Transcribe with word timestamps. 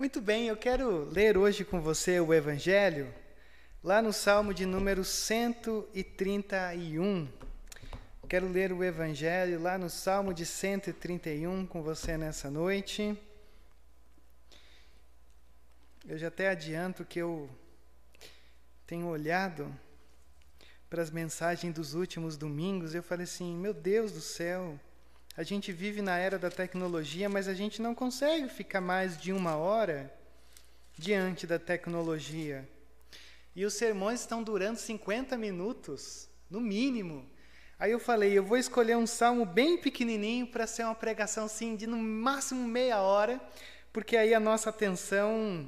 Muito 0.00 0.20
bem, 0.22 0.46
eu 0.46 0.56
quero 0.56 1.04
ler 1.10 1.36
hoje 1.36 1.62
com 1.62 1.78
você 1.78 2.18
o 2.20 2.32
Evangelho, 2.32 3.12
lá 3.84 4.00
no 4.00 4.14
Salmo 4.14 4.54
de 4.54 4.64
número 4.64 5.04
131. 5.04 7.28
Quero 8.26 8.48
ler 8.48 8.72
o 8.72 8.82
Evangelho 8.82 9.60
lá 9.60 9.76
no 9.76 9.90
Salmo 9.90 10.32
de 10.32 10.46
131 10.46 11.66
com 11.66 11.82
você 11.82 12.16
nessa 12.16 12.50
noite. 12.50 13.14
Eu 16.08 16.16
já 16.16 16.28
até 16.28 16.48
adianto 16.48 17.04
que 17.04 17.18
eu 17.18 17.50
tenho 18.86 19.06
olhado 19.06 19.70
para 20.88 21.02
as 21.02 21.10
mensagens 21.10 21.74
dos 21.74 21.92
últimos 21.92 22.38
domingos, 22.38 22.94
eu 22.94 23.02
falei 23.02 23.24
assim: 23.24 23.54
meu 23.54 23.74
Deus 23.74 24.12
do 24.12 24.22
céu, 24.22 24.80
a 25.40 25.42
gente 25.42 25.72
vive 25.72 26.02
na 26.02 26.18
era 26.18 26.38
da 26.38 26.50
tecnologia, 26.50 27.26
mas 27.26 27.48
a 27.48 27.54
gente 27.54 27.80
não 27.80 27.94
consegue 27.94 28.46
ficar 28.50 28.82
mais 28.82 29.16
de 29.16 29.32
uma 29.32 29.56
hora 29.56 30.12
diante 30.98 31.46
da 31.46 31.58
tecnologia. 31.58 32.68
E 33.56 33.64
os 33.64 33.72
sermões 33.72 34.20
estão 34.20 34.42
durando 34.42 34.76
50 34.76 35.38
minutos, 35.38 36.28
no 36.50 36.60
mínimo. 36.60 37.26
Aí 37.78 37.90
eu 37.90 37.98
falei, 37.98 38.34
eu 38.34 38.44
vou 38.44 38.58
escolher 38.58 38.98
um 38.98 39.06
salmo 39.06 39.46
bem 39.46 39.78
pequenininho 39.78 40.46
para 40.46 40.66
ser 40.66 40.84
uma 40.84 40.94
pregação 40.94 41.46
assim 41.46 41.74
de 41.74 41.86
no 41.86 41.96
máximo 41.96 42.68
meia 42.68 43.00
hora, 43.00 43.40
porque 43.94 44.18
aí 44.18 44.34
a 44.34 44.40
nossa 44.40 44.68
atenção 44.68 45.66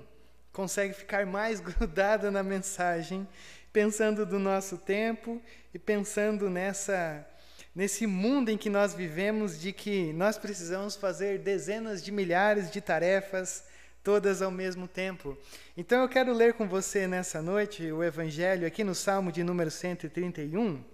consegue 0.52 0.92
ficar 0.92 1.24
mais 1.24 1.60
grudada 1.64 2.30
na 2.30 2.42
mensagem, 2.42 3.26
pensando 3.72 4.26
do 4.26 4.38
nosso 4.38 4.76
tempo 4.76 5.40
e 5.72 5.78
pensando 5.78 6.50
nessa 6.50 7.26
nesse 7.74 8.06
mundo 8.06 8.50
em 8.50 8.58
que 8.58 8.68
nós 8.68 8.94
vivemos, 8.94 9.58
de 9.58 9.72
que 9.72 10.12
nós 10.12 10.36
precisamos 10.36 10.94
fazer 10.94 11.38
dezenas 11.38 12.04
de 12.04 12.12
milhares 12.12 12.70
de 12.70 12.80
tarefas, 12.80 13.64
todas 14.02 14.42
ao 14.42 14.50
mesmo 14.50 14.86
tempo. 14.86 15.38
Então 15.76 16.02
eu 16.02 16.08
quero 16.08 16.32
ler 16.32 16.54
com 16.54 16.68
você 16.68 17.06
nessa 17.06 17.40
noite 17.40 17.90
o 17.90 18.02
Evangelho 18.02 18.66
aqui 18.66 18.84
no 18.84 18.94
Salmo 18.94 19.32
de 19.32 19.42
número 19.42 19.70
131. 19.70 20.84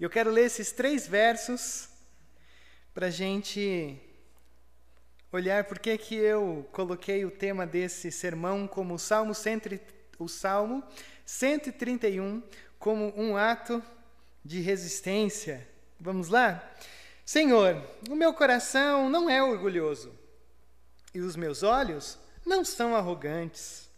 Eu 0.00 0.10
quero 0.10 0.30
ler 0.30 0.46
esses 0.46 0.72
três 0.72 1.06
versos 1.06 1.88
para 2.92 3.06
a 3.06 3.10
gente 3.10 3.98
olhar 5.30 5.64
por 5.64 5.78
que 5.78 5.96
que 5.96 6.14
eu 6.14 6.68
coloquei 6.72 7.24
o 7.24 7.30
tema 7.30 7.66
desse 7.66 8.10
sermão 8.12 8.66
como 8.66 8.94
o 8.94 8.98
Salmo, 8.98 9.32
o 10.18 10.28
Salmo 10.28 10.84
131 11.24 12.42
como 12.78 13.14
um 13.16 13.36
ato 13.36 13.82
de 14.44 14.60
resistência. 14.60 15.66
Vamos 16.00 16.28
lá? 16.28 16.62
Senhor, 17.24 17.82
o 18.10 18.14
meu 18.14 18.34
coração 18.34 19.08
não 19.08 19.30
é 19.30 19.42
orgulhoso 19.42 20.12
e 21.14 21.20
os 21.20 21.36
meus 21.36 21.62
olhos 21.62 22.18
não 22.44 22.64
são 22.64 22.96
arrogantes. 22.96 23.88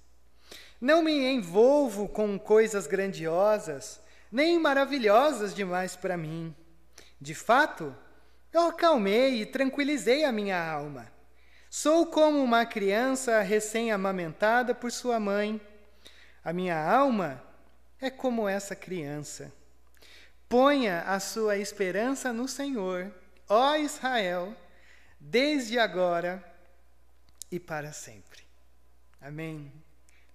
Não 0.81 1.03
me 1.03 1.12
envolvo 1.12 2.09
com 2.09 2.39
coisas 2.39 2.86
grandiosas, 2.86 4.01
nem 4.31 4.59
maravilhosas 4.59 5.55
demais 5.55 5.97
para 5.97 6.17
mim. 6.17 6.55
De 7.20 7.34
fato, 7.34 7.97
eu 8.53 8.69
acalmei 8.69 9.41
e 9.41 9.47
tranquilizei 9.47 10.25
a 10.25 10.33
minha 10.33 10.62
alma. 10.62 11.11
Sou 11.70 12.06
como 12.06 12.42
uma 12.42 12.67
criança 12.67 13.41
recém-amamentada 13.41 14.75
por 14.75 14.92
sua 14.92 15.19
mãe. 15.19 15.61
A 16.45 16.53
minha 16.53 16.79
alma 16.79 17.42
é 18.01 18.11
como 18.11 18.48
essa 18.48 18.77
criança. 18.77 19.53
Ponha 20.48 21.03
a 21.03 21.19
sua 21.19 21.56
esperança 21.56 22.33
no 22.33 22.47
Senhor, 22.47 23.12
ó 23.48 23.77
Israel, 23.77 24.55
desde 25.19 25.78
agora 25.78 26.45
e 27.51 27.59
para 27.59 27.92
sempre. 27.92 28.42
Amém. 29.20 29.73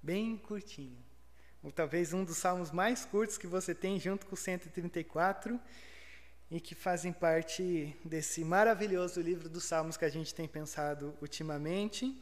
Bem 0.01 0.37
curtinho. 0.37 0.97
Ou 1.61 1.71
talvez 1.71 2.13
um 2.13 2.23
dos 2.23 2.37
salmos 2.37 2.71
mais 2.71 3.05
curtos 3.05 3.37
que 3.37 3.45
você 3.45 3.75
tem, 3.75 3.99
junto 3.99 4.25
com 4.25 4.33
o 4.33 4.37
134, 4.37 5.59
e 6.49 6.59
que 6.59 6.73
fazem 6.73 7.13
parte 7.13 7.95
desse 8.03 8.43
maravilhoso 8.43 9.21
livro 9.21 9.47
dos 9.47 9.65
salmos 9.65 9.97
que 9.97 10.05
a 10.05 10.09
gente 10.09 10.33
tem 10.33 10.47
pensado 10.47 11.15
ultimamente. 11.21 12.19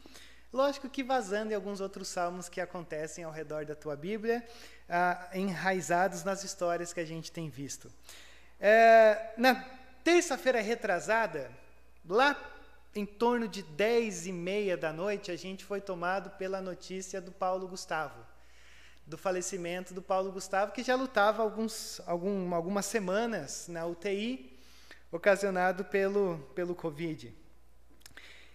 Lógico 0.50 0.88
que 0.88 1.02
vazando 1.02 1.52
em 1.52 1.54
alguns 1.54 1.78
outros 1.78 2.08
salmos 2.08 2.48
que 2.48 2.58
acontecem 2.58 3.22
ao 3.22 3.30
redor 3.30 3.66
da 3.66 3.74
tua 3.74 3.94
Bíblia, 3.94 4.42
ah, 4.88 5.28
enraizados 5.34 6.24
nas 6.24 6.42
histórias 6.42 6.90
que 6.90 7.00
a 7.00 7.04
gente 7.04 7.30
tem 7.30 7.50
visto. 7.50 7.92
É, 8.58 9.34
na 9.36 9.62
terça-feira 10.02 10.62
retrasada, 10.62 11.50
lá 12.08 12.34
em 12.94 13.04
torno 13.04 13.46
de 13.46 13.62
dez 13.62 14.26
e 14.26 14.32
meia 14.32 14.74
da 14.74 14.90
noite, 14.90 15.30
a 15.30 15.36
gente 15.36 15.66
foi 15.66 15.82
tomado 15.82 16.30
pela 16.30 16.62
notícia 16.62 17.20
do 17.20 17.30
Paulo 17.30 17.68
Gustavo, 17.68 18.24
do 19.06 19.18
falecimento 19.18 19.92
do 19.92 20.00
Paulo 20.00 20.32
Gustavo, 20.32 20.72
que 20.72 20.82
já 20.82 20.96
lutava 20.96 21.42
alguns, 21.42 22.00
algum, 22.06 22.54
algumas 22.54 22.86
semanas 22.86 23.68
na 23.68 23.84
UTI, 23.84 24.58
ocasionado 25.12 25.84
pelo, 25.84 26.38
pelo 26.54 26.74
Covid. 26.74 27.34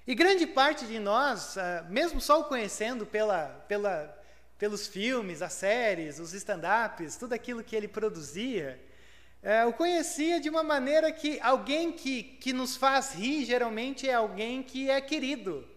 E 0.05 0.13
grande 0.13 0.45
parte 0.45 0.85
de 0.85 0.99
nós, 0.99 1.57
ah, 1.57 1.85
mesmo 1.89 2.19
só 2.19 2.41
o 2.41 2.43
conhecendo 2.43 3.05
pela, 3.05 3.45
pela, 3.69 4.13
pelos 4.59 4.85
filmes, 4.85 5.41
as 5.41 5.53
séries, 5.53 6.19
os 6.19 6.33
stand-ups, 6.33 7.15
tudo 7.15 7.31
aquilo 7.31 7.63
que 7.63 7.73
ele 7.73 7.87
produzia, 7.87 8.81
é, 9.41 9.65
o 9.65 9.71
conhecia 9.71 10.39
de 10.39 10.49
uma 10.49 10.63
maneira 10.63 11.11
que 11.11 11.39
alguém 11.41 11.91
que, 11.91 12.23
que 12.23 12.51
nos 12.51 12.75
faz 12.75 13.13
rir 13.13 13.45
geralmente 13.45 14.09
é 14.09 14.13
alguém 14.13 14.61
que 14.61 14.89
é 14.89 14.99
querido. 14.99 15.67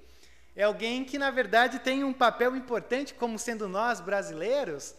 É 0.57 0.63
alguém 0.63 1.05
que, 1.05 1.19
na 1.19 1.31
verdade, 1.31 1.79
tem 1.81 2.03
um 2.03 2.13
papel 2.13 2.57
importante, 2.57 3.13
como 3.13 3.39
sendo 3.39 3.69
nós 3.69 4.01
brasileiros, 4.01 4.95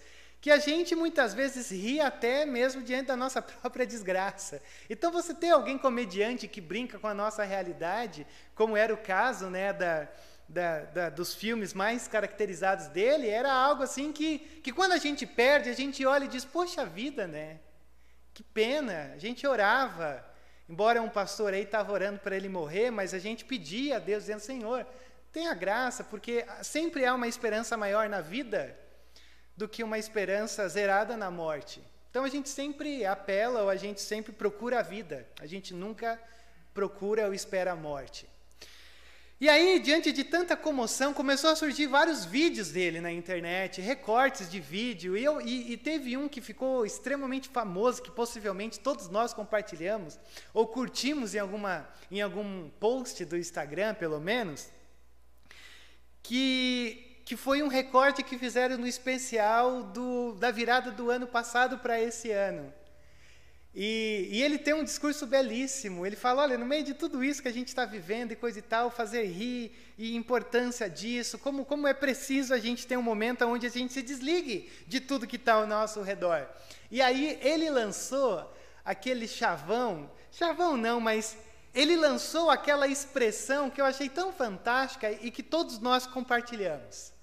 que 0.48 0.52
a 0.52 0.60
gente 0.60 0.96
muitas 0.96 1.34
vezes 1.34 1.70
ri 1.70 2.00
até 2.00 2.46
mesmo 2.46 2.82
diante 2.82 3.08
da 3.08 3.18
nossa 3.18 3.42
própria 3.44 3.86
desgraça. 3.86 4.62
Então 4.90 5.12
você 5.12 5.34
tem 5.34 5.52
alguém 5.52 5.78
comediante 5.78 6.48
que 6.48 6.62
brinca 6.62 6.98
com 6.98 7.08
a 7.08 7.14
nossa 7.14 7.44
realidade, 7.44 8.26
como 8.56 8.78
era 8.78 8.94
o 8.94 8.98
caso 8.98 9.50
né, 9.50 9.74
da, 9.74 10.08
da, 10.48 10.80
da, 10.86 11.10
dos 11.10 11.36
filmes 11.36 11.74
mais 11.74 12.08
caracterizados 12.08 12.88
dele, 12.88 13.28
era 13.28 13.52
algo 13.52 13.84
assim 13.84 14.14
que, 14.14 14.40
que 14.64 14.72
quando 14.72 14.94
a 14.94 14.98
gente 14.98 15.26
perde, 15.26 15.70
a 15.70 15.74
gente 15.74 16.06
olha 16.06 16.24
e 16.24 16.30
diz, 16.30 16.46
poxa 16.46 16.86
vida, 16.86 17.28
né? 17.28 17.60
Que 18.34 18.42
pena, 18.42 19.12
a 19.16 19.18
gente 19.18 19.46
orava, 19.46 20.26
embora 20.70 21.02
um 21.02 21.10
pastor 21.10 21.54
aí 21.54 21.64
estava 21.64 21.92
orando 21.92 22.20
para 22.20 22.38
ele 22.38 22.48
morrer, 22.48 22.90
mas 22.90 23.14
a 23.14 23.20
gente 23.20 23.44
pedia 23.44 23.98
a 23.98 24.00
Deus, 24.00 24.24
dizendo, 24.24 24.40
Senhor, 24.40 24.88
tenha 25.34 25.54
graça, 25.54 26.06
porque 26.06 26.46
sempre 26.62 27.06
há 27.06 27.14
uma 27.14 27.28
esperança 27.28 27.76
maior 27.76 28.08
na 28.08 28.22
vida, 28.22 28.87
do 29.58 29.68
que 29.68 29.84
uma 29.84 29.98
esperança 29.98 30.70
zerada 30.70 31.18
na 31.18 31.32
morte. 31.32 31.82
Então 32.12 32.24
a 32.24 32.30
gente 32.30 32.48
sempre 32.48 33.04
apela 33.06 33.64
ou 33.64 33.70
a 33.70 33.76
gente 33.76 34.00
sempre 34.00 34.32
procura 34.32 34.80
a 34.80 34.84
vida, 34.84 35.28
a 35.42 35.48
gente 35.48 35.74
nunca 35.74 36.22
procura 36.74 37.26
ou 37.26 37.34
espera 37.34 37.72
a 37.72 37.76
morte. 37.76 38.30
E 39.40 39.48
aí, 39.48 39.80
diante 39.80 40.12
de 40.12 40.24
tanta 40.24 40.58
comoção, 40.58 41.14
começou 41.14 41.52
a 41.52 41.56
surgir 41.56 41.86
vários 41.86 42.26
vídeos 42.26 42.72
dele 42.72 43.00
na 43.00 43.12
internet, 43.12 43.80
recortes 43.82 44.50
de 44.50 44.60
vídeo, 44.60 45.16
e, 45.16 45.24
eu, 45.24 45.40
e, 45.40 45.74
e, 45.74 45.78
teve 45.78 46.18
um 46.18 46.28
que 46.28 46.42
ficou 46.42 46.88
extremamente 46.88 47.48
famoso, 47.48 48.02
que 48.02 48.10
possivelmente 48.10 48.80
todos 48.80 49.10
nós 49.10 49.36
compartilhamos, 49.36 50.20
ou 50.56 50.66
curtimos 50.66 51.36
em, 51.36 51.40
alguma, 51.40 51.88
em 52.10 52.20
algum 52.20 52.68
post 52.80 53.24
do 53.26 53.38
Instagram, 53.38 53.94
pelo 53.94 54.20
menos, 54.20 54.70
que 56.24 57.07
que 57.28 57.36
foi 57.36 57.62
um 57.62 57.68
recorte 57.68 58.24
que 58.24 58.38
fizeram 58.38 58.78
no 58.78 58.88
especial 58.88 59.84
do, 59.84 60.34
da 60.36 60.50
virada 60.50 60.92
do 60.92 61.12
ano 61.12 61.28
passado 61.28 61.78
para 61.78 62.02
esse 62.02 62.32
ano. 62.32 62.74
E, 63.76 64.30
e, 64.32 64.42
ele 64.42 64.58
tem 64.58 64.74
um 64.74 64.84
discurso 64.84 65.28
belíssimo. 65.28 66.06
Ele 66.06 66.16
fala: 66.16 66.44
olha, 66.44 66.58
no 66.58 66.66
meio 66.66 66.86
de 66.86 66.94
tudo 66.94 67.22
isso 67.22 67.42
que 67.42 67.50
a 67.50 67.54
gente 67.54 67.68
está 67.68 67.84
vivendo 67.84 68.32
e 68.32 68.36
coisa 68.38 68.60
e 68.60 68.62
tal, 68.62 68.90
fazer 68.90 69.26
rir 69.26 69.78
e 69.98 70.16
importância 70.16 70.90
disso, 70.90 71.38
como, 71.38 71.66
como 71.66 71.86
é 71.86 71.94
preciso 71.94 72.54
a 72.54 72.60
gente 72.60 72.88
ter 72.88 72.96
um 72.96 73.04
momento 73.04 73.46
onde 73.46 73.68
a 73.68 73.70
gente 73.70 73.92
se 73.92 74.02
desligue 74.02 74.72
de 74.88 75.02
tudo 75.02 75.28
que 75.28 75.36
está 75.36 75.56
ao 75.56 75.68
nosso 75.68 76.02
redor. 76.02 76.48
E 76.90 77.02
aí 77.02 77.38
ele 77.42 77.70
lançou 77.70 78.50
aquele 78.86 79.28
chavão 79.28 80.10
chavão 80.32 80.78
não, 80.78 81.02
mas 81.02 81.36
ele 81.76 81.98
lançou 81.98 82.50
aquela 82.50 82.88
expressão 82.88 83.70
que 83.70 83.82
eu 83.82 83.86
achei 83.86 84.08
tão 84.08 84.32
fantástica 84.32 85.12
e 85.12 85.30
que 85.30 85.44
todos 85.44 85.78
nós 85.80 86.08
compartilhamos. 86.08 87.17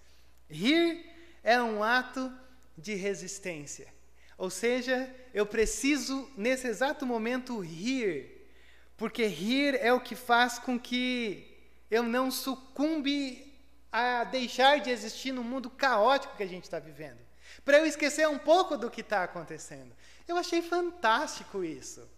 Rir 0.48 1.04
é 1.42 1.60
um 1.62 1.82
ato 1.82 2.32
de 2.76 2.94
resistência. 2.94 3.92
Ou 4.36 4.50
seja, 4.50 5.12
eu 5.32 5.46
preciso 5.46 6.28
nesse 6.36 6.66
exato 6.66 7.06
momento 7.06 7.60
rir, 7.60 8.48
porque 8.96 9.26
rir 9.26 9.74
é 9.76 9.92
o 9.92 10.00
que 10.00 10.14
faz 10.14 10.58
com 10.58 10.78
que 10.78 11.56
eu 11.90 12.02
não 12.02 12.30
sucumbe 12.30 13.52
a 13.92 14.24
deixar 14.24 14.80
de 14.80 14.90
existir 14.90 15.32
no 15.32 15.44
mundo 15.44 15.70
caótico 15.70 16.36
que 16.36 16.42
a 16.42 16.48
gente 16.48 16.64
está 16.64 16.78
vivendo. 16.78 17.18
Para 17.64 17.78
eu 17.78 17.86
esquecer 17.86 18.28
um 18.28 18.38
pouco 18.38 18.76
do 18.76 18.90
que 18.90 19.00
está 19.00 19.22
acontecendo. 19.22 19.94
Eu 20.26 20.36
achei 20.36 20.60
fantástico 20.62 21.62
isso. 21.62 22.08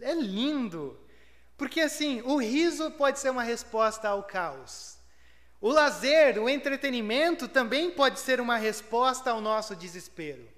É 0.00 0.14
lindo. 0.14 0.98
Porque 1.58 1.80
assim, 1.80 2.22
o 2.22 2.38
riso 2.38 2.90
pode 2.92 3.18
ser 3.18 3.30
uma 3.30 3.42
resposta 3.42 4.08
ao 4.08 4.22
caos. 4.22 4.99
O 5.60 5.68
lazer, 5.68 6.42
o 6.42 6.48
entretenimento 6.48 7.46
também 7.46 7.90
pode 7.90 8.18
ser 8.18 8.40
uma 8.40 8.56
resposta 8.56 9.30
ao 9.30 9.42
nosso 9.42 9.76
desespero. 9.76 10.48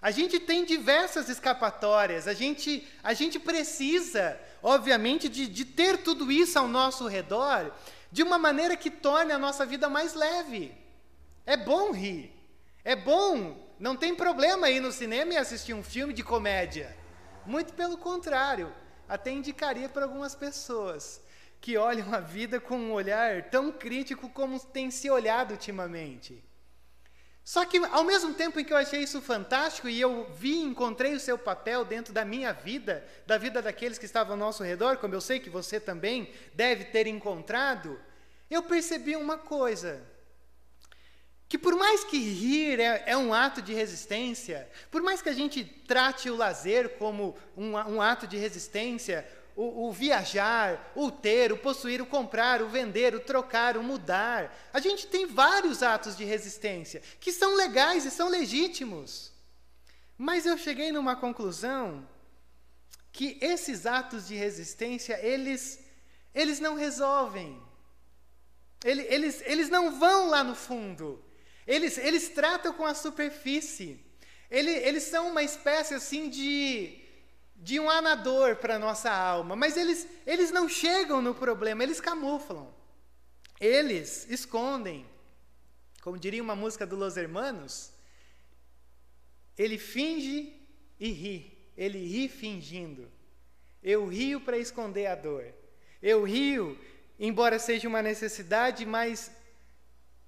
A 0.00 0.10
gente 0.10 0.40
tem 0.40 0.64
diversas 0.64 1.28
escapatórias, 1.28 2.26
a 2.26 2.32
gente, 2.32 2.86
a 3.02 3.12
gente 3.12 3.38
precisa, 3.38 4.40
obviamente, 4.62 5.28
de, 5.28 5.46
de 5.46 5.64
ter 5.64 5.98
tudo 5.98 6.32
isso 6.32 6.58
ao 6.58 6.66
nosso 6.66 7.06
redor 7.06 7.74
de 8.10 8.22
uma 8.22 8.38
maneira 8.38 8.76
que 8.76 8.90
torne 8.90 9.32
a 9.32 9.38
nossa 9.38 9.66
vida 9.66 9.88
mais 9.90 10.14
leve. 10.14 10.72
É 11.44 11.56
bom 11.56 11.90
rir, 11.90 12.32
é 12.84 12.96
bom, 12.96 13.68
não 13.78 13.96
tem 13.96 14.14
problema 14.14 14.70
ir 14.70 14.80
no 14.80 14.92
cinema 14.92 15.34
e 15.34 15.36
assistir 15.36 15.74
um 15.74 15.82
filme 15.82 16.14
de 16.14 16.22
comédia. 16.22 16.96
Muito 17.44 17.74
pelo 17.74 17.98
contrário, 17.98 18.72
até 19.06 19.30
indicaria 19.30 19.88
para 19.88 20.04
algumas 20.04 20.34
pessoas 20.34 21.20
que 21.60 21.76
olham 21.76 22.12
a 22.14 22.20
vida 22.20 22.60
com 22.60 22.78
um 22.78 22.92
olhar 22.92 23.50
tão 23.50 23.72
crítico 23.72 24.28
como 24.28 24.58
tem 24.60 24.90
se 24.90 25.10
olhado 25.10 25.52
ultimamente. 25.52 26.44
Só 27.48 27.64
que, 27.64 27.78
ao 27.78 28.04
mesmo 28.04 28.34
tempo 28.34 28.60
em 28.60 28.64
que 28.64 28.74
eu 28.74 28.76
achei 28.76 29.00
isso 29.00 29.22
fantástico 29.22 29.88
e 29.88 29.98
eu 29.98 30.30
vi, 30.34 30.58
encontrei 30.60 31.14
o 31.14 31.20
seu 31.20 31.38
papel 31.38 31.82
dentro 31.82 32.12
da 32.12 32.22
minha 32.22 32.52
vida, 32.52 33.02
da 33.26 33.38
vida 33.38 33.62
daqueles 33.62 33.96
que 33.96 34.04
estavam 34.04 34.34
ao 34.34 34.38
nosso 34.38 34.62
redor, 34.62 34.98
como 34.98 35.14
eu 35.14 35.20
sei 35.20 35.40
que 35.40 35.48
você 35.48 35.80
também 35.80 36.30
deve 36.52 36.84
ter 36.84 37.06
encontrado, 37.06 37.98
eu 38.50 38.62
percebi 38.62 39.16
uma 39.16 39.38
coisa. 39.38 40.06
Que 41.48 41.56
por 41.56 41.74
mais 41.74 42.04
que 42.04 42.18
rir 42.18 42.78
é, 42.80 43.04
é 43.06 43.16
um 43.16 43.32
ato 43.32 43.62
de 43.62 43.72
resistência, 43.72 44.68
por 44.90 45.00
mais 45.00 45.22
que 45.22 45.30
a 45.30 45.34
gente 45.34 45.64
trate 45.64 46.28
o 46.28 46.36
lazer 46.36 46.98
como 46.98 47.34
um, 47.56 47.72
um 47.72 48.02
ato 48.02 48.26
de 48.26 48.36
resistência, 48.36 49.26
o, 49.58 49.88
o, 49.88 49.92
viajar, 49.92 50.92
o 50.94 51.10
ter, 51.10 51.50
o 51.50 51.58
possuir, 51.58 52.00
o 52.00 52.06
comprar, 52.06 52.62
o 52.62 52.68
vender, 52.68 53.12
o 53.12 53.18
trocar, 53.18 53.76
o 53.76 53.82
mudar. 53.82 54.56
A 54.72 54.78
gente 54.78 55.08
tem 55.08 55.26
vários 55.26 55.82
atos 55.82 56.16
de 56.16 56.22
resistência 56.22 57.02
que 57.18 57.32
são 57.32 57.56
legais 57.56 58.04
e 58.04 58.10
são 58.12 58.28
legítimos. 58.28 59.32
Mas 60.16 60.46
eu 60.46 60.56
cheguei 60.56 60.92
numa 60.92 61.16
conclusão 61.16 62.08
que 63.10 63.36
esses 63.40 63.84
atos 63.84 64.28
de 64.28 64.36
resistência, 64.36 65.18
eles, 65.26 65.80
eles 66.32 66.60
não 66.60 66.76
resolvem. 66.76 67.60
Eles, 68.84 69.06
eles, 69.10 69.42
eles 69.44 69.68
não 69.68 69.98
vão 69.98 70.28
lá 70.28 70.44
no 70.44 70.54
fundo. 70.54 71.20
Eles, 71.66 71.98
eles 71.98 72.28
tratam 72.28 72.72
com 72.72 72.86
a 72.86 72.94
superfície. 72.94 73.98
Eles, 74.48 74.86
eles 74.86 75.02
são 75.02 75.26
uma 75.28 75.42
espécie 75.42 75.94
assim 75.94 76.30
de 76.30 76.97
de 77.58 77.80
um 77.80 77.90
anador 77.90 78.56
para 78.56 78.76
a 78.76 78.78
nossa 78.78 79.10
alma, 79.10 79.56
mas 79.56 79.76
eles, 79.76 80.06
eles 80.24 80.50
não 80.50 80.68
chegam 80.68 81.20
no 81.20 81.34
problema, 81.34 81.82
eles 81.82 82.00
camuflam. 82.00 82.72
Eles 83.60 84.26
escondem. 84.30 85.04
Como 86.00 86.16
diria 86.16 86.42
uma 86.42 86.54
música 86.54 86.86
do 86.86 86.96
Los 86.96 87.16
Hermanos, 87.16 87.90
ele 89.56 89.76
finge 89.76 90.52
e 91.00 91.10
ri. 91.10 91.58
Ele 91.76 91.98
ri 91.98 92.28
fingindo. 92.28 93.10
Eu 93.82 94.06
rio 94.06 94.40
para 94.40 94.56
esconder 94.56 95.06
a 95.06 95.16
dor. 95.16 95.44
Eu 96.00 96.22
rio, 96.22 96.78
embora 97.18 97.58
seja 97.58 97.88
uma 97.88 98.02
necessidade, 98.02 98.86
mas 98.86 99.32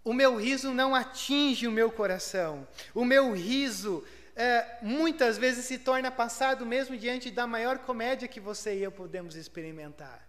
o 0.03 0.13
meu 0.13 0.37
riso 0.37 0.73
não 0.73 0.95
atinge 0.95 1.69
o 1.69 1.73
meu 1.73 1.93
coração. 1.93 2.67
O 2.93 3.05
meu 3.05 3.33
riso 3.33 4.05
é, 4.41 4.79
muitas 4.81 5.37
vezes 5.37 5.67
se 5.67 5.77
torna 5.77 6.11
passado 6.11 6.65
mesmo 6.65 6.97
diante 6.97 7.31
da 7.31 7.47
maior 7.47 7.81
comédia 7.81 8.27
que 8.27 8.41
você 8.41 8.75
e 8.75 8.83
eu 8.83 8.91
podemos 8.91 9.37
experimentar. 9.37 10.27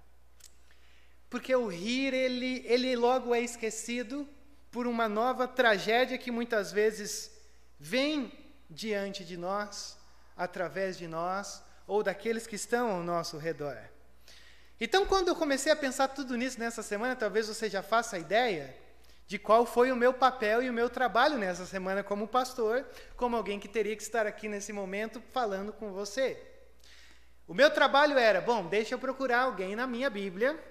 Porque 1.29 1.55
o 1.55 1.67
rir, 1.67 2.13
ele, 2.13 2.61
ele 2.67 2.93
logo 2.97 3.33
é 3.33 3.39
esquecido 3.39 4.27
por 4.69 4.85
uma 4.85 5.07
nova 5.07 5.47
tragédia 5.47 6.17
que 6.17 6.29
muitas 6.29 6.73
vezes 6.73 7.31
vem 7.79 8.33
diante 8.69 9.23
de 9.23 9.37
nós, 9.37 9.97
através 10.35 10.97
de 10.97 11.07
nós, 11.07 11.63
ou 11.87 12.03
daqueles 12.03 12.45
que 12.45 12.57
estão 12.57 12.89
ao 12.89 13.01
nosso 13.01 13.37
redor. 13.37 13.77
Então, 14.77 15.05
quando 15.05 15.29
eu 15.29 15.35
comecei 15.37 15.71
a 15.71 15.75
pensar 15.75 16.09
tudo 16.09 16.35
nisso 16.35 16.59
nessa 16.59 16.83
semana, 16.83 17.15
talvez 17.15 17.47
você 17.47 17.69
já 17.69 17.81
faça 17.81 18.17
a 18.17 18.19
ideia, 18.19 18.75
de 19.31 19.39
qual 19.39 19.65
foi 19.65 19.93
o 19.93 19.95
meu 19.95 20.11
papel 20.11 20.61
e 20.61 20.69
o 20.69 20.73
meu 20.73 20.89
trabalho 20.89 21.37
nessa 21.37 21.65
semana 21.65 22.03
como 22.03 22.27
pastor, 22.27 22.85
como 23.15 23.37
alguém 23.37 23.61
que 23.61 23.67
teria 23.69 23.95
que 23.95 24.03
estar 24.03 24.27
aqui 24.27 24.49
nesse 24.49 24.73
momento 24.73 25.23
falando 25.31 25.71
com 25.71 25.93
você. 25.93 26.37
O 27.47 27.53
meu 27.53 27.71
trabalho 27.71 28.17
era, 28.17 28.41
bom, 28.41 28.67
deixa 28.67 28.93
eu 28.93 28.99
procurar 28.99 29.43
alguém 29.43 29.73
na 29.73 29.87
minha 29.87 30.09
Bíblia 30.09 30.61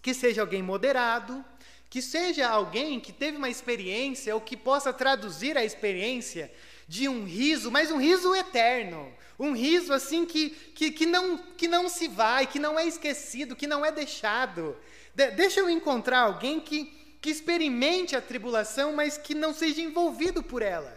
que 0.00 0.14
seja 0.14 0.40
alguém 0.40 0.62
moderado, 0.62 1.44
que 1.90 2.00
seja 2.00 2.48
alguém 2.48 2.98
que 2.98 3.12
teve 3.12 3.36
uma 3.36 3.50
experiência 3.50 4.34
ou 4.34 4.40
que 4.40 4.56
possa 4.56 4.90
traduzir 4.90 5.58
a 5.58 5.62
experiência 5.62 6.50
de 6.88 7.10
um 7.10 7.26
riso, 7.26 7.70
mas 7.70 7.90
um 7.90 7.98
riso 7.98 8.34
eterno, 8.34 9.12
um 9.38 9.52
riso 9.52 9.92
assim 9.92 10.24
que, 10.24 10.48
que, 10.48 10.90
que, 10.92 11.04
não, 11.04 11.36
que 11.36 11.68
não 11.68 11.90
se 11.90 12.08
vai, 12.08 12.46
que 12.46 12.58
não 12.58 12.78
é 12.78 12.86
esquecido, 12.86 13.54
que 13.54 13.66
não 13.66 13.84
é 13.84 13.92
deixado. 13.92 14.74
De, 15.14 15.30
deixa 15.32 15.60
eu 15.60 15.68
encontrar 15.68 16.20
alguém 16.20 16.58
que, 16.58 17.05
que 17.26 17.30
experimente 17.32 18.14
a 18.14 18.22
tribulação, 18.22 18.92
mas 18.92 19.18
que 19.18 19.34
não 19.34 19.52
seja 19.52 19.80
envolvido 19.80 20.44
por 20.44 20.62
ela. 20.62 20.96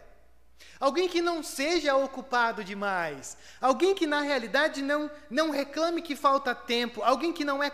Alguém 0.80 1.10
que 1.10 1.24
não 1.24 1.42
seja 1.42 1.96
ocupado 1.96 2.64
demais. 2.64 3.36
Alguém 3.60 3.96
que, 3.96 4.06
na 4.06 4.22
realidade, 4.22 4.84
não, 4.84 5.10
não 5.28 5.50
reclame 5.50 6.04
que 6.04 6.16
falta 6.16 6.54
tempo. 6.54 7.02
Alguém 7.02 7.34
que 7.34 7.44
não 7.44 7.64
é, 7.64 7.72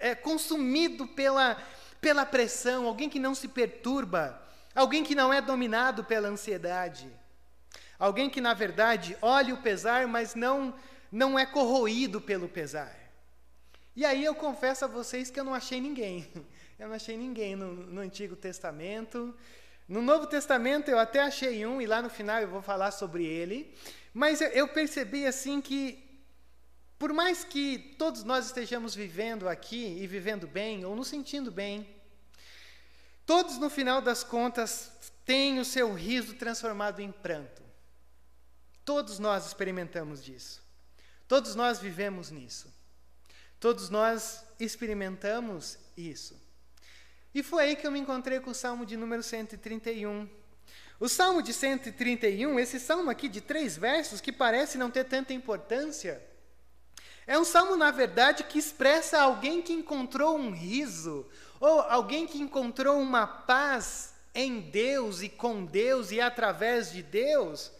é 0.00 0.16
consumido 0.16 1.06
pela, 1.06 1.56
pela 2.00 2.26
pressão. 2.26 2.88
Alguém 2.88 3.08
que 3.08 3.20
não 3.20 3.36
se 3.36 3.46
perturba. 3.46 4.42
Alguém 4.74 5.04
que 5.04 5.14
não 5.14 5.32
é 5.32 5.40
dominado 5.40 6.02
pela 6.02 6.26
ansiedade. 6.26 7.08
Alguém 8.00 8.28
que, 8.28 8.40
na 8.40 8.52
verdade, 8.52 9.16
olha 9.22 9.54
o 9.54 9.62
pesar, 9.62 10.08
mas 10.08 10.34
não, 10.34 10.74
não 11.12 11.38
é 11.38 11.46
corroído 11.46 12.20
pelo 12.20 12.48
pesar. 12.48 12.98
E 13.94 14.04
aí 14.04 14.24
eu 14.24 14.34
confesso 14.34 14.86
a 14.86 14.88
vocês 14.88 15.30
que 15.30 15.38
eu 15.38 15.44
não 15.44 15.54
achei 15.54 15.80
ninguém. 15.80 16.28
Eu 16.82 16.88
não 16.88 16.96
achei 16.96 17.16
ninguém 17.16 17.54
no, 17.54 17.74
no 17.74 18.00
Antigo 18.00 18.34
Testamento. 18.34 19.32
No 19.86 20.02
Novo 20.02 20.26
Testamento 20.26 20.90
eu 20.90 20.98
até 20.98 21.20
achei 21.20 21.64
um, 21.64 21.80
e 21.80 21.86
lá 21.86 22.02
no 22.02 22.10
final 22.10 22.40
eu 22.40 22.48
vou 22.48 22.60
falar 22.60 22.90
sobre 22.90 23.24
ele. 23.24 23.72
Mas 24.12 24.40
eu, 24.40 24.66
percebi 24.66 25.24
assim 25.24 25.60
que, 25.60 26.24
por 26.98 27.12
mais 27.12 27.44
que 27.44 27.94
todos 27.96 28.24
nós 28.24 28.46
estejamos 28.46 28.96
vivendo 28.96 29.48
aqui 29.48 29.96
e 30.02 30.08
vivendo 30.08 30.48
bem, 30.48 30.84
ou 30.84 30.96
nos 30.96 31.06
sentindo 31.06 31.52
bem, 31.52 31.88
todos 33.24 33.58
no 33.58 33.70
final 33.70 34.02
das 34.02 34.24
contas 34.24 34.90
têm 35.24 35.60
o 35.60 35.64
seu 35.64 35.94
riso 35.94 36.34
transformado 36.34 36.98
em 36.98 37.12
pranto. 37.12 37.62
Todos 38.84 39.20
nós 39.20 39.46
experimentamos 39.46 40.20
disso. 40.20 40.60
Todos 41.28 41.54
nós 41.54 41.78
vivemos 41.78 42.32
nisso. 42.32 42.74
Todos 43.60 43.88
nós 43.88 44.44
experimentamos 44.58 45.78
isso. 45.96 46.41
E 47.34 47.42
foi 47.42 47.64
aí 47.64 47.76
que 47.76 47.86
eu 47.86 47.90
me 47.90 47.98
encontrei 47.98 48.40
com 48.40 48.50
o 48.50 48.54
Salmo 48.54 48.84
de 48.84 48.96
número 48.96 49.22
131. 49.22 50.28
O 51.00 51.08
Salmo 51.08 51.42
de 51.42 51.52
131, 51.52 52.60
esse 52.60 52.78
salmo 52.78 53.10
aqui 53.10 53.28
de 53.28 53.40
três 53.40 53.76
versos, 53.76 54.20
que 54.20 54.30
parece 54.30 54.78
não 54.78 54.90
ter 54.90 55.04
tanta 55.04 55.32
importância, 55.32 56.22
é 57.26 57.38
um 57.38 57.44
salmo, 57.44 57.76
na 57.76 57.90
verdade, 57.90 58.44
que 58.44 58.58
expressa 58.58 59.20
alguém 59.20 59.62
que 59.62 59.72
encontrou 59.72 60.36
um 60.36 60.50
riso, 60.50 61.26
ou 61.60 61.80
alguém 61.80 62.26
que 62.26 62.40
encontrou 62.40 63.00
uma 63.00 63.26
paz 63.26 64.14
em 64.34 64.60
Deus 64.60 65.22
e 65.22 65.28
com 65.28 65.64
Deus 65.64 66.10
e 66.10 66.20
através 66.20 66.90
de 66.90 67.02
Deus, 67.02 67.70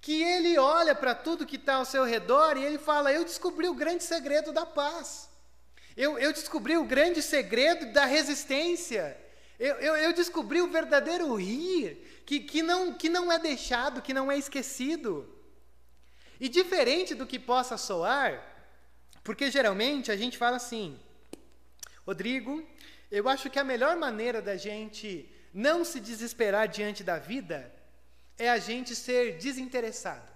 que 0.00 0.22
ele 0.22 0.58
olha 0.58 0.94
para 0.94 1.14
tudo 1.14 1.46
que 1.46 1.56
está 1.56 1.76
ao 1.76 1.84
seu 1.84 2.04
redor 2.04 2.56
e 2.56 2.64
ele 2.64 2.78
fala: 2.78 3.12
Eu 3.12 3.24
descobri 3.24 3.66
o 3.68 3.74
grande 3.74 4.04
segredo 4.04 4.52
da 4.52 4.66
paz. 4.66 5.30
Eu, 5.96 6.18
eu 6.18 6.32
descobri 6.32 6.76
o 6.76 6.84
grande 6.84 7.22
segredo 7.22 7.92
da 7.92 8.04
resistência. 8.04 9.16
Eu, 9.58 9.76
eu, 9.76 9.96
eu, 9.96 10.12
descobri 10.12 10.60
o 10.60 10.70
verdadeiro 10.70 11.32
rir, 11.34 12.22
que, 12.26 12.40
que, 12.40 12.62
não, 12.62 12.92
que 12.94 13.08
não 13.08 13.30
é 13.30 13.38
deixado, 13.38 14.02
que 14.02 14.12
não 14.12 14.30
é 14.30 14.36
esquecido. 14.36 15.32
E 16.40 16.48
diferente 16.48 17.14
do 17.14 17.26
que 17.26 17.38
possa 17.38 17.76
soar, 17.76 18.44
porque 19.22 19.50
geralmente 19.50 20.10
a 20.10 20.16
gente 20.16 20.36
fala 20.36 20.56
assim, 20.56 20.98
Rodrigo, 22.04 22.66
eu 23.10 23.28
acho 23.28 23.48
que 23.48 23.58
a 23.58 23.64
melhor 23.64 23.96
maneira 23.96 24.42
da 24.42 24.56
gente 24.56 25.30
não 25.52 25.84
se 25.84 26.00
desesperar 26.00 26.66
diante 26.66 27.04
da 27.04 27.16
vida 27.18 27.72
é 28.36 28.50
a 28.50 28.58
gente 28.58 28.96
ser 28.96 29.38
desinteressado. 29.38 30.28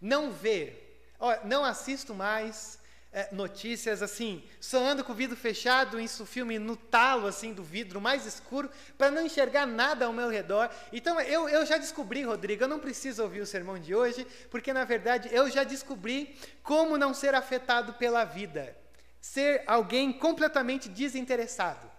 Não 0.00 0.30
ver, 0.30 1.10
não 1.44 1.64
assisto 1.64 2.14
mais, 2.14 2.77
é, 3.12 3.28
notícias 3.32 4.02
assim, 4.02 4.44
só 4.60 4.78
ando 4.78 5.02
com 5.02 5.12
o 5.12 5.14
vidro 5.14 5.36
fechado, 5.36 5.98
isso 5.98 6.26
filme 6.26 6.58
no 6.58 6.76
talo 6.76 7.26
assim 7.26 7.52
do 7.52 7.62
vidro 7.62 8.00
mais 8.00 8.26
escuro, 8.26 8.70
para 8.96 9.10
não 9.10 9.24
enxergar 9.24 9.66
nada 9.66 10.06
ao 10.06 10.12
meu 10.12 10.28
redor. 10.28 10.70
Então 10.92 11.20
eu, 11.20 11.48
eu 11.48 11.64
já 11.64 11.78
descobri, 11.78 12.22
Rodrigo, 12.22 12.64
eu 12.64 12.68
não 12.68 12.78
preciso 12.78 13.22
ouvir 13.22 13.40
o 13.40 13.46
sermão 13.46 13.78
de 13.78 13.94
hoje, 13.94 14.26
porque 14.50 14.72
na 14.72 14.84
verdade 14.84 15.28
eu 15.32 15.50
já 15.50 15.64
descobri 15.64 16.36
como 16.62 16.98
não 16.98 17.14
ser 17.14 17.34
afetado 17.34 17.94
pela 17.94 18.24
vida. 18.24 18.76
Ser 19.20 19.62
alguém 19.66 20.12
completamente 20.12 20.88
desinteressado. 20.88 21.90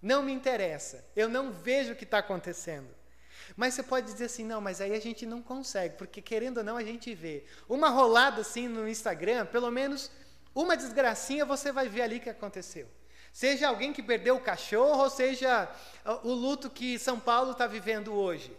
Não 0.00 0.22
me 0.22 0.32
interessa. 0.32 1.04
Eu 1.16 1.28
não 1.28 1.50
vejo 1.50 1.92
o 1.92 1.96
que 1.96 2.04
está 2.04 2.18
acontecendo. 2.18 2.88
Mas 3.56 3.74
você 3.74 3.82
pode 3.82 4.10
dizer 4.12 4.26
assim, 4.26 4.44
não, 4.44 4.60
mas 4.60 4.80
aí 4.80 4.94
a 4.94 5.00
gente 5.00 5.26
não 5.26 5.42
consegue, 5.42 5.96
porque 5.96 6.22
querendo 6.22 6.58
ou 6.58 6.64
não 6.64 6.76
a 6.76 6.84
gente 6.84 7.14
vê. 7.14 7.44
Uma 7.68 7.88
rolada 7.88 8.40
assim 8.40 8.68
no 8.68 8.88
Instagram, 8.88 9.46
pelo 9.46 9.70
menos 9.70 10.10
uma 10.54 10.76
desgracinha 10.76 11.44
você 11.44 11.72
vai 11.72 11.88
ver 11.88 12.02
ali 12.02 12.20
que 12.20 12.30
aconteceu. 12.30 12.88
Seja 13.32 13.68
alguém 13.68 13.92
que 13.92 14.02
perdeu 14.02 14.36
o 14.36 14.40
cachorro, 14.40 15.02
ou 15.02 15.10
seja 15.10 15.70
o 16.24 16.32
luto 16.32 16.68
que 16.68 16.98
São 16.98 17.18
Paulo 17.20 17.52
está 17.52 17.66
vivendo 17.66 18.12
hoje. 18.12 18.56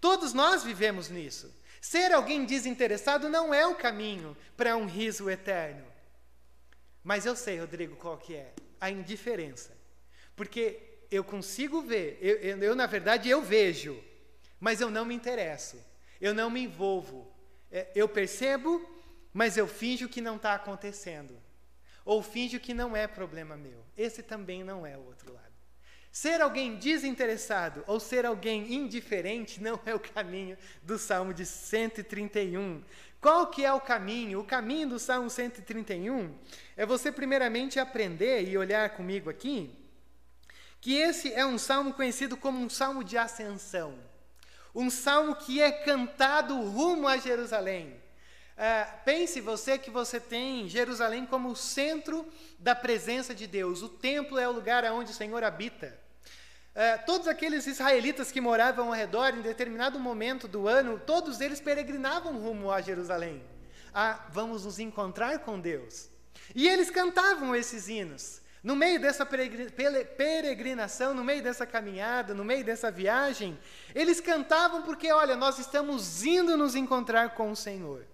Todos 0.00 0.32
nós 0.32 0.62
vivemos 0.62 1.08
nisso. 1.08 1.52
Ser 1.80 2.12
alguém 2.12 2.44
desinteressado 2.44 3.28
não 3.28 3.52
é 3.52 3.66
o 3.66 3.74
caminho 3.74 4.36
para 4.56 4.76
um 4.76 4.86
riso 4.86 5.28
eterno. 5.28 5.84
Mas 7.02 7.24
eu 7.26 7.34
sei, 7.34 7.58
Rodrigo, 7.58 7.96
qual 7.96 8.18
que 8.18 8.34
é? 8.34 8.52
A 8.80 8.90
indiferença. 8.90 9.76
Porque 10.36 10.80
eu 11.10 11.24
consigo 11.24 11.80
ver, 11.80 12.18
eu, 12.20 12.36
eu, 12.36 12.58
eu, 12.58 12.76
na 12.76 12.86
verdade 12.86 13.28
eu 13.28 13.42
vejo, 13.42 13.98
mas 14.60 14.80
eu 14.80 14.90
não 14.90 15.04
me 15.04 15.14
interesso, 15.14 15.82
eu 16.20 16.34
não 16.34 16.50
me 16.50 16.62
envolvo. 16.62 17.32
É, 17.70 17.88
eu 17.94 18.08
percebo, 18.08 18.80
mas 19.38 19.56
eu 19.56 19.68
finjo 19.68 20.08
que 20.08 20.20
não 20.20 20.34
está 20.34 20.54
acontecendo. 20.54 21.40
Ou 22.04 22.20
finjo 22.24 22.58
que 22.58 22.74
não 22.74 22.96
é 22.96 23.06
problema 23.06 23.56
meu. 23.56 23.84
Esse 23.96 24.20
também 24.20 24.64
não 24.64 24.84
é 24.84 24.96
o 24.96 25.06
outro 25.06 25.32
lado. 25.32 25.46
Ser 26.10 26.40
alguém 26.40 26.74
desinteressado 26.74 27.84
ou 27.86 28.00
ser 28.00 28.26
alguém 28.26 28.74
indiferente 28.74 29.62
não 29.62 29.78
é 29.86 29.94
o 29.94 30.00
caminho 30.00 30.58
do 30.82 30.98
Salmo 30.98 31.32
de 31.32 31.46
131. 31.46 32.82
Qual 33.20 33.46
que 33.46 33.64
é 33.64 33.72
o 33.72 33.80
caminho? 33.80 34.40
O 34.40 34.44
caminho 34.44 34.88
do 34.88 34.98
Salmo 34.98 35.30
131 35.30 36.34
é 36.76 36.84
você 36.84 37.12
primeiramente 37.12 37.78
aprender 37.78 38.42
e 38.42 38.58
olhar 38.58 38.90
comigo 38.90 39.30
aqui 39.30 39.72
que 40.80 40.96
esse 40.96 41.32
é 41.32 41.46
um 41.46 41.58
salmo 41.58 41.94
conhecido 41.94 42.36
como 42.36 42.58
um 42.58 42.68
salmo 42.68 43.04
de 43.04 43.16
ascensão. 43.16 43.96
Um 44.74 44.90
salmo 44.90 45.36
que 45.36 45.62
é 45.62 45.70
cantado 45.70 46.60
rumo 46.60 47.06
a 47.06 47.18
Jerusalém. 47.18 48.07
Uh, 48.58 49.04
pense 49.04 49.40
você 49.40 49.78
que 49.78 49.88
você 49.88 50.18
tem 50.18 50.68
Jerusalém 50.68 51.24
como 51.24 51.48
o 51.48 51.54
centro 51.54 52.26
da 52.58 52.74
presença 52.74 53.32
de 53.32 53.46
Deus. 53.46 53.82
O 53.82 53.88
templo 53.88 54.36
é 54.36 54.48
o 54.48 54.52
lugar 54.52 54.84
onde 54.86 55.12
o 55.12 55.14
Senhor 55.14 55.44
habita. 55.44 55.96
Uh, 56.74 57.06
todos 57.06 57.28
aqueles 57.28 57.68
israelitas 57.68 58.32
que 58.32 58.40
moravam 58.40 58.88
ao 58.88 58.92
redor, 58.92 59.28
em 59.28 59.42
determinado 59.42 60.00
momento 60.00 60.48
do 60.48 60.66
ano, 60.66 61.00
todos 61.06 61.40
eles 61.40 61.60
peregrinavam 61.60 62.36
rumo 62.36 62.72
a 62.72 62.80
Jerusalém. 62.80 63.44
Ah, 63.94 64.26
vamos 64.30 64.64
nos 64.64 64.80
encontrar 64.80 65.38
com 65.38 65.60
Deus. 65.60 66.08
E 66.52 66.66
eles 66.68 66.90
cantavam 66.90 67.54
esses 67.54 67.88
hinos. 67.88 68.42
No 68.60 68.74
meio 68.74 69.00
dessa 69.00 69.24
peregrinação, 69.24 71.14
no 71.14 71.22
meio 71.22 71.44
dessa 71.44 71.64
caminhada, 71.64 72.34
no 72.34 72.44
meio 72.44 72.64
dessa 72.64 72.90
viagem, 72.90 73.56
eles 73.94 74.20
cantavam 74.20 74.82
porque, 74.82 75.12
olha, 75.12 75.36
nós 75.36 75.60
estamos 75.60 76.24
indo 76.24 76.56
nos 76.56 76.74
encontrar 76.74 77.36
com 77.36 77.52
o 77.52 77.56
Senhor. 77.56 78.04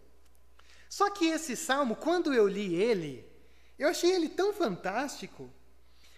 Só 0.95 1.11
que 1.11 1.27
esse 1.27 1.57
salmo, 1.57 1.97
quando 1.97 2.33
eu 2.33 2.47
li 2.47 2.73
ele, 2.77 3.29
eu 3.77 3.89
achei 3.89 4.13
ele 4.13 4.29
tão 4.29 4.53
fantástico, 4.53 5.53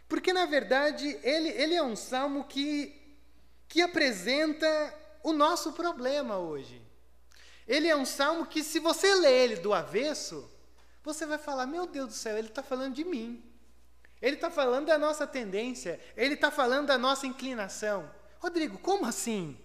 porque 0.06 0.34
na 0.34 0.44
verdade 0.44 1.18
ele, 1.22 1.48
ele 1.48 1.74
é 1.74 1.82
um 1.82 1.96
salmo 1.96 2.44
que, 2.44 2.94
que 3.66 3.80
apresenta 3.80 4.66
o 5.22 5.32
nosso 5.32 5.72
problema 5.72 6.36
hoje. 6.36 6.82
Ele 7.66 7.88
é 7.88 7.96
um 7.96 8.04
salmo 8.04 8.44
que, 8.44 8.62
se 8.62 8.78
você 8.78 9.14
ler 9.14 9.32
ele 9.44 9.56
do 9.56 9.72
avesso, 9.72 10.46
você 11.02 11.24
vai 11.24 11.38
falar: 11.38 11.66
Meu 11.66 11.86
Deus 11.86 12.08
do 12.08 12.14
céu, 12.14 12.36
ele 12.36 12.48
está 12.48 12.62
falando 12.62 12.92
de 12.92 13.02
mim. 13.02 13.42
Ele 14.20 14.36
está 14.36 14.50
falando 14.50 14.88
da 14.88 14.98
nossa 14.98 15.26
tendência, 15.26 15.98
ele 16.14 16.34
está 16.34 16.50
falando 16.50 16.88
da 16.88 16.98
nossa 16.98 17.26
inclinação. 17.26 18.10
Rodrigo, 18.38 18.76
como 18.76 19.06
assim? 19.06 19.58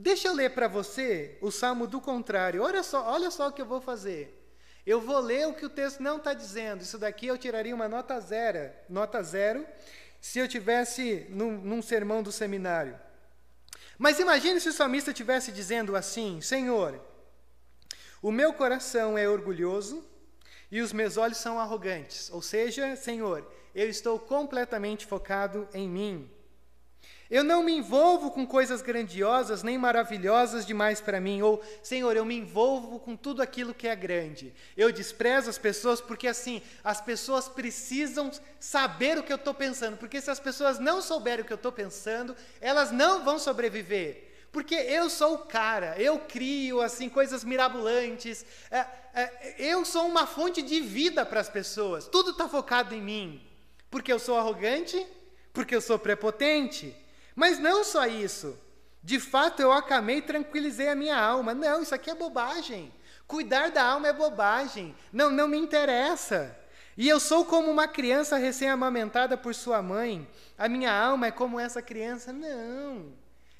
Deixa 0.00 0.28
eu 0.28 0.34
ler 0.34 0.50
para 0.54 0.68
você 0.68 1.36
o 1.42 1.50
salmo 1.50 1.86
do 1.86 2.00
contrário. 2.00 2.62
Olha 2.62 2.82
só, 2.82 3.04
olha 3.10 3.30
só 3.30 3.48
o 3.48 3.52
que 3.52 3.60
eu 3.60 3.66
vou 3.66 3.80
fazer. 3.80 4.38
Eu 4.86 5.00
vou 5.00 5.20
ler 5.20 5.46
o 5.46 5.54
que 5.54 5.66
o 5.66 5.70
texto 5.70 6.02
não 6.02 6.16
está 6.16 6.32
dizendo. 6.32 6.80
Isso 6.80 6.98
daqui 6.98 7.26
eu 7.26 7.36
tiraria 7.36 7.74
uma 7.74 7.88
nota 7.88 8.18
zero, 8.18 8.72
nota 8.88 9.22
zero, 9.22 9.66
se 10.20 10.38
eu 10.38 10.48
tivesse 10.48 11.26
num, 11.28 11.58
num 11.58 11.82
sermão 11.82 12.22
do 12.22 12.32
seminário. 12.32 12.98
Mas 13.98 14.18
imagine 14.18 14.60
se 14.60 14.70
o 14.70 14.72
salmista 14.72 15.10
estivesse 15.10 15.52
dizendo 15.52 15.94
assim: 15.94 16.40
Senhor, 16.40 16.98
o 18.22 18.32
meu 18.32 18.54
coração 18.54 19.18
é 19.18 19.28
orgulhoso 19.28 20.02
e 20.70 20.80
os 20.80 20.92
meus 20.92 21.18
olhos 21.18 21.36
são 21.36 21.60
arrogantes. 21.60 22.30
Ou 22.30 22.40
seja, 22.40 22.96
Senhor, 22.96 23.46
eu 23.74 23.88
estou 23.90 24.18
completamente 24.18 25.04
focado 25.04 25.68
em 25.74 25.86
mim. 25.86 26.30
Eu 27.32 27.42
não 27.42 27.62
me 27.62 27.72
envolvo 27.72 28.30
com 28.30 28.46
coisas 28.46 28.82
grandiosas 28.82 29.62
nem 29.62 29.78
maravilhosas 29.78 30.66
demais 30.66 31.00
para 31.00 31.18
mim. 31.18 31.40
Ou, 31.40 31.64
Senhor, 31.82 32.14
eu 32.14 32.26
me 32.26 32.36
envolvo 32.36 33.00
com 33.00 33.16
tudo 33.16 33.40
aquilo 33.40 33.72
que 33.72 33.88
é 33.88 33.96
grande. 33.96 34.52
Eu 34.76 34.92
desprezo 34.92 35.48
as 35.48 35.56
pessoas 35.56 35.98
porque, 35.98 36.28
assim, 36.28 36.60
as 36.84 37.00
pessoas 37.00 37.48
precisam 37.48 38.30
saber 38.60 39.16
o 39.16 39.22
que 39.22 39.32
eu 39.32 39.36
estou 39.38 39.54
pensando. 39.54 39.96
Porque 39.96 40.20
se 40.20 40.30
as 40.30 40.38
pessoas 40.38 40.78
não 40.78 41.00
souberem 41.00 41.42
o 41.42 41.46
que 41.46 41.52
eu 41.54 41.56
estou 41.56 41.72
pensando, 41.72 42.36
elas 42.60 42.90
não 42.90 43.24
vão 43.24 43.38
sobreviver. 43.38 44.30
Porque 44.52 44.74
eu 44.74 45.08
sou 45.08 45.36
o 45.36 45.46
cara, 45.46 45.98
eu 45.98 46.18
crio 46.18 46.82
assim 46.82 47.08
coisas 47.08 47.44
mirabolantes, 47.44 48.44
é, 48.70 48.84
é, 49.14 49.54
eu 49.58 49.86
sou 49.86 50.06
uma 50.06 50.26
fonte 50.26 50.60
de 50.60 50.80
vida 50.80 51.24
para 51.24 51.40
as 51.40 51.48
pessoas. 51.48 52.06
Tudo 52.06 52.32
está 52.32 52.46
focado 52.46 52.94
em 52.94 53.00
mim. 53.00 53.42
Porque 53.90 54.12
eu 54.12 54.18
sou 54.18 54.36
arrogante? 54.36 55.06
Porque 55.50 55.74
eu 55.74 55.80
sou 55.80 55.98
prepotente? 55.98 56.94
Mas 57.34 57.58
não 57.58 57.84
só 57.84 58.06
isso. 58.06 58.58
De 59.02 59.18
fato, 59.18 59.60
eu 59.60 59.72
acamei 59.72 60.18
e 60.18 60.22
tranquilizei 60.22 60.88
a 60.88 60.94
minha 60.94 61.18
alma. 61.18 61.54
Não, 61.54 61.82
isso 61.82 61.94
aqui 61.94 62.10
é 62.10 62.14
bobagem. 62.14 62.92
Cuidar 63.26 63.70
da 63.70 63.82
alma 63.82 64.08
é 64.08 64.12
bobagem. 64.12 64.94
Não, 65.12 65.30
não 65.30 65.48
me 65.48 65.58
interessa. 65.58 66.56
E 66.96 67.08
eu 67.08 67.18
sou 67.18 67.44
como 67.44 67.70
uma 67.70 67.88
criança 67.88 68.36
recém-amamentada 68.36 69.36
por 69.36 69.54
sua 69.54 69.82
mãe. 69.82 70.28
A 70.56 70.68
minha 70.68 70.92
alma 70.92 71.26
é 71.26 71.30
como 71.30 71.58
essa 71.58 71.82
criança. 71.82 72.32
Não. 72.32 73.12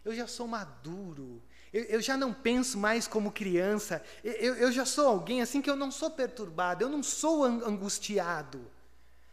Eu 0.05 0.15
já 0.15 0.27
sou 0.27 0.47
maduro. 0.47 1.43
Eu, 1.73 1.85
eu 1.85 2.01
já 2.03 2.17
não 2.17 2.33
penso 2.33 2.79
mais 2.79 3.09
como 3.09 3.33
criança. 3.33 4.03
Eu, 4.23 4.55
eu 4.57 4.71
já 4.71 4.85
sou 4.85 5.09
alguém 5.09 5.43
assim 5.43 5.63
que 5.63 5.71
eu 5.71 5.77
não 5.77 5.91
sou 5.91 6.11
perturbado. 6.11 6.85
Eu 6.85 6.89
não 6.89 7.03
sou 7.03 7.45
angustiado. 7.45 8.61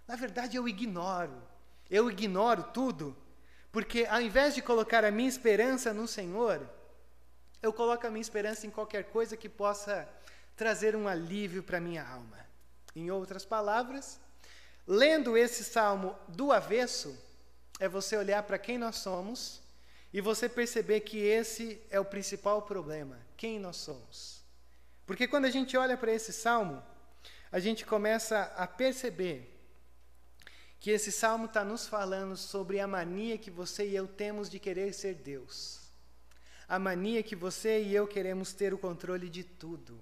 Na 0.08 0.16
verdade, 0.16 0.58
eu 0.58 0.68
ignoro. 0.68 1.44
Eu 1.90 2.10
ignoro 2.10 2.64
tudo, 2.74 3.16
porque 3.80 4.06
ao 4.10 4.20
invés 4.20 4.54
de 4.54 4.62
colocar 4.62 5.06
a 5.06 5.10
minha 5.10 5.30
esperança 5.30 5.94
no 5.94 6.06
Senhor, 6.06 6.70
eu 7.62 7.72
coloco 7.72 8.06
a 8.06 8.10
minha 8.10 8.22
esperança 8.22 8.68
em 8.68 8.70
qualquer 8.70 9.06
coisa 9.06 9.38
que 9.38 9.48
possa 9.48 10.06
trazer 10.54 10.98
um 10.98 11.08
alívio 11.08 11.64
para 11.64 11.80
minha 11.80 12.06
alma. 12.06 12.46
Em 12.94 13.10
outras 13.10 13.46
palavras, 13.46 14.20
lendo 14.86 15.38
esse 15.38 15.64
salmo 15.64 16.14
do 16.28 16.52
avesso, 16.52 17.18
é 17.80 17.88
você 17.88 18.18
olhar 18.18 18.44
para 18.44 18.60
quem 18.60 18.78
nós 18.78 18.98
somos 18.98 19.62
e 20.12 20.20
você 20.20 20.50
perceber 20.50 21.00
que 21.00 21.18
esse 21.18 21.82
é 21.90 22.02
o 22.02 22.12
principal 22.14 22.64
problema, 22.64 23.18
quem 23.38 23.62
nós 23.62 23.78
somos. 23.78 24.44
Porque 25.06 25.26
quando 25.26 25.46
a 25.46 25.50
gente 25.50 25.78
olha 25.78 25.96
para 25.96 26.12
esse 26.12 26.34
salmo, 26.34 26.84
a 27.50 27.60
gente 27.60 27.86
começa 27.86 28.42
a 28.58 28.68
perceber 28.68 29.58
que 30.80 30.92
esse 30.92 31.12
salmo 31.12 31.46
está 31.46 31.64
nos 31.64 31.88
falando 31.88 32.38
sobre 32.38 32.80
a 32.80 32.88
mania 32.88 33.38
que 33.38 33.52
você 33.52 33.86
e 33.86 33.96
eu 33.96 34.08
temos 34.08 34.50
de 34.50 34.60
querer 34.60 34.94
ser 34.94 35.16
Deus. 35.16 35.82
A 36.68 36.80
mania 36.80 37.22
que 37.22 37.36
você 37.36 37.82
e 37.82 37.94
eu 37.94 38.08
queremos 38.08 38.54
ter 38.54 38.74
o 38.74 38.78
controle 38.78 39.30
de 39.30 39.44
tudo. 39.44 40.00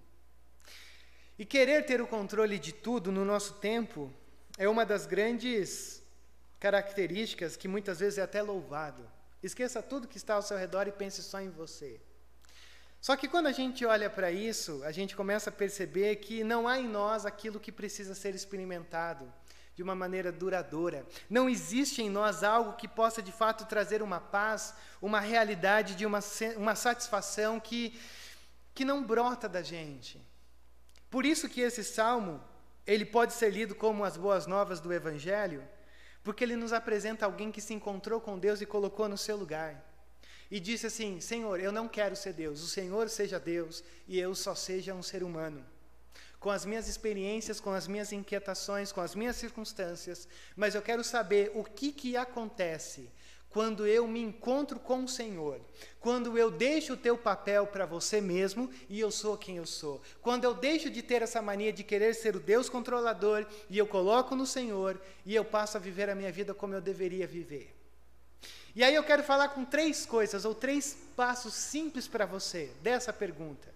E 1.39 1.45
querer 1.45 1.85
ter 1.85 1.99
o 1.99 2.07
controle 2.07 2.59
de 2.59 2.71
tudo 2.71 3.11
no 3.11 3.25
nosso 3.25 3.55
tempo 3.55 4.13
é 4.57 4.69
uma 4.69 4.85
das 4.85 5.05
grandes 5.05 6.03
características 6.59 7.55
que 7.55 7.67
muitas 7.67 7.99
vezes 7.99 8.19
é 8.19 8.21
até 8.21 8.41
louvado. 8.41 9.09
Esqueça 9.41 9.81
tudo 9.81 10.07
que 10.07 10.17
está 10.17 10.35
ao 10.35 10.41
seu 10.41 10.57
redor 10.57 10.87
e 10.87 10.91
pense 10.91 11.23
só 11.23 11.39
em 11.39 11.49
você. 11.49 11.99
Só 12.99 13.15
que 13.15 13.27
quando 13.27 13.47
a 13.47 13.51
gente 13.51 13.85
olha 13.85 14.09
para 14.09 14.31
isso, 14.31 14.83
a 14.83 14.91
gente 14.91 15.15
começa 15.15 15.49
a 15.49 15.53
perceber 15.53 16.17
que 16.17 16.43
não 16.43 16.67
há 16.67 16.79
em 16.79 16.87
nós 16.87 17.25
aquilo 17.25 17.59
que 17.59 17.71
precisa 17.71 18.13
ser 18.13 18.35
experimentado 18.35 19.31
de 19.77 19.83
uma 19.83 19.93
maneira 19.93 20.31
duradoura. 20.31 21.05
Não 21.29 21.47
existe 21.47 22.01
em 22.01 22.09
nós 22.09 22.43
algo 22.43 22.73
que 22.73 22.87
possa 22.87 23.21
de 23.21 23.31
fato 23.31 23.67
trazer 23.67 24.01
uma 24.01 24.19
paz, 24.19 24.73
uma 24.99 25.19
realidade 25.19 25.93
de 25.93 26.03
uma, 26.03 26.19
uma 26.55 26.75
satisfação 26.75 27.59
que, 27.59 27.95
que 28.73 28.83
não 28.83 29.03
brota 29.03 29.47
da 29.47 29.61
gente. 29.61 30.19
Por 31.11 31.27
isso 31.27 31.47
que 31.47 31.61
esse 31.61 31.83
salmo, 31.83 32.43
ele 32.87 33.05
pode 33.05 33.33
ser 33.33 33.51
lido 33.51 33.75
como 33.75 34.03
as 34.03 34.17
boas 34.17 34.47
novas 34.47 34.79
do 34.79 34.91
evangelho, 34.91 35.63
porque 36.23 36.43
ele 36.43 36.55
nos 36.55 36.73
apresenta 36.73 37.27
alguém 37.27 37.51
que 37.51 37.61
se 37.61 37.75
encontrou 37.75 38.19
com 38.19 38.39
Deus 38.39 38.59
e 38.61 38.65
colocou 38.65 39.07
no 39.07 39.15
seu 39.15 39.37
lugar. 39.37 39.85
E 40.49 40.59
disse 40.59 40.87
assim: 40.87 41.21
Senhor, 41.21 41.59
eu 41.59 41.71
não 41.71 41.87
quero 41.87 42.15
ser 42.15 42.33
Deus, 42.33 42.63
o 42.63 42.67
Senhor 42.67 43.09
seja 43.09 43.39
Deus 43.39 43.83
e 44.07 44.17
eu 44.17 44.33
só 44.33 44.55
seja 44.55 44.95
um 44.95 45.03
ser 45.03 45.21
humano. 45.21 45.63
Com 46.39 46.49
as 46.49 46.65
minhas 46.65 46.87
experiências, 46.87 47.59
com 47.59 47.71
as 47.71 47.87
minhas 47.87 48.11
inquietações, 48.11 48.91
com 48.91 49.01
as 49.01 49.15
minhas 49.15 49.35
circunstâncias, 49.35 50.27
mas 50.55 50.75
eu 50.75 50.81
quero 50.81 51.03
saber 51.03 51.51
o 51.55 51.63
que, 51.63 51.91
que 51.91 52.15
acontece 52.15 53.09
quando 53.49 53.87
eu 53.87 54.07
me 54.07 54.21
encontro 54.21 54.79
com 54.79 55.03
o 55.03 55.07
Senhor, 55.07 55.59
quando 55.99 56.37
eu 56.37 56.51
deixo 56.51 56.93
o 56.93 56.97
teu 56.97 57.17
papel 57.17 57.65
para 57.65 57.85
você 57.85 58.21
mesmo 58.21 58.69
e 58.87 58.99
eu 58.99 59.09
sou 59.09 59.37
quem 59.37 59.57
eu 59.57 59.65
sou, 59.65 60.01
quando 60.21 60.43
eu 60.43 60.53
deixo 60.53 60.89
de 60.89 61.01
ter 61.01 61.21
essa 61.21 61.41
mania 61.41 61.73
de 61.73 61.83
querer 61.83 62.13
ser 62.13 62.35
o 62.35 62.39
Deus 62.39 62.69
controlador 62.69 63.45
e 63.69 63.77
eu 63.77 63.87
coloco 63.87 64.35
no 64.35 64.45
Senhor 64.45 65.01
e 65.25 65.33
eu 65.33 65.43
passo 65.43 65.77
a 65.77 65.79
viver 65.79 66.09
a 66.09 66.15
minha 66.15 66.31
vida 66.31 66.53
como 66.53 66.75
eu 66.75 66.81
deveria 66.81 67.25
viver. 67.25 67.73
E 68.75 68.83
aí 68.83 68.93
eu 68.93 69.03
quero 69.03 69.23
falar 69.23 69.49
com 69.49 69.65
três 69.65 70.05
coisas 70.05 70.45
ou 70.45 70.53
três 70.53 70.95
passos 71.15 71.55
simples 71.55 72.07
para 72.07 72.27
você 72.27 72.69
dessa 72.83 73.11
pergunta. 73.11 73.73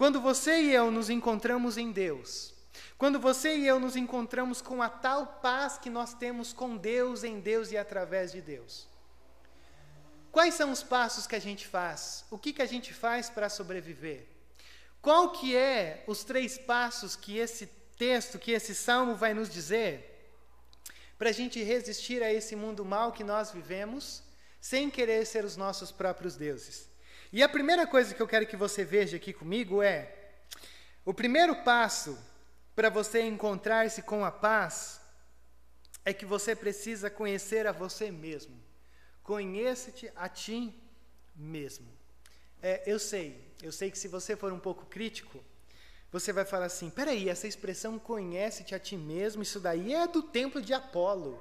Quando 0.00 0.18
você 0.18 0.62
e 0.62 0.72
eu 0.72 0.90
nos 0.90 1.10
encontramos 1.10 1.76
em 1.76 1.92
Deus, 1.92 2.54
quando 2.96 3.20
você 3.20 3.58
e 3.58 3.66
eu 3.66 3.78
nos 3.78 3.96
encontramos 3.96 4.62
com 4.62 4.80
a 4.80 4.88
tal 4.88 5.26
paz 5.42 5.76
que 5.76 5.90
nós 5.90 6.14
temos 6.14 6.54
com 6.54 6.74
Deus, 6.74 7.22
em 7.22 7.38
Deus 7.38 7.70
e 7.70 7.76
através 7.76 8.32
de 8.32 8.40
Deus, 8.40 8.88
Quais 10.32 10.54
são 10.54 10.72
os 10.72 10.82
passos 10.82 11.26
que 11.26 11.36
a 11.36 11.38
gente 11.38 11.66
faz? 11.66 12.24
O 12.30 12.38
que, 12.38 12.54
que 12.54 12.62
a 12.62 12.66
gente 12.66 12.94
faz 12.94 13.28
para 13.28 13.50
sobreviver? 13.50 14.26
Qual 15.02 15.32
que 15.32 15.54
é 15.54 16.02
os 16.06 16.24
três 16.24 16.56
passos 16.56 17.14
que 17.14 17.36
esse 17.36 17.66
texto, 17.98 18.38
que 18.38 18.52
esse 18.52 18.74
salmo 18.74 19.14
vai 19.16 19.34
nos 19.34 19.50
dizer 19.50 20.32
para 21.18 21.28
a 21.28 21.32
gente 21.32 21.62
resistir 21.62 22.22
a 22.22 22.32
esse 22.32 22.56
mundo 22.56 22.86
mal 22.86 23.12
que 23.12 23.22
nós 23.22 23.50
vivemos, 23.50 24.22
sem 24.62 24.88
querer 24.88 25.26
ser 25.26 25.44
os 25.44 25.58
nossos 25.58 25.92
próprios 25.92 26.36
deuses? 26.36 26.89
E 27.32 27.42
a 27.42 27.48
primeira 27.48 27.86
coisa 27.86 28.12
que 28.12 28.20
eu 28.20 28.26
quero 28.26 28.46
que 28.46 28.56
você 28.56 28.84
veja 28.84 29.16
aqui 29.16 29.32
comigo 29.32 29.82
é: 29.82 30.12
o 31.04 31.14
primeiro 31.14 31.62
passo 31.62 32.18
para 32.74 32.88
você 32.88 33.22
encontrar-se 33.22 34.02
com 34.02 34.24
a 34.24 34.32
paz 34.32 35.00
é 36.04 36.12
que 36.12 36.26
você 36.26 36.56
precisa 36.56 37.08
conhecer 37.08 37.66
a 37.66 37.72
você 37.72 38.10
mesmo. 38.10 38.58
Conheça-te 39.22 40.10
a 40.16 40.28
ti 40.28 40.74
mesmo. 41.36 41.86
É, 42.60 42.82
eu 42.84 42.98
sei, 42.98 43.54
eu 43.62 43.70
sei 43.70 43.90
que 43.90 43.98
se 43.98 44.08
você 44.08 44.34
for 44.34 44.52
um 44.52 44.58
pouco 44.58 44.86
crítico, 44.86 45.42
você 46.10 46.32
vai 46.32 46.44
falar 46.44 46.66
assim: 46.66 46.90
peraí, 46.90 47.28
essa 47.28 47.46
expressão 47.46 47.96
conhece-te 47.96 48.74
a 48.74 48.78
ti 48.80 48.96
mesmo, 48.96 49.42
isso 49.42 49.60
daí 49.60 49.94
é 49.94 50.08
do 50.08 50.22
templo 50.22 50.60
de 50.60 50.74
Apolo. 50.74 51.40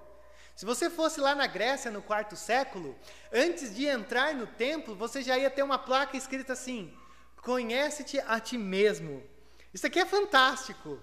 Se 0.60 0.66
você 0.66 0.89
fosse 0.89 1.22
lá 1.22 1.34
na 1.34 1.48
Grécia 1.48 1.89
no 1.89 2.01
quarto 2.01 2.36
século, 2.36 2.94
antes 3.32 3.74
de 3.74 3.86
entrar 3.86 4.36
no 4.36 4.46
templo, 4.46 4.94
você 4.94 5.22
já 5.22 5.38
ia 5.38 5.50
ter 5.50 5.63
uma 5.63 5.80
placa 5.80 6.18
escrita 6.18 6.51
assim: 6.51 6.94
conhece-te 7.42 8.20
a 8.20 8.42
ti 8.42 8.58
mesmo. 8.58 9.24
Isso 9.74 9.88
aqui 9.88 10.00
é 10.00 10.06
fantástico. 10.06 11.00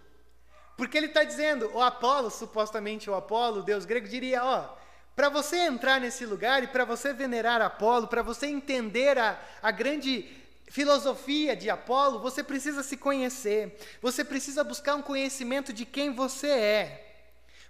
Porque 0.77 0.99
ele 0.99 1.07
está 1.07 1.25
dizendo, 1.25 1.71
o 1.73 1.81
Apolo, 1.81 2.31
supostamente 2.31 3.09
o 3.09 3.15
Apolo, 3.15 3.61
o 3.61 3.63
deus 3.63 3.87
grego, 3.87 4.07
diria: 4.07 4.45
ó, 4.45 4.77
para 5.15 5.31
você 5.31 5.57
entrar 5.57 5.99
nesse 6.03 6.27
lugar 6.27 6.63
e 6.63 6.67
para 6.67 6.85
você 6.85 7.15
venerar 7.15 7.63
Apolo, 7.63 8.09
para 8.09 8.21
você 8.21 8.49
entender 8.49 9.17
a, 9.17 9.41
a 9.63 9.71
grande 9.71 10.29
filosofia 10.69 11.57
de 11.57 11.71
Apolo, 11.71 12.21
você 12.21 12.45
precisa 12.45 12.83
se 12.83 12.99
conhecer. 12.99 13.75
Você 14.03 14.23
precisa 14.23 14.63
buscar 14.63 14.97
um 14.97 15.03
conhecimento 15.03 15.73
de 15.73 15.87
quem 15.87 16.13
você 16.13 16.49
é. 16.49 17.06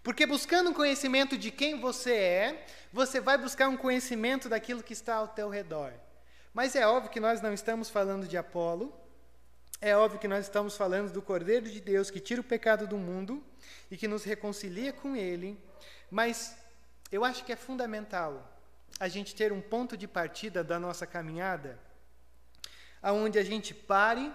Porque 0.06 0.24
buscando 0.24 0.70
um 0.70 0.72
conhecimento 0.72 1.36
de 1.36 1.50
quem 1.50 1.80
você 1.80 2.14
é, 2.14 2.66
você 2.92 3.20
vai 3.20 3.36
buscar 3.36 3.68
um 3.68 3.76
conhecimento 3.76 4.48
daquilo 4.48 4.80
que 4.80 4.92
está 4.92 5.16
ao 5.16 5.26
teu 5.26 5.48
redor. 5.48 5.92
Mas 6.54 6.76
é 6.76 6.86
óbvio 6.86 7.10
que 7.10 7.18
nós 7.18 7.40
não 7.40 7.52
estamos 7.52 7.90
falando 7.90 8.28
de 8.28 8.36
Apolo. 8.38 8.94
É 9.80 9.96
óbvio 9.96 10.20
que 10.20 10.28
nós 10.28 10.44
estamos 10.44 10.76
falando 10.76 11.12
do 11.12 11.20
Cordeiro 11.20 11.68
de 11.68 11.80
Deus 11.80 12.08
que 12.08 12.20
tira 12.20 12.40
o 12.40 12.44
pecado 12.44 12.86
do 12.86 12.96
mundo 12.96 13.42
e 13.90 13.96
que 13.96 14.06
nos 14.06 14.22
reconcilia 14.22 14.92
com 14.92 15.16
ele. 15.16 15.58
Mas 16.08 16.56
eu 17.10 17.24
acho 17.24 17.44
que 17.44 17.50
é 17.50 17.56
fundamental 17.56 18.48
a 19.00 19.08
gente 19.08 19.34
ter 19.34 19.52
um 19.52 19.60
ponto 19.60 19.96
de 19.96 20.06
partida 20.06 20.62
da 20.62 20.78
nossa 20.78 21.04
caminhada, 21.04 21.80
aonde 23.02 23.40
a 23.40 23.42
gente 23.42 23.74
pare, 23.74 24.32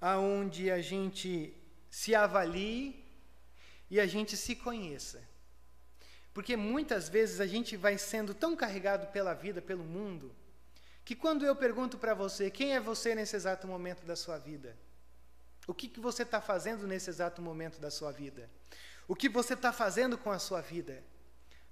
aonde 0.00 0.70
a 0.70 0.80
gente 0.80 1.54
se 1.90 2.14
avalie 2.14 3.06
e 3.90 4.00
a 4.00 4.06
gente 4.06 4.36
se 4.36 4.54
conheça. 4.56 5.22
Porque 6.32 6.56
muitas 6.56 7.08
vezes 7.08 7.40
a 7.40 7.46
gente 7.46 7.76
vai 7.76 7.98
sendo 7.98 8.34
tão 8.34 8.54
carregado 8.54 9.06
pela 9.08 9.34
vida, 9.34 9.60
pelo 9.60 9.84
mundo, 9.84 10.34
que 11.04 11.16
quando 11.16 11.44
eu 11.44 11.56
pergunto 11.56 11.98
para 11.98 12.14
você 12.14 12.50
quem 12.50 12.74
é 12.74 12.80
você 12.80 13.14
nesse 13.14 13.34
exato 13.34 13.66
momento 13.66 14.04
da 14.04 14.14
sua 14.14 14.38
vida, 14.38 14.76
o 15.66 15.74
que, 15.74 15.88
que 15.88 16.00
você 16.00 16.22
está 16.22 16.40
fazendo 16.40 16.86
nesse 16.86 17.10
exato 17.10 17.42
momento 17.42 17.80
da 17.80 17.90
sua 17.90 18.12
vida, 18.12 18.48
o 19.06 19.16
que 19.16 19.28
você 19.28 19.54
está 19.54 19.72
fazendo 19.72 20.16
com 20.16 20.30
a 20.30 20.38
sua 20.38 20.60
vida, 20.60 21.02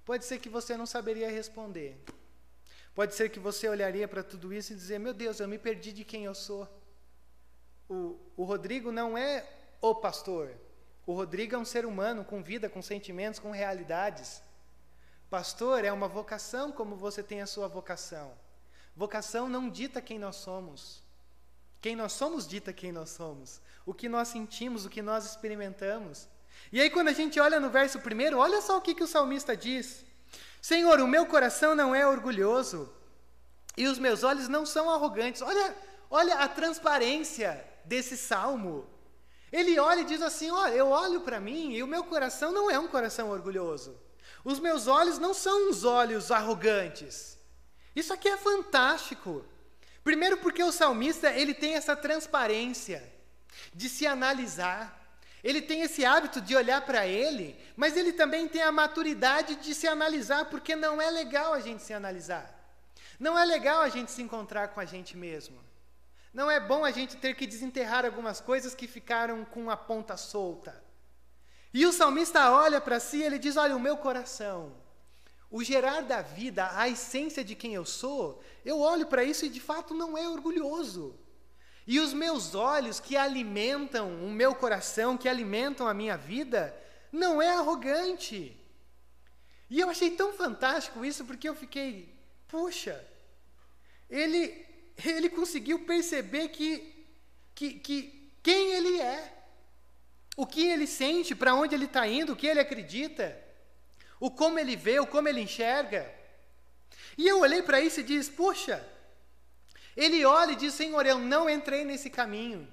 Pode 0.07 0.23
ser 0.23 0.39
que 0.39 0.47
você 0.47 0.77
não 0.77 0.85
saberia 0.85 1.29
responder. 1.29 2.01
Pode 2.95 3.13
ser 3.13 3.27
que 3.27 3.41
você 3.41 3.67
olharia 3.67 4.07
para 4.07 4.23
tudo 4.23 4.53
isso 4.53 4.71
e 4.71 4.75
dizer: 4.75 4.97
Meu 4.99 5.13
Deus, 5.13 5.41
eu 5.41 5.49
me 5.49 5.59
perdi 5.59 5.91
de 5.91 6.05
quem 6.05 6.23
eu 6.23 6.33
sou. 6.33 6.65
O, 7.89 8.17
o 8.37 8.45
Rodrigo 8.45 8.89
não 8.89 9.17
é 9.17 9.45
o 9.81 9.93
pastor. 9.93 10.49
O 11.07 11.13
Rodrigo 11.13 11.55
é 11.55 11.57
um 11.57 11.63
ser 11.63 11.85
humano 11.85 12.25
com 12.25 12.43
vida, 12.43 12.67
com 12.67 12.81
sentimentos, 12.81 13.39
com 13.39 13.49
realidades. 13.49 14.41
Pastor 15.29 15.85
é 15.85 15.91
uma 15.91 16.09
vocação 16.09 16.69
como 16.69 16.97
você 16.97 17.23
tem 17.23 17.41
a 17.41 17.47
sua 17.47 17.69
vocação. 17.69 18.33
Vocação 18.93 19.47
não 19.47 19.69
dita 19.69 20.01
quem 20.01 20.19
nós 20.19 20.35
somos. 20.35 21.01
Quem 21.79 21.95
nós 21.95 22.11
somos 22.11 22.45
dita 22.45 22.73
quem 22.73 22.91
nós 22.91 23.09
somos. 23.09 23.61
O 23.85 23.93
que 23.93 24.09
nós 24.09 24.27
sentimos, 24.27 24.85
o 24.85 24.89
que 24.89 25.01
nós 25.01 25.25
experimentamos. 25.25 26.27
E 26.73 26.81
aí, 26.81 26.89
quando 26.89 27.07
a 27.07 27.13
gente 27.13 27.39
olha 27.39 27.57
no 27.57 27.69
verso 27.69 28.01
primeiro, 28.01 28.37
olha 28.37 28.61
só 28.61 28.77
o 28.77 28.81
que, 28.81 28.93
que 28.93 29.03
o 29.03 29.07
salmista 29.07 29.55
diz: 29.55 30.05
Senhor, 30.61 30.99
o 30.99 31.07
meu 31.07 31.25
coração 31.25 31.73
não 31.73 31.95
é 31.95 32.05
orgulhoso 32.05 32.93
e 33.77 33.87
os 33.87 33.97
meus 33.97 34.23
olhos 34.23 34.49
não 34.49 34.65
são 34.65 34.89
arrogantes. 34.89 35.41
Olha, 35.41 35.73
olha 36.09 36.39
a 36.39 36.49
transparência 36.49 37.65
desse 37.85 38.17
salmo. 38.17 38.85
Ele 39.51 39.79
olha 39.79 40.01
e 40.01 40.05
diz 40.05 40.21
assim: 40.21 40.51
Olha, 40.51 40.73
eu 40.73 40.89
olho 40.89 41.21
para 41.21 41.39
mim 41.39 41.73
e 41.73 41.83
o 41.83 41.87
meu 41.87 42.03
coração 42.03 42.51
não 42.51 42.69
é 42.69 42.77
um 42.77 42.87
coração 42.87 43.29
orgulhoso. 43.29 43.97
Os 44.43 44.59
meus 44.59 44.87
olhos 44.87 45.17
não 45.17 45.33
são 45.33 45.69
uns 45.69 45.83
olhos 45.83 46.31
arrogantes. 46.31 47.37
Isso 47.95 48.13
aqui 48.13 48.29
é 48.29 48.37
fantástico. 48.37 49.45
Primeiro 50.03 50.37
porque 50.37 50.63
o 50.63 50.71
salmista, 50.71 51.29
ele 51.31 51.53
tem 51.53 51.75
essa 51.75 51.95
transparência 51.95 53.03
de 53.73 53.89
se 53.89 54.05
analisar. 54.05 54.95
Ele 55.43 55.61
tem 55.61 55.81
esse 55.81 56.05
hábito 56.05 56.41
de 56.41 56.55
olhar 56.55 56.81
para 56.81 57.05
ele, 57.07 57.57
mas 57.75 57.95
ele 57.95 58.11
também 58.13 58.47
tem 58.47 58.61
a 58.61 58.71
maturidade 58.71 59.55
de 59.55 59.73
se 59.73 59.87
analisar, 59.87 60.45
porque 60.45 60.75
não 60.75 61.01
é 61.01 61.09
legal 61.09 61.53
a 61.53 61.59
gente 61.59 61.83
se 61.83 61.93
analisar. 61.93 62.53
Não 63.19 63.37
é 63.37 63.45
legal 63.45 63.81
a 63.81 63.89
gente 63.89 64.11
se 64.11 64.21
encontrar 64.21 64.69
com 64.69 64.79
a 64.79 64.85
gente 64.85 65.17
mesmo. 65.17 65.66
Não 66.33 66.49
é 66.51 66.59
bom 66.59 66.85
a 66.85 66.91
gente 66.91 67.17
ter 67.17 67.35
que 67.35 67.47
desenterrar 67.47 68.05
algumas 68.05 68.39
coisas 68.39 68.75
que 68.75 68.87
ficaram 68.87 69.43
com 69.45 69.69
a 69.69 69.77
ponta 69.77 70.15
solta. 70.17 70.83
E 71.73 71.85
o 71.85 71.91
salmista 71.91 72.51
olha 72.51 72.79
para 72.79 72.99
si 72.99 73.17
e 73.17 73.23
ele 73.23 73.39
diz: 73.39 73.57
Olha, 73.57 73.75
o 73.75 73.79
meu 73.79 73.97
coração, 73.97 74.75
o 75.49 75.63
gerar 75.63 76.01
da 76.01 76.21
vida, 76.21 76.69
a 76.73 76.87
essência 76.87 77.43
de 77.43 77.55
quem 77.55 77.73
eu 77.73 77.85
sou, 77.85 78.41
eu 78.65 78.79
olho 78.79 79.07
para 79.07 79.23
isso 79.23 79.45
e 79.45 79.49
de 79.49 79.59
fato 79.59 79.93
não 79.93 80.17
é 80.17 80.27
orgulhoso. 80.27 81.17
E 81.85 82.01
os 82.01 82.13
meus 82.13 82.53
olhos 82.53 82.99
que 82.99 83.15
alimentam 83.15 84.09
o 84.25 84.29
meu 84.29 84.53
coração, 84.53 85.17
que 85.17 85.29
alimentam 85.29 85.87
a 85.87 85.93
minha 85.93 86.17
vida, 86.17 86.77
não 87.13 87.41
é 87.41 87.49
arrogante. 87.55 88.59
E 89.69 89.79
eu 89.79 89.89
achei 89.89 90.11
tão 90.11 90.33
fantástico 90.33 91.05
isso 91.05 91.23
porque 91.23 91.47
eu 91.47 91.55
fiquei, 91.55 92.13
puxa, 92.47 93.05
ele, 94.09 94.66
ele 95.05 95.29
conseguiu 95.29 95.79
perceber 95.85 96.49
que, 96.49 97.05
que, 97.53 97.73
que 97.73 98.31
quem 98.41 98.71
ele 98.73 98.99
é, 98.99 99.33
o 100.35 100.45
que 100.45 100.67
ele 100.67 100.87
sente, 100.87 101.35
para 101.35 101.55
onde 101.55 101.75
ele 101.75 101.85
está 101.85 102.07
indo, 102.07 102.33
o 102.33 102.35
que 102.35 102.47
ele 102.47 102.59
acredita, 102.59 103.37
o 104.19 104.31
como 104.31 104.59
ele 104.59 104.75
vê, 104.75 104.99
o 104.99 105.07
como 105.07 105.27
ele 105.27 105.41
enxerga. 105.41 106.13
E 107.17 107.27
eu 107.27 107.39
olhei 107.39 107.61
para 107.61 107.81
isso 107.81 107.99
e 107.99 108.03
disse, 108.03 108.31
puxa, 108.31 108.85
ele 109.95 110.23
olha 110.23 110.51
e 110.51 110.55
diz: 110.55 110.75
Senhor, 110.75 111.03
eu 111.07 111.17
não 111.17 111.49
entrei 111.49 111.83
nesse 111.83 112.09
caminho. 112.09 112.67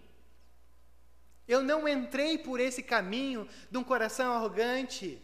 Eu 1.48 1.62
não 1.62 1.88
entrei 1.88 2.36
por 2.36 2.60
esse 2.60 2.82
caminho 2.82 3.48
de 3.70 3.78
um 3.78 3.84
coração 3.84 4.32
arrogante, 4.32 5.20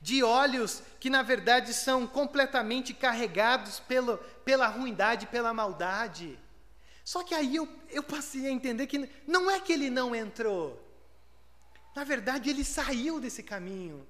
de 0.00 0.22
olhos 0.22 0.82
que 1.00 1.10
na 1.10 1.22
verdade 1.22 1.72
são 1.72 2.06
completamente 2.06 2.94
carregados 2.94 3.80
pelo, 3.80 4.18
pela 4.44 4.66
ruindade, 4.66 5.26
pela 5.26 5.52
maldade. 5.54 6.38
Só 7.04 7.22
que 7.22 7.34
aí 7.34 7.56
eu, 7.56 7.68
eu 7.90 8.02
passei 8.02 8.46
a 8.46 8.50
entender 8.50 8.86
que 8.86 9.08
não 9.26 9.50
é 9.50 9.60
que 9.60 9.72
ele 9.72 9.90
não 9.90 10.14
entrou, 10.14 10.82
na 11.94 12.04
verdade 12.04 12.50
ele 12.50 12.64
saiu 12.64 13.20
desse 13.20 13.42
caminho. 13.42 14.06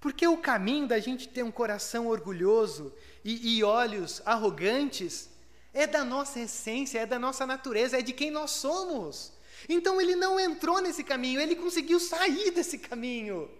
Porque 0.00 0.26
o 0.28 0.36
caminho 0.36 0.86
da 0.86 0.98
gente 0.98 1.26
ter 1.26 1.42
um 1.42 1.50
coração 1.50 2.08
orgulhoso 2.08 2.92
e, 3.24 3.56
e 3.56 3.64
olhos 3.64 4.20
arrogantes 4.26 5.30
é 5.72 5.86
da 5.86 6.04
nossa 6.04 6.38
essência, 6.40 7.00
é 7.00 7.06
da 7.06 7.18
nossa 7.18 7.46
natureza, 7.46 7.98
é 7.98 8.02
de 8.02 8.12
quem 8.12 8.30
nós 8.30 8.50
somos. 8.50 9.32
Então 9.68 10.00
ele 10.00 10.14
não 10.14 10.38
entrou 10.38 10.80
nesse 10.80 11.02
caminho, 11.02 11.40
ele 11.40 11.56
conseguiu 11.56 11.98
sair 11.98 12.50
desse 12.50 12.78
caminho. 12.78 13.50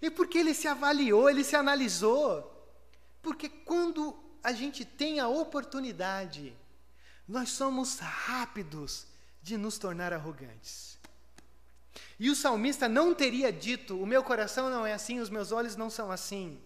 E 0.00 0.10
porque 0.10 0.38
ele 0.38 0.54
se 0.54 0.68
avaliou, 0.68 1.28
ele 1.28 1.44
se 1.44 1.56
analisou. 1.56 2.50
Porque 3.22 3.48
quando 3.48 4.16
a 4.42 4.52
gente 4.52 4.84
tem 4.84 5.20
a 5.20 5.28
oportunidade, 5.28 6.54
nós 7.26 7.50
somos 7.50 7.98
rápidos 7.98 9.06
de 9.42 9.56
nos 9.56 9.78
tornar 9.78 10.12
arrogantes. 10.12 10.98
E 12.18 12.30
o 12.30 12.36
salmista 12.36 12.88
não 12.88 13.14
teria 13.14 13.52
dito: 13.52 14.00
O 14.00 14.06
meu 14.06 14.22
coração 14.22 14.70
não 14.70 14.86
é 14.86 14.92
assim, 14.92 15.20
os 15.20 15.30
meus 15.30 15.52
olhos 15.52 15.76
não 15.76 15.88
são 15.88 16.10
assim, 16.10 16.60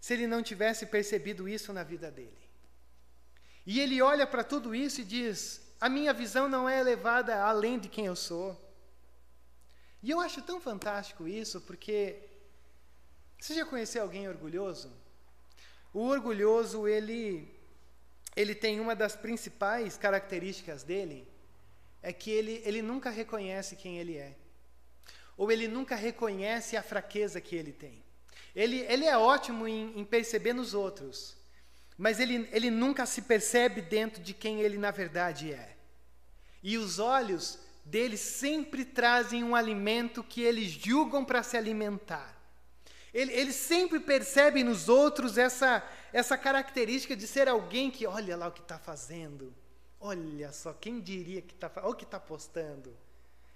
se 0.00 0.12
ele 0.12 0.26
não 0.26 0.42
tivesse 0.42 0.86
percebido 0.86 1.48
isso 1.48 1.72
na 1.72 1.82
vida 1.82 2.10
dele. 2.10 2.44
E 3.66 3.80
ele 3.80 4.02
olha 4.02 4.26
para 4.26 4.44
tudo 4.44 4.74
isso 4.74 5.00
e 5.00 5.04
diz: 5.04 5.60
A 5.80 5.88
minha 5.88 6.12
visão 6.12 6.48
não 6.48 6.68
é 6.68 6.80
elevada 6.80 7.42
além 7.42 7.78
de 7.78 7.88
quem 7.88 8.06
eu 8.06 8.16
sou. 8.16 8.60
E 10.02 10.10
eu 10.10 10.20
acho 10.20 10.42
tão 10.42 10.60
fantástico 10.60 11.26
isso, 11.26 11.60
porque 11.62 12.33
você 13.44 13.56
já 13.56 13.66
conheceu 13.66 14.00
alguém 14.00 14.26
orgulhoso? 14.26 14.90
O 15.92 16.06
orgulhoso, 16.06 16.88
ele, 16.88 17.46
ele 18.34 18.54
tem 18.54 18.80
uma 18.80 18.96
das 18.96 19.14
principais 19.14 19.98
características 19.98 20.82
dele, 20.82 21.28
é 22.00 22.10
que 22.10 22.30
ele, 22.30 22.62
ele 22.64 22.80
nunca 22.80 23.10
reconhece 23.10 23.76
quem 23.76 23.98
ele 23.98 24.16
é. 24.16 24.34
Ou 25.36 25.52
ele 25.52 25.68
nunca 25.68 25.94
reconhece 25.94 26.74
a 26.74 26.82
fraqueza 26.82 27.38
que 27.38 27.54
ele 27.54 27.70
tem. 27.70 28.02
Ele, 28.56 28.78
ele 28.88 29.04
é 29.04 29.18
ótimo 29.18 29.68
em, 29.68 30.00
em 30.00 30.06
perceber 30.06 30.54
nos 30.54 30.72
outros, 30.72 31.36
mas 31.98 32.20
ele, 32.20 32.48
ele 32.50 32.70
nunca 32.70 33.04
se 33.04 33.20
percebe 33.20 33.82
dentro 33.82 34.22
de 34.22 34.32
quem 34.32 34.62
ele 34.62 34.78
na 34.78 34.90
verdade 34.90 35.52
é. 35.52 35.76
E 36.62 36.78
os 36.78 36.98
olhos 36.98 37.58
dele 37.84 38.16
sempre 38.16 38.86
trazem 38.86 39.44
um 39.44 39.54
alimento 39.54 40.24
que 40.24 40.40
eles 40.40 40.70
julgam 40.70 41.26
para 41.26 41.42
se 41.42 41.58
alimentar. 41.58 42.33
Ele, 43.14 43.32
ele 43.32 43.52
sempre 43.52 44.00
percebe 44.00 44.64
nos 44.64 44.88
outros 44.88 45.38
essa, 45.38 45.88
essa 46.12 46.36
característica 46.36 47.14
de 47.14 47.28
ser 47.28 47.48
alguém 47.48 47.88
que 47.88 48.06
olha 48.08 48.36
lá 48.36 48.48
o 48.48 48.52
que 48.52 48.60
está 48.60 48.76
fazendo. 48.76 49.54
Olha 50.00 50.52
só, 50.52 50.72
quem 50.72 51.00
diria 51.00 51.40
que 51.40 51.54
está 51.54 51.70
o 51.88 51.94
que 51.94 52.02
está 52.02 52.18
postando. 52.18 52.94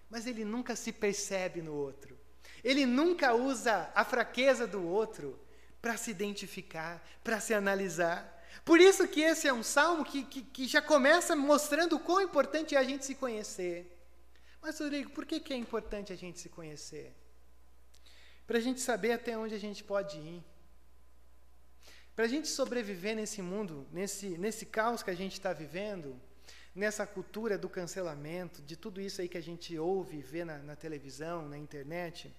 Mas 0.08 0.28
ele 0.28 0.44
nunca 0.44 0.76
se 0.76 0.92
percebe 0.92 1.60
no 1.60 1.74
outro. 1.74 2.16
Ele 2.62 2.86
nunca 2.86 3.34
usa 3.34 3.90
a 3.94 4.04
fraqueza 4.04 4.64
do 4.64 4.86
outro 4.86 5.38
para 5.82 5.96
se 5.96 6.12
identificar, 6.12 7.04
para 7.24 7.40
se 7.40 7.52
analisar. 7.52 8.36
Por 8.64 8.80
isso 8.80 9.08
que 9.08 9.22
esse 9.22 9.48
é 9.48 9.52
um 9.52 9.64
salmo 9.64 10.04
que, 10.04 10.22
que, 10.22 10.42
que, 10.42 10.68
já 10.68 10.80
começa 10.80 11.34
mostrando 11.34 11.96
o 11.96 12.00
quão 12.00 12.20
importante 12.20 12.76
é 12.76 12.78
a 12.78 12.84
gente 12.84 13.04
se 13.04 13.14
conhecer. 13.14 13.98
Mas, 14.62 14.78
Rodrigo, 14.78 15.10
por 15.10 15.26
que, 15.26 15.40
que 15.40 15.52
é 15.52 15.56
importante 15.56 16.12
a 16.12 16.16
gente 16.16 16.40
se 16.40 16.48
conhecer? 16.48 17.14
Para 18.48 18.56
a 18.56 18.60
gente 18.60 18.80
saber 18.80 19.12
até 19.12 19.36
onde 19.36 19.54
a 19.54 19.58
gente 19.58 19.84
pode 19.84 20.16
ir. 20.16 20.42
Para 22.16 22.24
a 22.24 22.28
gente 22.28 22.48
sobreviver 22.48 23.14
nesse 23.14 23.42
mundo, 23.42 23.86
nesse, 23.92 24.26
nesse 24.38 24.64
caos 24.64 25.02
que 25.02 25.10
a 25.10 25.14
gente 25.14 25.34
está 25.34 25.52
vivendo, 25.52 26.20
nessa 26.74 27.06
cultura 27.06 27.58
do 27.58 27.68
cancelamento, 27.68 28.62
de 28.62 28.74
tudo 28.74 29.02
isso 29.02 29.20
aí 29.20 29.28
que 29.28 29.36
a 29.36 29.46
gente 29.48 29.78
ouve, 29.78 30.22
vê 30.22 30.46
na, 30.46 30.58
na 30.58 30.74
televisão, 30.74 31.46
na 31.46 31.58
internet, 31.58 32.34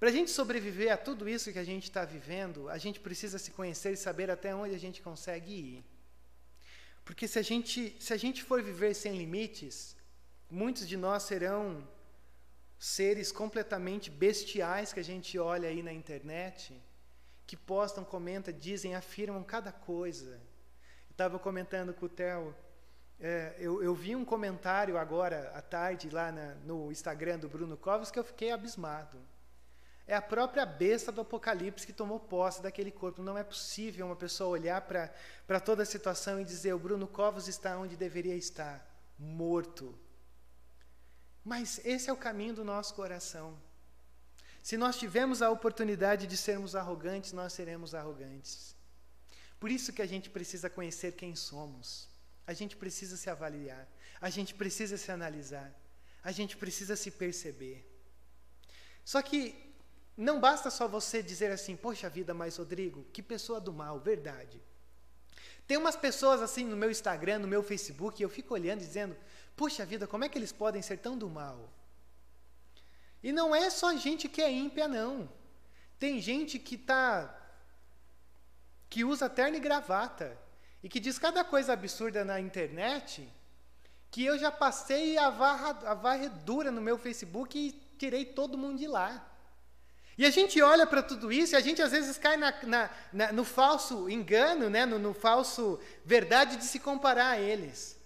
para 0.00 0.08
a 0.08 0.12
gente 0.12 0.30
sobreviver 0.30 0.90
a 0.90 0.96
tudo 0.96 1.28
isso 1.28 1.52
que 1.52 1.58
a 1.58 1.64
gente 1.64 1.84
está 1.84 2.06
vivendo, 2.06 2.68
a 2.70 2.78
gente 2.78 2.98
precisa 2.98 3.38
se 3.38 3.50
conhecer 3.50 3.92
e 3.92 3.96
saber 3.96 4.30
até 4.30 4.54
onde 4.54 4.74
a 4.74 4.78
gente 4.78 5.02
consegue 5.02 5.52
ir. 5.52 5.84
Porque 7.04 7.28
se 7.28 7.38
a 7.38 7.42
gente, 7.42 7.94
se 8.00 8.12
a 8.14 8.16
gente 8.16 8.42
for 8.42 8.62
viver 8.62 8.94
sem 8.94 9.18
limites, 9.18 9.94
muitos 10.50 10.88
de 10.88 10.96
nós 10.96 11.24
serão 11.24 11.86
seres 12.82 13.30
completamente 13.30 14.10
bestiais 14.10 14.92
que 14.92 14.98
a 14.98 15.04
gente 15.04 15.38
olha 15.38 15.68
aí 15.68 15.84
na 15.84 15.92
internet, 15.92 16.82
que 17.46 17.56
postam, 17.56 18.04
comentam, 18.04 18.52
dizem, 18.52 18.96
afirmam 18.96 19.44
cada 19.44 19.70
coisa. 19.70 20.40
Estava 21.08 21.38
comentando 21.38 21.94
com 21.94 22.06
o 22.06 22.08
Theo, 22.08 22.52
é, 23.20 23.54
eu, 23.56 23.80
eu, 23.84 23.94
vi 23.94 24.16
um 24.16 24.24
comentário 24.24 24.98
agora 24.98 25.52
à 25.54 25.62
tarde 25.62 26.10
lá 26.10 26.32
na, 26.32 26.56
no 26.56 26.90
Instagram 26.90 27.38
do 27.38 27.48
Bruno 27.48 27.76
Covas 27.76 28.10
que 28.10 28.18
eu 28.18 28.24
fiquei 28.24 28.50
abismado. 28.50 29.16
É 30.04 30.16
a 30.16 30.22
própria 30.22 30.66
besta 30.66 31.12
do 31.12 31.20
Apocalipse 31.20 31.86
que 31.86 31.92
tomou 31.92 32.18
posse 32.18 32.60
daquele 32.60 32.90
corpo. 32.90 33.22
Não 33.22 33.38
é 33.38 33.44
possível 33.44 34.06
uma 34.06 34.16
pessoa 34.16 34.50
olhar 34.50 34.80
para 34.80 35.60
toda 35.60 35.84
a 35.84 35.86
situação 35.86 36.40
e 36.40 36.44
dizer: 36.44 36.72
o 36.72 36.80
Bruno 36.80 37.06
Covas 37.06 37.46
está 37.46 37.78
onde 37.78 37.96
deveria 37.96 38.34
estar, 38.34 38.84
morto. 39.16 39.96
Mas 41.44 41.80
esse 41.84 42.08
é 42.08 42.12
o 42.12 42.16
caminho 42.16 42.54
do 42.54 42.64
nosso 42.64 42.94
coração. 42.94 43.58
Se 44.62 44.76
nós 44.76 44.96
tivermos 44.96 45.42
a 45.42 45.50
oportunidade 45.50 46.26
de 46.26 46.36
sermos 46.36 46.76
arrogantes, 46.76 47.32
nós 47.32 47.52
seremos 47.52 47.94
arrogantes. 47.94 48.76
Por 49.58 49.70
isso 49.70 49.92
que 49.92 50.02
a 50.02 50.06
gente 50.06 50.30
precisa 50.30 50.70
conhecer 50.70 51.12
quem 51.12 51.34
somos. 51.34 52.08
A 52.46 52.52
gente 52.52 52.76
precisa 52.76 53.16
se 53.16 53.28
avaliar. 53.28 53.88
A 54.20 54.30
gente 54.30 54.54
precisa 54.54 54.96
se 54.96 55.10
analisar. 55.10 55.72
A 56.22 56.30
gente 56.30 56.56
precisa 56.56 56.94
se 56.94 57.10
perceber. 57.10 57.88
Só 59.04 59.20
que 59.20 59.72
não 60.16 60.40
basta 60.40 60.70
só 60.70 60.86
você 60.86 61.22
dizer 61.22 61.50
assim, 61.50 61.74
poxa 61.74 62.08
vida, 62.08 62.32
mas 62.32 62.56
Rodrigo, 62.56 63.04
que 63.12 63.22
pessoa 63.22 63.60
do 63.60 63.72
mal, 63.72 63.98
verdade. 63.98 64.60
Tem 65.66 65.76
umas 65.76 65.96
pessoas 65.96 66.40
assim 66.40 66.64
no 66.64 66.76
meu 66.76 66.90
Instagram, 66.90 67.40
no 67.40 67.48
meu 67.48 67.62
Facebook, 67.62 68.20
e 68.20 68.24
eu 68.24 68.28
fico 68.28 68.54
olhando 68.54 68.80
dizendo, 68.80 69.16
poxa 69.56 69.84
vida, 69.84 70.06
como 70.06 70.24
é 70.24 70.28
que 70.28 70.38
eles 70.38 70.52
podem 70.52 70.82
ser 70.82 70.98
tão 70.98 71.16
do 71.16 71.28
mal? 71.28 71.68
E 73.22 73.32
não 73.32 73.54
é 73.54 73.70
só 73.70 73.94
gente 73.96 74.28
que 74.28 74.42
é 74.42 74.50
ímpia, 74.50 74.88
não. 74.88 75.28
Tem 75.98 76.20
gente 76.20 76.58
que 76.58 76.76
tá 76.76 77.38
que 78.90 79.04
usa 79.04 79.28
terno 79.28 79.56
e 79.56 79.60
gravata 79.60 80.36
e 80.82 80.88
que 80.88 81.00
diz 81.00 81.18
cada 81.18 81.42
coisa 81.42 81.72
absurda 81.72 82.24
na 82.24 82.38
internet 82.38 83.26
que 84.10 84.22
eu 84.22 84.38
já 84.38 84.52
passei 84.52 85.16
a, 85.16 85.30
varra, 85.30 85.70
a 85.86 85.94
varredura 85.94 86.70
no 86.70 86.82
meu 86.82 86.98
Facebook 86.98 87.58
e 87.58 87.72
tirei 87.96 88.26
todo 88.26 88.58
mundo 88.58 88.78
de 88.78 88.86
lá. 88.86 89.26
E 90.18 90.26
a 90.26 90.30
gente 90.30 90.60
olha 90.60 90.86
para 90.86 91.02
tudo 91.02 91.32
isso 91.32 91.54
e 91.54 91.56
a 91.56 91.60
gente 91.60 91.80
às 91.80 91.92
vezes 91.92 92.18
cai 92.18 92.36
na, 92.36 92.52
na, 92.64 92.90
na, 93.10 93.32
no 93.32 93.44
falso 93.44 94.10
engano, 94.10 94.68
né? 94.68 94.84
no, 94.84 94.98
no 94.98 95.14
falso 95.14 95.80
verdade 96.04 96.56
de 96.56 96.64
se 96.64 96.78
comparar 96.78 97.30
a 97.30 97.40
eles. 97.40 97.98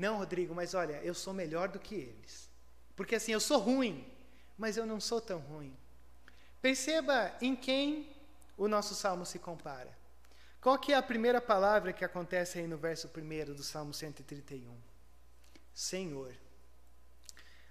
Não, 0.00 0.16
Rodrigo, 0.16 0.54
mas 0.54 0.72
olha, 0.72 0.98
eu 1.02 1.12
sou 1.12 1.34
melhor 1.34 1.68
do 1.68 1.78
que 1.78 1.94
eles. 1.94 2.48
Porque 2.96 3.16
assim, 3.16 3.32
eu 3.32 3.40
sou 3.40 3.58
ruim, 3.58 4.10
mas 4.56 4.78
eu 4.78 4.86
não 4.86 4.98
sou 4.98 5.20
tão 5.20 5.40
ruim. 5.40 5.76
Perceba 6.62 7.36
em 7.38 7.54
quem 7.54 8.10
o 8.56 8.66
nosso 8.66 8.94
salmo 8.94 9.26
se 9.26 9.38
compara. 9.38 9.94
Qual 10.58 10.78
que 10.78 10.94
é 10.94 10.96
a 10.96 11.02
primeira 11.02 11.38
palavra 11.38 11.92
que 11.92 12.02
acontece 12.02 12.58
aí 12.58 12.66
no 12.66 12.78
verso 12.78 13.10
1 13.14 13.52
do 13.52 13.62
Salmo 13.62 13.92
131? 13.92 14.74
Senhor. 15.74 16.34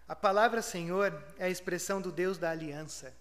A 0.08 0.16
palavra 0.16 0.62
Senhor 0.62 1.12
é 1.40 1.46
a 1.46 1.50
expressão 1.50 2.00
do 2.00 2.12
Deus 2.12 2.38
da 2.38 2.52
aliança. 2.52 3.12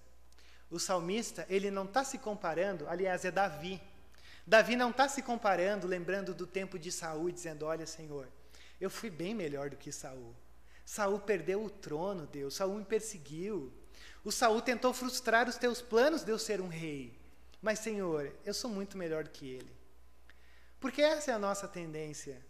O 0.70 0.78
salmista, 0.78 1.46
ele 1.48 1.70
não 1.70 1.86
está 1.86 2.04
se 2.04 2.18
comparando, 2.18 2.86
aliás, 2.86 3.24
é 3.24 3.30
Davi. 3.30 3.80
Davi 4.46 4.76
não 4.76 4.90
está 4.90 5.08
se 5.08 5.22
comparando, 5.22 5.86
lembrando 5.86 6.34
do 6.34 6.46
tempo 6.46 6.78
de 6.78 6.92
Saul, 6.92 7.30
dizendo: 7.30 7.64
Olha, 7.64 7.86
Senhor, 7.86 8.28
eu 8.80 8.90
fui 8.90 9.10
bem 9.10 9.34
melhor 9.34 9.70
do 9.70 9.76
que 9.76 9.90
Saul. 9.90 10.34
Saul 10.84 11.20
perdeu 11.20 11.62
o 11.64 11.70
trono, 11.70 12.26
Deus. 12.26 12.54
Saul 12.54 12.76
me 12.76 12.84
perseguiu. 12.84 13.72
O 14.24 14.32
Saul 14.32 14.62
tentou 14.62 14.92
frustrar 14.92 15.48
os 15.48 15.56
teus 15.56 15.82
planos 15.82 16.22
de 16.22 16.30
eu 16.30 16.38
ser 16.38 16.60
um 16.60 16.68
rei. 16.68 17.18
Mas, 17.60 17.80
Senhor, 17.80 18.32
eu 18.44 18.54
sou 18.54 18.70
muito 18.70 18.96
melhor 18.96 19.24
do 19.24 19.30
que 19.30 19.46
ele. 19.46 19.72
Porque 20.80 21.02
essa 21.02 21.30
é 21.30 21.34
a 21.34 21.38
nossa 21.38 21.66
tendência. 21.66 22.40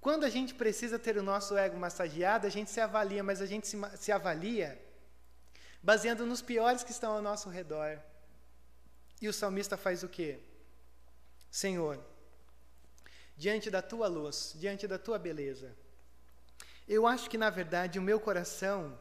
Quando 0.00 0.24
a 0.24 0.30
gente 0.30 0.54
precisa 0.54 0.98
ter 0.98 1.16
o 1.16 1.22
nosso 1.22 1.56
ego 1.56 1.76
massageado, 1.78 2.46
a 2.46 2.50
gente 2.50 2.70
se 2.70 2.80
avalia, 2.80 3.22
mas 3.22 3.40
a 3.40 3.46
gente 3.46 3.68
se, 3.68 3.76
se 3.96 4.10
avalia 4.10 4.80
baseando 5.82 6.26
nos 6.26 6.42
piores 6.42 6.82
que 6.82 6.90
estão 6.90 7.12
ao 7.12 7.22
nosso 7.22 7.48
redor. 7.48 7.98
E 9.20 9.28
o 9.28 9.32
salmista 9.32 9.76
faz 9.76 10.02
o 10.02 10.08
quê? 10.08 10.40
Senhor, 11.50 12.02
diante 13.40 13.70
da 13.70 13.80
tua 13.80 14.06
luz, 14.06 14.54
diante 14.62 14.86
da 14.86 14.98
tua 14.98 15.18
beleza, 15.18 15.74
eu 16.86 17.06
acho 17.06 17.30
que 17.30 17.38
na 17.38 17.48
verdade 17.48 17.98
o 17.98 18.02
meu 18.02 18.20
coração, 18.20 19.00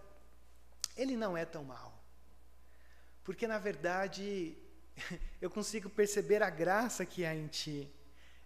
ele 0.95 1.17
não 1.17 1.35
é 1.35 1.43
tão 1.43 1.65
mau. 1.65 2.01
Porque 3.25 3.45
na 3.45 3.59
verdade 3.59 4.57
eu 5.41 5.49
consigo 5.49 5.89
perceber 5.89 6.41
a 6.41 6.49
graça 6.49 7.05
que 7.05 7.25
há 7.25 7.35
em 7.35 7.47
ti. 7.47 7.93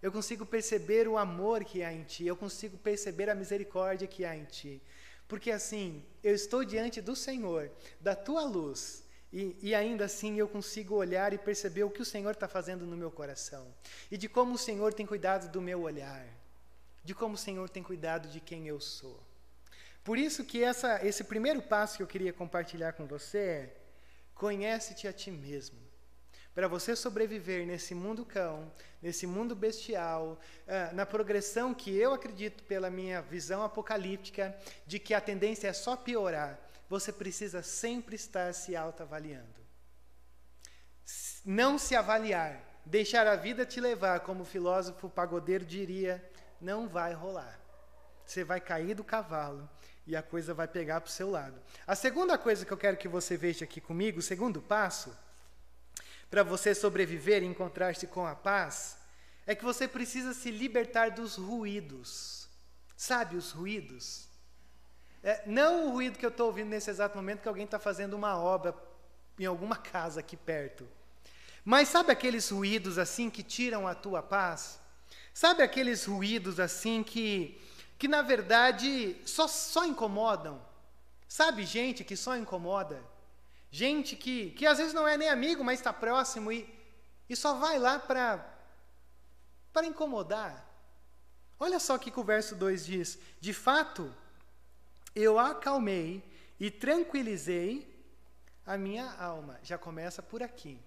Eu 0.02 0.10
consigo 0.10 0.44
perceber 0.44 1.06
o 1.06 1.16
amor 1.16 1.62
que 1.64 1.84
há 1.84 1.92
em 1.92 2.02
ti, 2.02 2.26
eu 2.26 2.36
consigo 2.36 2.76
perceber 2.76 3.30
a 3.30 3.34
misericórdia 3.42 4.08
que 4.08 4.24
há 4.24 4.34
em 4.36 4.46
ti. 4.46 4.82
Porque 5.28 5.52
assim, 5.52 6.04
eu 6.24 6.34
estou 6.34 6.64
diante 6.64 7.00
do 7.00 7.14
Senhor, 7.14 7.70
da 8.00 8.16
tua 8.16 8.42
luz, 8.42 9.03
e, 9.36 9.56
e, 9.60 9.74
ainda 9.74 10.04
assim 10.04 10.38
eu 10.38 10.46
consigo 10.46 10.94
olhar 10.94 11.32
e 11.32 11.38
perceber 11.38 11.82
o 11.82 11.90
que 11.90 12.00
o 12.00 12.04
Senhor 12.04 12.30
está 12.30 12.46
fazendo 12.46 12.86
no 12.86 12.96
meu 12.96 13.10
coração. 13.10 13.66
E 14.08 14.16
de 14.16 14.28
como 14.28 14.54
o 14.54 14.58
Senhor 14.58 14.94
tem 14.94 15.04
cuidado 15.04 15.50
do 15.50 15.60
meu 15.60 15.82
olhar. 15.82 16.24
De 17.02 17.16
como 17.16 17.34
o 17.34 17.36
Senhor 17.36 17.68
tem 17.68 17.82
cuidado 17.82 18.28
de 18.28 18.38
quem 18.38 18.68
eu 18.68 18.80
sou. 18.80 19.20
Por 20.04 20.18
isso 20.18 20.44
que 20.44 20.62
essa, 20.62 21.04
esse 21.04 21.24
primeiro 21.24 21.60
passo 21.60 21.96
que 21.96 22.02
eu 22.04 22.06
queria 22.06 22.32
compartilhar 22.32 22.92
com 22.92 23.06
você 23.06 23.38
é: 23.38 23.76
conhece-te 24.36 25.08
a 25.08 25.12
ti 25.12 25.32
mesmo. 25.32 25.80
Para 26.54 26.68
você 26.68 26.94
sobreviver 26.94 27.66
nesse 27.66 27.92
mundo 27.92 28.24
cão, 28.24 28.70
nesse 29.02 29.26
mundo 29.26 29.56
bestial, 29.56 30.38
uh, 30.68 30.94
na 30.94 31.04
progressão 31.04 31.74
que 31.74 31.92
eu 31.96 32.14
acredito, 32.14 32.62
pela 32.62 32.88
minha 32.88 33.20
visão 33.20 33.64
apocalíptica, 33.64 34.56
de 34.86 35.00
que 35.00 35.12
a 35.12 35.20
tendência 35.20 35.66
é 35.66 35.72
só 35.72 35.96
piorar, 35.96 36.56
você 36.94 37.12
precisa 37.12 37.60
sempre 37.60 38.14
estar 38.14 38.54
se 38.54 38.76
autoavaliando. 38.76 39.60
Não 41.44 41.76
se 41.76 41.96
avaliar, 41.96 42.62
deixar 42.86 43.26
a 43.26 43.34
vida 43.34 43.66
te 43.66 43.80
levar, 43.80 44.20
como 44.20 44.42
o 44.42 44.46
filósofo 44.46 45.10
pagodeiro 45.10 45.64
diria, 45.64 46.24
não 46.60 46.86
vai 46.88 47.12
rolar. 47.12 47.58
Você 48.24 48.44
vai 48.44 48.60
cair 48.60 48.94
do 48.94 49.02
cavalo 49.02 49.68
e 50.06 50.14
a 50.14 50.22
coisa 50.22 50.54
vai 50.54 50.68
pegar 50.68 51.00
para 51.00 51.08
o 51.08 51.12
seu 51.12 51.28
lado. 51.28 51.60
A 51.84 51.96
segunda 51.96 52.38
coisa 52.38 52.64
que 52.64 52.72
eu 52.72 52.78
quero 52.78 52.96
que 52.96 53.08
você 53.08 53.36
veja 53.36 53.64
aqui 53.64 53.80
comigo, 53.80 54.20
o 54.20 54.22
segundo 54.22 54.62
passo, 54.62 55.12
para 56.30 56.44
você 56.44 56.76
sobreviver 56.76 57.42
e 57.42 57.46
encontrar-se 57.46 58.06
com 58.06 58.24
a 58.24 58.36
paz, 58.36 58.96
é 59.44 59.56
que 59.56 59.64
você 59.64 59.88
precisa 59.88 60.32
se 60.32 60.52
libertar 60.52 61.10
dos 61.10 61.34
ruídos. 61.34 62.48
Sabe 62.96 63.34
os 63.34 63.50
ruídos? 63.50 64.28
É, 65.26 65.42
não 65.46 65.86
o 65.86 65.92
ruído 65.92 66.18
que 66.18 66.26
eu 66.26 66.30
estou 66.30 66.48
ouvindo 66.48 66.68
nesse 66.68 66.90
exato 66.90 67.16
momento 67.16 67.40
que 67.40 67.48
alguém 67.48 67.64
está 67.64 67.78
fazendo 67.78 68.12
uma 68.12 68.36
obra 68.36 68.74
em 69.38 69.46
alguma 69.46 69.74
casa 69.74 70.20
aqui 70.20 70.36
perto. 70.36 70.86
Mas 71.64 71.88
sabe 71.88 72.12
aqueles 72.12 72.50
ruídos 72.50 72.98
assim 72.98 73.30
que 73.30 73.42
tiram 73.42 73.88
a 73.88 73.94
tua 73.94 74.22
paz? 74.22 74.78
Sabe 75.32 75.62
aqueles 75.62 76.04
ruídos 76.04 76.60
assim 76.60 77.02
que, 77.02 77.58
que 77.98 78.06
na 78.06 78.20
verdade 78.20 79.16
só, 79.24 79.48
só 79.48 79.86
incomodam? 79.86 80.60
Sabe 81.26 81.64
gente 81.64 82.04
que 82.04 82.16
só 82.16 82.36
incomoda? 82.36 83.02
Gente 83.70 84.16
que, 84.16 84.50
que 84.50 84.66
às 84.66 84.76
vezes 84.76 84.92
não 84.92 85.08
é 85.08 85.16
nem 85.16 85.30
amigo, 85.30 85.64
mas 85.64 85.80
está 85.80 85.90
próximo 85.90 86.52
e, 86.52 86.68
e 87.30 87.34
só 87.34 87.54
vai 87.54 87.78
lá 87.78 87.98
para 87.98 88.46
incomodar. 89.86 90.68
Olha 91.58 91.80
só 91.80 91.94
o 91.94 91.98
que 91.98 92.12
o 92.14 92.22
verso 92.22 92.54
2 92.54 92.84
diz: 92.84 93.18
De 93.40 93.54
fato, 93.54 94.14
eu 95.14 95.38
acalmei 95.38 96.22
e 96.58 96.70
tranquilizei 96.70 97.86
a 98.66 98.76
minha 98.76 99.10
alma. 99.12 99.58
Já 99.62 99.78
começa 99.78 100.22
por 100.22 100.42
aqui. 100.42 100.78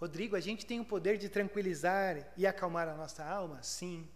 Rodrigo, 0.00 0.36
a 0.36 0.40
gente 0.40 0.64
tem 0.64 0.78
o 0.78 0.84
poder 0.84 1.18
de 1.18 1.28
tranquilizar 1.28 2.32
e 2.36 2.46
acalmar 2.46 2.88
a 2.88 2.94
nossa 2.94 3.24
alma? 3.24 3.62
Sim. 3.62 4.08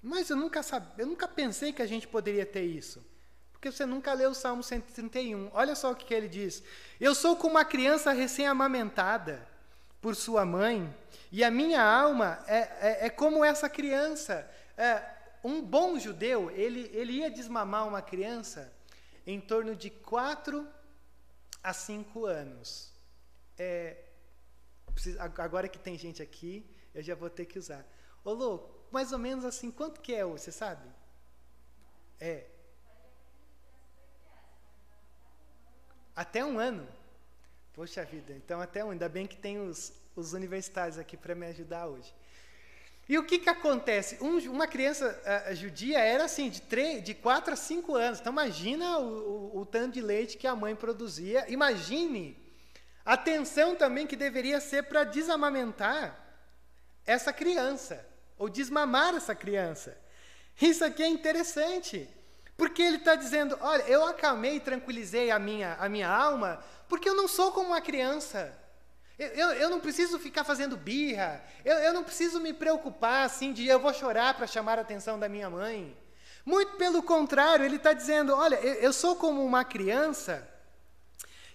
Mas 0.00 0.30
eu 0.30 0.36
nunca, 0.36 0.62
sab... 0.62 0.86
eu 0.96 1.06
nunca 1.06 1.26
pensei 1.26 1.72
que 1.72 1.82
a 1.82 1.86
gente 1.86 2.06
poderia 2.06 2.46
ter 2.46 2.62
isso. 2.62 3.04
Porque 3.52 3.72
você 3.72 3.84
nunca 3.84 4.12
leu 4.12 4.30
o 4.30 4.34
Salmo 4.34 4.62
131. 4.62 5.50
Olha 5.52 5.74
só 5.74 5.90
o 5.90 5.96
que, 5.96 6.04
que 6.04 6.14
ele 6.14 6.28
diz. 6.28 6.62
Eu 7.00 7.14
sou 7.14 7.34
como 7.36 7.54
uma 7.54 7.64
criança 7.64 8.12
recém-amamentada 8.12 9.46
por 10.00 10.14
sua 10.14 10.44
mãe, 10.44 10.94
e 11.32 11.42
a 11.42 11.50
minha 11.50 11.82
alma 11.82 12.38
é, 12.46 12.58
é, 12.58 13.06
é 13.06 13.10
como 13.10 13.44
essa 13.44 13.68
criança. 13.68 14.48
É, 14.76 15.02
um 15.46 15.62
bom 15.62 15.98
judeu, 15.98 16.50
ele, 16.50 16.90
ele 16.92 17.12
ia 17.14 17.30
desmamar 17.30 17.86
uma 17.86 18.02
criança 18.02 18.72
em 19.26 19.40
torno 19.40 19.74
de 19.74 19.90
4 19.90 20.66
a 21.62 21.72
5 21.72 22.26
anos. 22.26 22.92
É, 23.58 24.04
agora 25.18 25.68
que 25.68 25.78
tem 25.78 25.96
gente 25.96 26.22
aqui, 26.22 26.68
eu 26.94 27.02
já 27.02 27.14
vou 27.14 27.30
ter 27.30 27.46
que 27.46 27.58
usar. 27.58 27.86
Ô, 28.24 28.32
Lô, 28.32 28.68
mais 28.90 29.12
ou 29.12 29.18
menos 29.18 29.44
assim, 29.44 29.70
quanto 29.70 30.00
que 30.00 30.14
é, 30.14 30.24
você 30.24 30.50
sabe? 30.50 30.88
É, 32.18 32.46
Até 36.16 36.42
um 36.42 36.58
ano. 36.58 36.88
Poxa 37.74 38.02
vida, 38.02 38.32
então 38.32 38.58
até 38.58 38.82
um. 38.82 38.90
Ainda 38.90 39.06
bem 39.06 39.26
que 39.26 39.36
tem 39.36 39.60
os, 39.60 39.92
os 40.16 40.32
universitários 40.32 40.98
aqui 40.98 41.14
para 41.14 41.34
me 41.34 41.46
ajudar 41.48 41.86
hoje. 41.86 42.12
E 43.08 43.16
o 43.18 43.24
que, 43.24 43.38
que 43.38 43.48
acontece? 43.48 44.18
Um, 44.20 44.38
uma 44.50 44.66
criança 44.66 45.20
uh, 45.50 45.54
judia 45.54 46.00
era 46.00 46.24
assim, 46.24 46.50
de, 46.50 46.60
3, 46.62 47.04
de 47.04 47.14
4 47.14 47.52
a 47.52 47.56
5 47.56 47.94
anos. 47.94 48.20
Então 48.20 48.32
imagina 48.32 48.98
o, 48.98 49.52
o, 49.54 49.60
o 49.60 49.66
tanto 49.66 49.94
de 49.94 50.00
leite 50.00 50.36
que 50.36 50.46
a 50.46 50.56
mãe 50.56 50.74
produzia. 50.74 51.44
Imagine 51.48 52.36
a 53.04 53.12
atenção 53.12 53.76
também 53.76 54.06
que 54.06 54.16
deveria 54.16 54.60
ser 54.60 54.82
para 54.84 55.04
desamamentar 55.04 56.18
essa 57.06 57.32
criança, 57.32 58.04
ou 58.36 58.48
desmamar 58.48 59.14
essa 59.14 59.34
criança. 59.34 59.96
Isso 60.60 60.84
aqui 60.84 61.02
é 61.02 61.08
interessante. 61.08 62.08
Porque 62.56 62.82
ele 62.82 62.96
está 62.96 63.14
dizendo: 63.14 63.56
olha, 63.60 63.82
eu 63.82 64.04
acalmei 64.04 64.56
e 64.56 64.60
tranquilizei 64.60 65.30
a 65.30 65.38
minha, 65.38 65.74
a 65.74 65.88
minha 65.88 66.08
alma, 66.08 66.60
porque 66.88 67.08
eu 67.08 67.14
não 67.14 67.28
sou 67.28 67.52
como 67.52 67.68
uma 67.68 67.80
criança. 67.80 68.52
Eu, 69.18 69.28
eu, 69.28 69.48
eu 69.52 69.70
não 69.70 69.80
preciso 69.80 70.18
ficar 70.18 70.44
fazendo 70.44 70.76
birra. 70.76 71.42
Eu, 71.64 71.76
eu 71.76 71.92
não 71.92 72.04
preciso 72.04 72.38
me 72.38 72.52
preocupar 72.52 73.24
assim 73.24 73.52
de 73.52 73.66
eu 73.66 73.80
vou 73.80 73.92
chorar 73.94 74.34
para 74.34 74.46
chamar 74.46 74.78
a 74.78 74.82
atenção 74.82 75.18
da 75.18 75.28
minha 75.28 75.48
mãe. 75.48 75.96
Muito 76.44 76.76
pelo 76.76 77.02
contrário, 77.02 77.64
ele 77.64 77.76
está 77.76 77.92
dizendo: 77.92 78.34
olha, 78.34 78.56
eu, 78.56 78.74
eu, 78.74 78.92
sou 78.92 79.16
como 79.16 79.44
uma 79.44 79.64
criança 79.64 80.46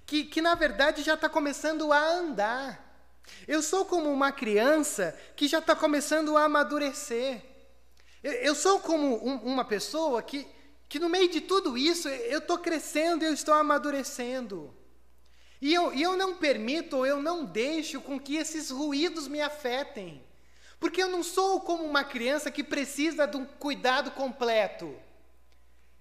que, 0.06 0.24
que 0.24 0.42
na 0.42 0.56
verdade 0.56 1.04
já 1.04 1.14
está 1.14 1.30
começando 1.30 1.94
a 1.94 2.04
andar. 2.04 2.90
Eu 3.48 3.62
sou 3.62 3.86
como 3.86 4.12
uma 4.12 4.32
criança 4.32 5.18
que 5.36 5.48
já 5.48 5.60
está 5.60 5.76
começando 5.76 6.36
a 6.36 6.46
amadurecer. 6.46 7.42
Eu, 8.24 8.54
sou 8.54 8.80
como 8.80 9.26
um, 9.26 9.36
uma 9.38 9.64
pessoa 9.64 10.22
que 10.22 10.48
que 10.90 11.00
no 11.00 11.08
meio 11.08 11.30
de 11.30 11.40
tudo 11.40 11.78
isso 11.78 12.10
eu 12.10 12.40
estou 12.40 12.58
crescendo, 12.58 13.24
eu 13.24 13.34
estou 13.34 13.54
amadurecendo. 13.54 14.76
E 15.62 15.74
eu, 15.74 15.94
eu 15.94 16.18
não 16.18 16.36
permito, 16.38 17.06
eu 17.06 17.22
não 17.22 17.46
deixo 17.46 18.02
com 18.02 18.20
que 18.20 18.36
esses 18.36 18.72
ruídos 18.72 19.28
me 19.28 19.40
afetem. 19.40 20.26
Porque 20.80 21.02
eu 21.04 21.08
não 21.08 21.22
sou 21.22 21.62
como 21.62 21.84
uma 21.84 22.04
criança 22.04 22.50
que 22.50 22.64
precisa 22.64 23.28
de 23.28 23.38
um 23.38 23.46
cuidado 23.46 24.10
completo. 24.12 25.00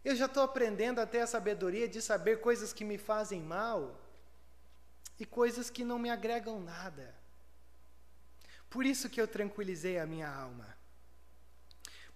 Eu 0.03 0.17
já 0.17 0.25
estou 0.25 0.43
aprendendo 0.43 0.99
a 0.99 1.07
ter 1.07 1.21
a 1.21 1.27
sabedoria 1.27 1.87
de 1.87 2.01
saber 2.01 2.41
coisas 2.41 2.73
que 2.73 2.87
me 2.87 2.97
fazem 2.97 3.43
mal 3.43 4.01
e 5.19 5.27
coisas 5.27 5.69
que 5.69 5.85
não 5.85 5.99
me 5.99 6.09
agregam 6.09 6.59
nada. 6.59 7.15
Por 8.71 8.87
isso 8.87 9.11
que 9.11 9.21
eu 9.21 9.29
tranquilizei 9.29 9.99
a 9.99 10.07
minha 10.07 10.31
alma. 10.33 10.75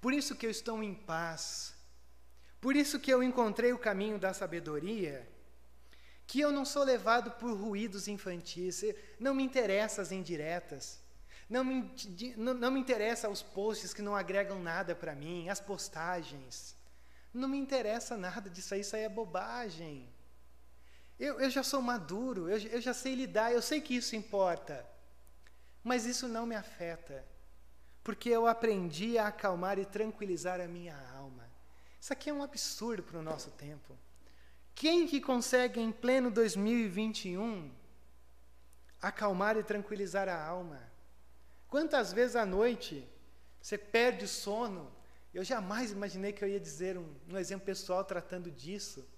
Por 0.00 0.14
isso 0.14 0.34
que 0.34 0.46
eu 0.46 0.50
estou 0.50 0.82
em 0.82 0.94
paz. 0.94 1.74
Por 2.58 2.74
isso 2.74 2.98
que 2.98 3.12
eu 3.12 3.22
encontrei 3.22 3.74
o 3.74 3.78
caminho 3.78 4.18
da 4.18 4.32
sabedoria, 4.32 5.28
que 6.26 6.40
eu 6.40 6.50
não 6.50 6.64
sou 6.64 6.82
levado 6.84 7.30
por 7.32 7.54
ruídos 7.54 8.08
infantis, 8.08 8.82
não 9.18 9.34
me 9.34 9.42
interessa 9.42 10.02
as 10.02 10.10
indiretas, 10.10 11.00
não 11.48 11.62
me, 11.62 11.90
não, 12.36 12.54
não 12.54 12.70
me 12.70 12.80
interessa 12.80 13.28
os 13.28 13.42
posts 13.42 13.92
que 13.92 14.02
não 14.02 14.16
agregam 14.16 14.58
nada 14.58 14.94
para 14.94 15.14
mim, 15.14 15.48
as 15.48 15.60
postagens. 15.60 16.74
Não 17.32 17.48
me 17.48 17.58
interessa 17.58 18.16
nada 18.16 18.48
disso 18.48 18.74
aí, 18.74 18.80
isso 18.80 18.96
aí 18.96 19.02
é 19.02 19.08
bobagem. 19.08 20.08
Eu, 21.18 21.40
eu 21.40 21.50
já 21.50 21.62
sou 21.62 21.82
maduro, 21.82 22.48
eu, 22.48 22.58
eu 22.58 22.80
já 22.80 22.94
sei 22.94 23.14
lidar, 23.14 23.52
eu 23.52 23.60
sei 23.60 23.80
que 23.80 23.94
isso 23.94 24.16
importa. 24.16 24.84
Mas 25.82 26.06
isso 26.06 26.26
não 26.26 26.46
me 26.46 26.56
afeta, 26.56 27.24
porque 28.02 28.30
eu 28.30 28.46
aprendi 28.46 29.18
a 29.18 29.28
acalmar 29.28 29.78
e 29.78 29.84
tranquilizar 29.84 30.60
a 30.60 30.66
minha 30.66 30.96
alma. 31.10 31.48
Isso 32.00 32.12
aqui 32.12 32.30
é 32.30 32.32
um 32.32 32.42
absurdo 32.42 33.02
para 33.02 33.18
o 33.18 33.22
nosso 33.22 33.50
tempo. 33.50 33.96
Quem 34.74 35.06
que 35.06 35.20
consegue 35.20 35.80
em 35.80 35.92
pleno 35.92 36.30
2021 36.30 37.70
acalmar 39.00 39.56
e 39.56 39.62
tranquilizar 39.62 40.28
a 40.28 40.44
alma? 40.44 40.82
Quantas 41.68 42.12
vezes 42.12 42.36
à 42.36 42.44
noite 42.44 43.08
você 43.60 43.78
perde 43.78 44.24
o 44.24 44.28
sono? 44.28 44.92
Eu 45.32 45.44
jamais 45.44 45.92
imaginei 45.92 46.32
que 46.32 46.44
eu 46.44 46.48
ia 46.48 46.60
dizer 46.60 46.98
um, 46.98 47.14
um 47.28 47.38
exemplo 47.38 47.66
pessoal 47.66 48.04
tratando 48.04 48.50
disso, 48.50 49.08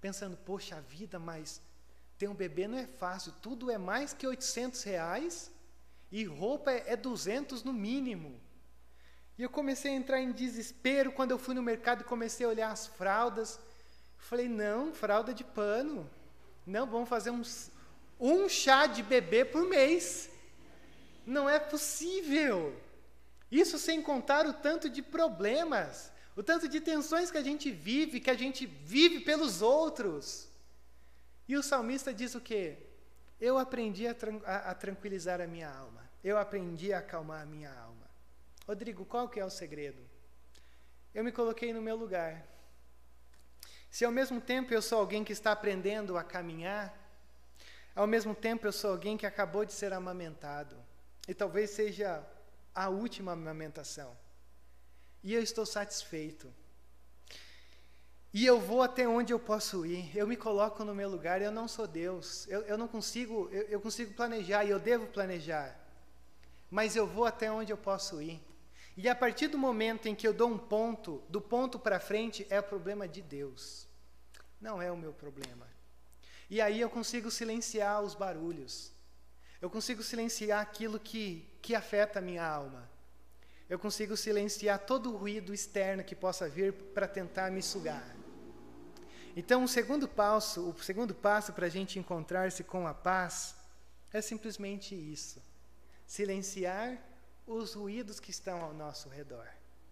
pensando, 0.00 0.36
poxa 0.36 0.80
vida, 0.80 1.18
mas 1.18 1.60
ter 2.18 2.28
um 2.28 2.34
bebê 2.34 2.68
não 2.68 2.78
é 2.78 2.86
fácil, 2.86 3.32
tudo 3.40 3.70
é 3.70 3.78
mais 3.78 4.12
que 4.12 4.26
800 4.26 4.82
reais 4.82 5.50
e 6.12 6.24
roupa 6.24 6.70
é, 6.70 6.92
é 6.92 6.96
200 6.96 7.62
no 7.62 7.72
mínimo. 7.72 8.38
E 9.38 9.42
eu 9.42 9.48
comecei 9.48 9.92
a 9.92 9.94
entrar 9.94 10.20
em 10.20 10.32
desespero 10.32 11.12
quando 11.12 11.30
eu 11.30 11.38
fui 11.38 11.54
no 11.54 11.62
mercado 11.62 12.02
e 12.02 12.04
comecei 12.04 12.44
a 12.44 12.48
olhar 12.50 12.70
as 12.70 12.86
fraldas. 12.86 13.58
Falei, 14.20 14.48
não, 14.48 14.94
fralda 14.94 15.34
de 15.34 15.42
pano. 15.42 16.08
Não, 16.66 16.86
vamos 16.86 17.08
fazer 17.08 17.30
uns, 17.30 17.70
um 18.18 18.48
chá 18.48 18.86
de 18.86 19.02
bebê 19.02 19.44
por 19.44 19.66
mês. 19.66 20.30
Não 21.26 21.48
é 21.48 21.58
possível. 21.58 22.74
Isso 23.50 23.78
sem 23.78 24.00
contar 24.00 24.46
o 24.46 24.52
tanto 24.52 24.88
de 24.88 25.02
problemas, 25.02 26.12
o 26.36 26.42
tanto 26.42 26.68
de 26.68 26.80
tensões 26.80 27.30
que 27.30 27.38
a 27.38 27.42
gente 27.42 27.70
vive, 27.70 28.20
que 28.20 28.30
a 28.30 28.36
gente 28.36 28.66
vive 28.66 29.20
pelos 29.20 29.60
outros. 29.60 30.48
E 31.48 31.56
o 31.56 31.62
salmista 31.62 32.14
diz 32.14 32.34
o 32.36 32.40
quê? 32.40 32.78
Eu 33.40 33.58
aprendi 33.58 34.06
a, 34.06 34.14
a, 34.44 34.70
a 34.70 34.74
tranquilizar 34.74 35.40
a 35.40 35.46
minha 35.46 35.68
alma. 35.68 36.08
Eu 36.22 36.38
aprendi 36.38 36.92
a 36.92 36.98
acalmar 36.98 37.42
a 37.42 37.46
minha 37.46 37.72
alma. 37.72 38.08
Rodrigo, 38.66 39.04
qual 39.04 39.28
que 39.28 39.40
é 39.40 39.44
o 39.44 39.50
segredo? 39.50 40.00
Eu 41.12 41.24
me 41.24 41.32
coloquei 41.32 41.72
no 41.72 41.82
meu 41.82 41.96
lugar. 41.96 42.46
Se 43.90 44.04
ao 44.04 44.12
mesmo 44.12 44.40
tempo 44.40 44.72
eu 44.72 44.80
sou 44.80 44.98
alguém 44.98 45.24
que 45.24 45.32
está 45.32 45.50
aprendendo 45.50 46.16
a 46.16 46.22
caminhar, 46.22 46.96
ao 47.94 48.06
mesmo 48.06 48.34
tempo 48.34 48.66
eu 48.66 48.72
sou 48.72 48.92
alguém 48.92 49.16
que 49.16 49.26
acabou 49.26 49.64
de 49.64 49.72
ser 49.72 49.92
amamentado, 49.92 50.76
e 51.26 51.34
talvez 51.34 51.70
seja 51.70 52.24
a 52.72 52.88
última 52.88 53.32
amamentação, 53.32 54.16
e 55.24 55.34
eu 55.34 55.42
estou 55.42 55.66
satisfeito. 55.66 56.52
E 58.32 58.46
eu 58.46 58.60
vou 58.60 58.80
até 58.80 59.08
onde 59.08 59.32
eu 59.32 59.40
posso 59.40 59.84
ir, 59.84 60.16
eu 60.16 60.24
me 60.24 60.36
coloco 60.36 60.84
no 60.84 60.94
meu 60.94 61.08
lugar, 61.08 61.42
eu 61.42 61.50
não 61.50 61.66
sou 61.66 61.88
Deus, 61.88 62.46
eu, 62.46 62.62
eu 62.62 62.78
não 62.78 62.86
consigo, 62.86 63.48
eu, 63.50 63.62
eu 63.62 63.80
consigo 63.80 64.14
planejar, 64.14 64.64
e 64.64 64.70
eu 64.70 64.78
devo 64.78 65.08
planejar, 65.08 65.76
mas 66.70 66.94
eu 66.94 67.08
vou 67.08 67.24
até 67.24 67.50
onde 67.50 67.72
eu 67.72 67.76
posso 67.76 68.22
ir. 68.22 68.40
E 68.96 69.08
a 69.08 69.14
partir 69.14 69.48
do 69.48 69.58
momento 69.58 70.06
em 70.08 70.14
que 70.14 70.26
eu 70.26 70.32
dou 70.32 70.48
um 70.48 70.58
ponto, 70.58 71.22
do 71.28 71.40
ponto 71.40 71.78
para 71.78 72.00
frente 72.00 72.46
é 72.50 72.60
problema 72.60 73.06
de 73.06 73.22
Deus. 73.22 73.86
Não 74.60 74.80
é 74.80 74.90
o 74.90 74.96
meu 74.96 75.12
problema. 75.12 75.66
E 76.48 76.60
aí 76.60 76.80
eu 76.80 76.90
consigo 76.90 77.30
silenciar 77.30 78.02
os 78.02 78.14
barulhos. 78.14 78.92
Eu 79.60 79.70
consigo 79.70 80.02
silenciar 80.02 80.60
aquilo 80.60 80.98
que, 80.98 81.48
que 81.62 81.74
afeta 81.74 82.18
a 82.18 82.22
minha 82.22 82.44
alma. 82.44 82.88
Eu 83.68 83.78
consigo 83.78 84.16
silenciar 84.16 84.80
todo 84.80 85.12
o 85.12 85.16
ruído 85.16 85.54
externo 85.54 86.02
que 86.02 86.14
possa 86.14 86.48
vir 86.48 86.72
para 86.72 87.06
tentar 87.06 87.50
me 87.52 87.62
sugar. 87.62 88.16
Então, 89.36 89.62
o 89.62 89.68
segundo 89.68 90.08
passo, 90.08 90.70
o 90.70 90.82
segundo 90.82 91.14
passo 91.14 91.52
para 91.52 91.66
a 91.66 91.70
gente 91.70 91.98
encontrar-se 91.98 92.64
com 92.64 92.86
a 92.86 92.92
paz 92.92 93.54
é 94.12 94.20
simplesmente 94.20 94.94
isso: 94.94 95.40
silenciar 96.04 96.98
os 97.46 97.74
ruídos 97.74 98.20
que 98.20 98.30
estão 98.30 98.62
ao 98.62 98.72
nosso 98.72 99.08
redor 99.08 99.46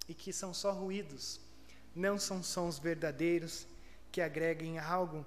e 0.08 0.14
que 0.14 0.32
são 0.32 0.54
só 0.54 0.72
ruídos, 0.72 1.40
não 1.94 2.18
são 2.18 2.42
sons 2.42 2.78
verdadeiros 2.78 3.66
que 4.10 4.20
agreguem 4.20 4.78
algo 4.78 5.24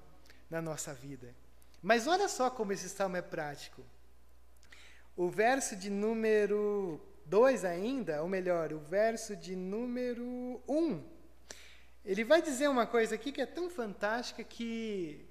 na 0.50 0.60
nossa 0.60 0.92
vida. 0.92 1.34
Mas 1.82 2.06
olha 2.06 2.28
só 2.28 2.50
como 2.50 2.72
esse 2.72 2.88
salmo 2.88 3.16
é 3.16 3.22
prático. 3.22 3.82
O 5.16 5.28
verso 5.28 5.76
de 5.76 5.90
número 5.90 7.00
2 7.26 7.64
ainda, 7.64 8.22
ou 8.22 8.28
melhor, 8.28 8.72
o 8.72 8.78
verso 8.78 9.36
de 9.36 9.54
número 9.54 10.24
1, 10.68 10.74
um, 10.74 11.04
ele 12.04 12.24
vai 12.24 12.42
dizer 12.42 12.68
uma 12.68 12.86
coisa 12.86 13.14
aqui 13.14 13.30
que 13.30 13.40
é 13.40 13.46
tão 13.46 13.70
fantástica 13.70 14.42
que 14.42 15.28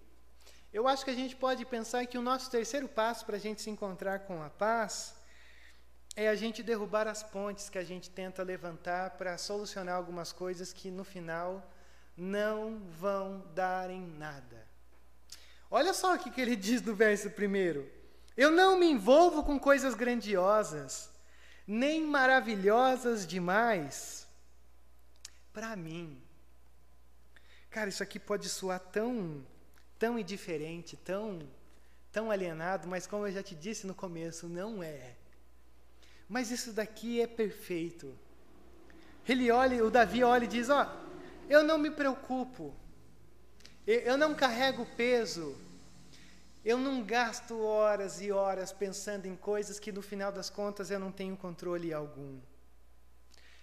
eu 0.72 0.88
acho 0.88 1.04
que 1.04 1.12
a 1.12 1.16
gente 1.16 1.36
pode 1.36 1.66
pensar 1.66 2.06
que 2.06 2.18
o 2.18 2.22
nosso 2.22 2.50
terceiro 2.50 2.88
passo 2.88 3.26
para 3.26 3.36
a 3.36 3.40
gente 3.40 3.62
se 3.62 3.70
encontrar 3.70 4.20
com 4.20 4.42
a 4.42 4.50
paz 4.50 5.14
é 6.16 6.28
a 6.28 6.36
gente 6.36 6.62
derrubar 6.62 7.08
as 7.08 7.24
pontes 7.24 7.70
que 7.70 7.78
a 7.78 7.84
gente 7.84 8.10
tenta 8.10 8.44
levantar 8.44 9.12
para 9.12 9.38
solucionar 9.38 9.96
algumas 9.96 10.32
coisas 10.32 10.74
que 10.74 10.92
no 10.92 11.04
final 11.04 11.72
não 12.18 12.80
vão 13.00 13.46
dar 13.56 13.90
em 13.90 14.06
nada. 14.06 14.68
Olha 15.70 15.94
só 15.94 16.16
o 16.16 16.20
que 16.20 16.42
ele 16.42 16.56
diz 16.58 16.82
no 16.82 16.94
verso 16.94 17.30
primeiro. 17.30 17.90
Eu 18.36 18.52
não 18.52 18.78
me 18.78 18.88
envolvo 18.88 19.44
com 19.44 19.60
coisas 19.60 19.94
grandiosas, 19.94 21.10
nem 21.66 22.06
maravilhosas 22.06 23.26
demais 23.26 24.28
para 25.54 25.76
mim. 25.76 26.22
Cara, 27.70 27.90
isso 27.90 28.04
aqui 28.04 28.20
pode 28.20 28.50
soar 28.50 28.80
tão, 28.80 29.46
tão 29.98 30.20
indiferente, 30.20 30.98
tão, 30.98 31.40
tão 32.12 32.30
alienado, 32.30 32.88
mas 32.88 33.08
como 33.08 33.28
eu 33.28 33.32
já 33.32 33.42
te 33.42 33.56
disse 33.56 33.88
no 33.88 33.96
começo, 33.96 34.48
não 34.48 34.84
é. 34.84 35.16
Mas 36.32 36.50
isso 36.50 36.72
daqui 36.72 37.20
é 37.20 37.28
perfeito. 37.28 38.18
Ele 39.28 39.52
olha, 39.52 39.84
o 39.84 39.92
Davi 39.92 40.24
olha 40.24 40.46
e 40.46 40.48
diz: 40.48 40.70
Ó, 40.70 40.82
oh, 40.82 40.88
eu 41.50 41.62
não 41.62 41.78
me 41.78 41.92
preocupo, 41.92 42.74
eu 43.86 44.18
não 44.18 44.34
carrego 44.34 44.88
peso, 44.96 45.58
eu 46.64 46.78
não 46.78 47.04
gasto 47.04 47.62
horas 47.62 48.22
e 48.22 48.32
horas 48.32 48.72
pensando 48.72 49.26
em 49.26 49.36
coisas 49.36 49.78
que 49.78 49.92
no 49.92 50.02
final 50.02 50.32
das 50.32 50.50
contas 50.50 50.90
eu 50.90 50.98
não 50.98 51.12
tenho 51.12 51.36
controle 51.36 51.94
algum. 51.94 52.40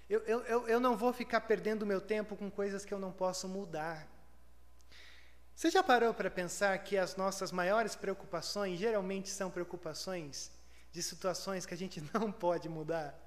Eu, 0.06 0.20
eu, 0.20 0.68
eu 0.68 0.78
não 0.78 0.94
vou 0.94 1.14
ficar 1.14 1.40
perdendo 1.40 1.86
meu 1.86 2.02
tempo 2.02 2.36
com 2.36 2.50
coisas 2.50 2.84
que 2.84 2.92
eu 2.92 2.98
não 2.98 3.12
posso 3.12 3.48
mudar. 3.48 4.06
Você 5.54 5.70
já 5.70 5.82
parou 5.82 6.12
para 6.12 6.30
pensar 6.30 6.76
que 6.80 6.98
as 6.98 7.16
nossas 7.16 7.50
maiores 7.50 7.96
preocupações 7.96 8.78
geralmente 8.78 9.30
são 9.30 9.50
preocupações 9.50 10.57
de 10.92 11.02
situações 11.02 11.66
que 11.66 11.74
a 11.74 11.76
gente 11.76 12.02
não 12.12 12.30
pode 12.32 12.68
mudar. 12.68 13.18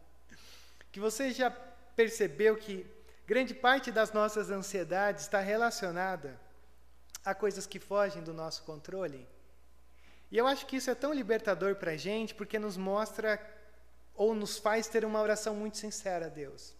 Que 0.92 1.00
você 1.00 1.32
já 1.32 1.50
percebeu 1.96 2.58
que 2.58 2.86
grande 3.26 3.54
parte 3.54 3.92
das 3.92 4.12
nossas 4.12 4.50
ansiedades 4.50 5.24
está 5.24 5.40
relacionada 5.40 6.40
a 7.24 7.34
coisas 7.36 7.66
que 7.66 7.80
fogem 7.80 8.24
do 8.24 8.34
nosso 8.34 8.64
controle. 8.64 9.28
E 10.32 10.38
eu 10.38 10.48
acho 10.48 10.66
que 10.66 10.78
isso 10.78 10.90
é 10.90 10.96
tão 10.96 11.14
libertador 11.14 11.76
para 11.76 11.92
a 11.92 11.98
gente, 11.98 12.34
porque 12.34 12.58
nos 12.58 12.78
mostra 12.78 13.40
ou 14.16 14.34
nos 14.34 14.58
faz 14.58 14.88
ter 14.88 15.04
uma 15.04 15.22
oração 15.22 15.56
muito 15.56 15.78
sincera 15.78 16.28
a 16.28 16.30
Deus. 16.30 16.74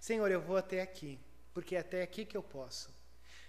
Senhor, 0.00 0.30
eu 0.30 0.40
vou 0.40 0.56
até 0.56 0.80
aqui, 0.80 1.18
porque 1.52 1.76
é 1.76 1.80
até 1.80 2.02
aqui 2.02 2.24
que 2.24 2.36
eu 2.36 2.42
posso. 2.42 2.94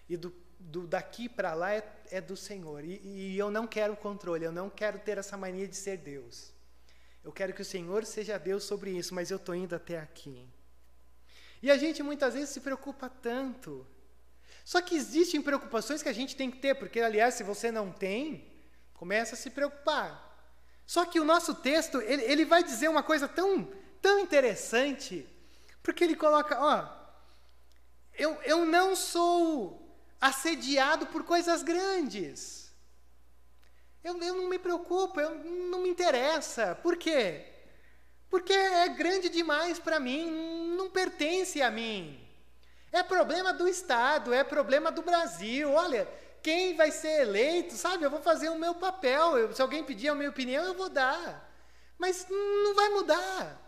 E 0.10 0.18
do, 0.18 0.34
do 0.60 0.88
daqui 0.88 1.30
para 1.30 1.54
lá 1.54 1.74
é, 1.74 1.84
é, 2.12 2.22
do 2.22 2.36
Senhor. 2.36 2.84
E, 2.84 3.00
e 3.04 3.38
eu 3.38 3.52
não 3.52 3.68
quero 3.68 3.96
controle, 3.96 4.46
eu 4.46 4.52
não 4.52 4.70
quero 4.70 5.00
ter 5.00 5.18
essa 5.18 5.38
mania 5.38 5.68
de 5.68 5.76
ser 5.76 5.98
Deus. 5.98 6.55
Eu 7.26 7.32
quero 7.32 7.54
que 7.54 7.62
o 7.64 7.66
Senhor 7.66 8.06
seja 8.06 8.38
Deus 8.38 8.64
sobre 8.66 8.92
isso, 8.92 9.16
mas 9.16 9.32
eu 9.32 9.38
estou 9.38 9.56
indo 9.56 9.76
até 9.76 10.00
aqui. 10.00 10.48
E 11.60 11.72
a 11.72 11.78
gente 11.78 12.04
muitas 12.04 12.36
vezes 12.36 12.52
se 12.52 12.60
preocupa 12.60 13.10
tanto. 13.10 13.86
Só 14.64 14.80
que 14.80 14.96
existem 14.96 15.42
preocupações 15.42 16.04
que 16.04 16.10
a 16.10 16.14
gente 16.14 16.36
tem 16.36 16.52
que 16.52 16.60
ter, 16.60 16.76
porque, 16.76 17.02
aliás, 17.02 17.34
se 17.34 17.44
você 17.44 17.72
não 17.72 17.92
tem, 17.92 18.48
começa 18.94 19.34
a 19.34 19.38
se 19.38 19.50
preocupar. 19.50 20.22
Só 20.86 21.04
que 21.04 21.20
o 21.20 21.26
nosso 21.26 21.56
texto, 21.56 22.00
ele, 22.00 22.22
ele 22.26 22.46
vai 22.46 22.64
dizer 22.64 22.90
uma 22.90 23.02
coisa 23.02 23.28
tão, 23.28 23.72
tão 24.00 24.20
interessante, 24.20 25.28
porque 25.82 26.04
ele 26.04 26.16
coloca, 26.16 26.60
ó, 26.62 26.88
eu, 28.14 28.40
eu 28.44 28.68
não 28.68 28.96
sou 28.96 30.00
assediado 30.22 31.08
por 31.08 31.24
coisas 31.24 31.64
grandes. 31.64 32.65
Eu, 34.06 34.22
eu 34.22 34.36
não 34.36 34.48
me 34.48 34.60
preocupo, 34.60 35.20
eu, 35.20 35.34
não 35.72 35.82
me 35.82 35.90
interessa. 35.90 36.76
Por 36.76 36.96
quê? 36.96 37.44
Porque 38.30 38.54
é 38.54 38.88
grande 38.90 39.30
demais 39.30 39.80
para 39.80 40.00
mim, 40.00 40.76
não 40.78 40.92
pertence 40.92 41.60
a 41.60 41.72
mim. 41.72 42.24
É 42.92 43.02
problema 43.02 43.52
do 43.52 43.68
Estado, 43.68 44.32
é 44.32 44.44
problema 44.44 44.92
do 44.92 45.02
Brasil. 45.02 45.74
Olha, 45.74 46.08
quem 46.44 46.76
vai 46.76 46.92
ser 46.92 47.22
eleito, 47.22 47.74
sabe? 47.74 48.04
Eu 48.04 48.12
vou 48.12 48.22
fazer 48.22 48.50
o 48.50 48.60
meu 48.60 48.76
papel. 48.76 49.40
Eu, 49.40 49.56
se 49.56 49.60
alguém 49.60 49.84
pedir 49.84 50.10
a 50.10 50.16
minha 50.16 50.30
opinião, 50.30 50.64
eu 50.64 50.76
vou 50.76 50.88
dar. 50.88 51.52
Mas 51.98 52.28
não 52.30 52.76
vai 52.76 52.90
mudar. 52.90 53.60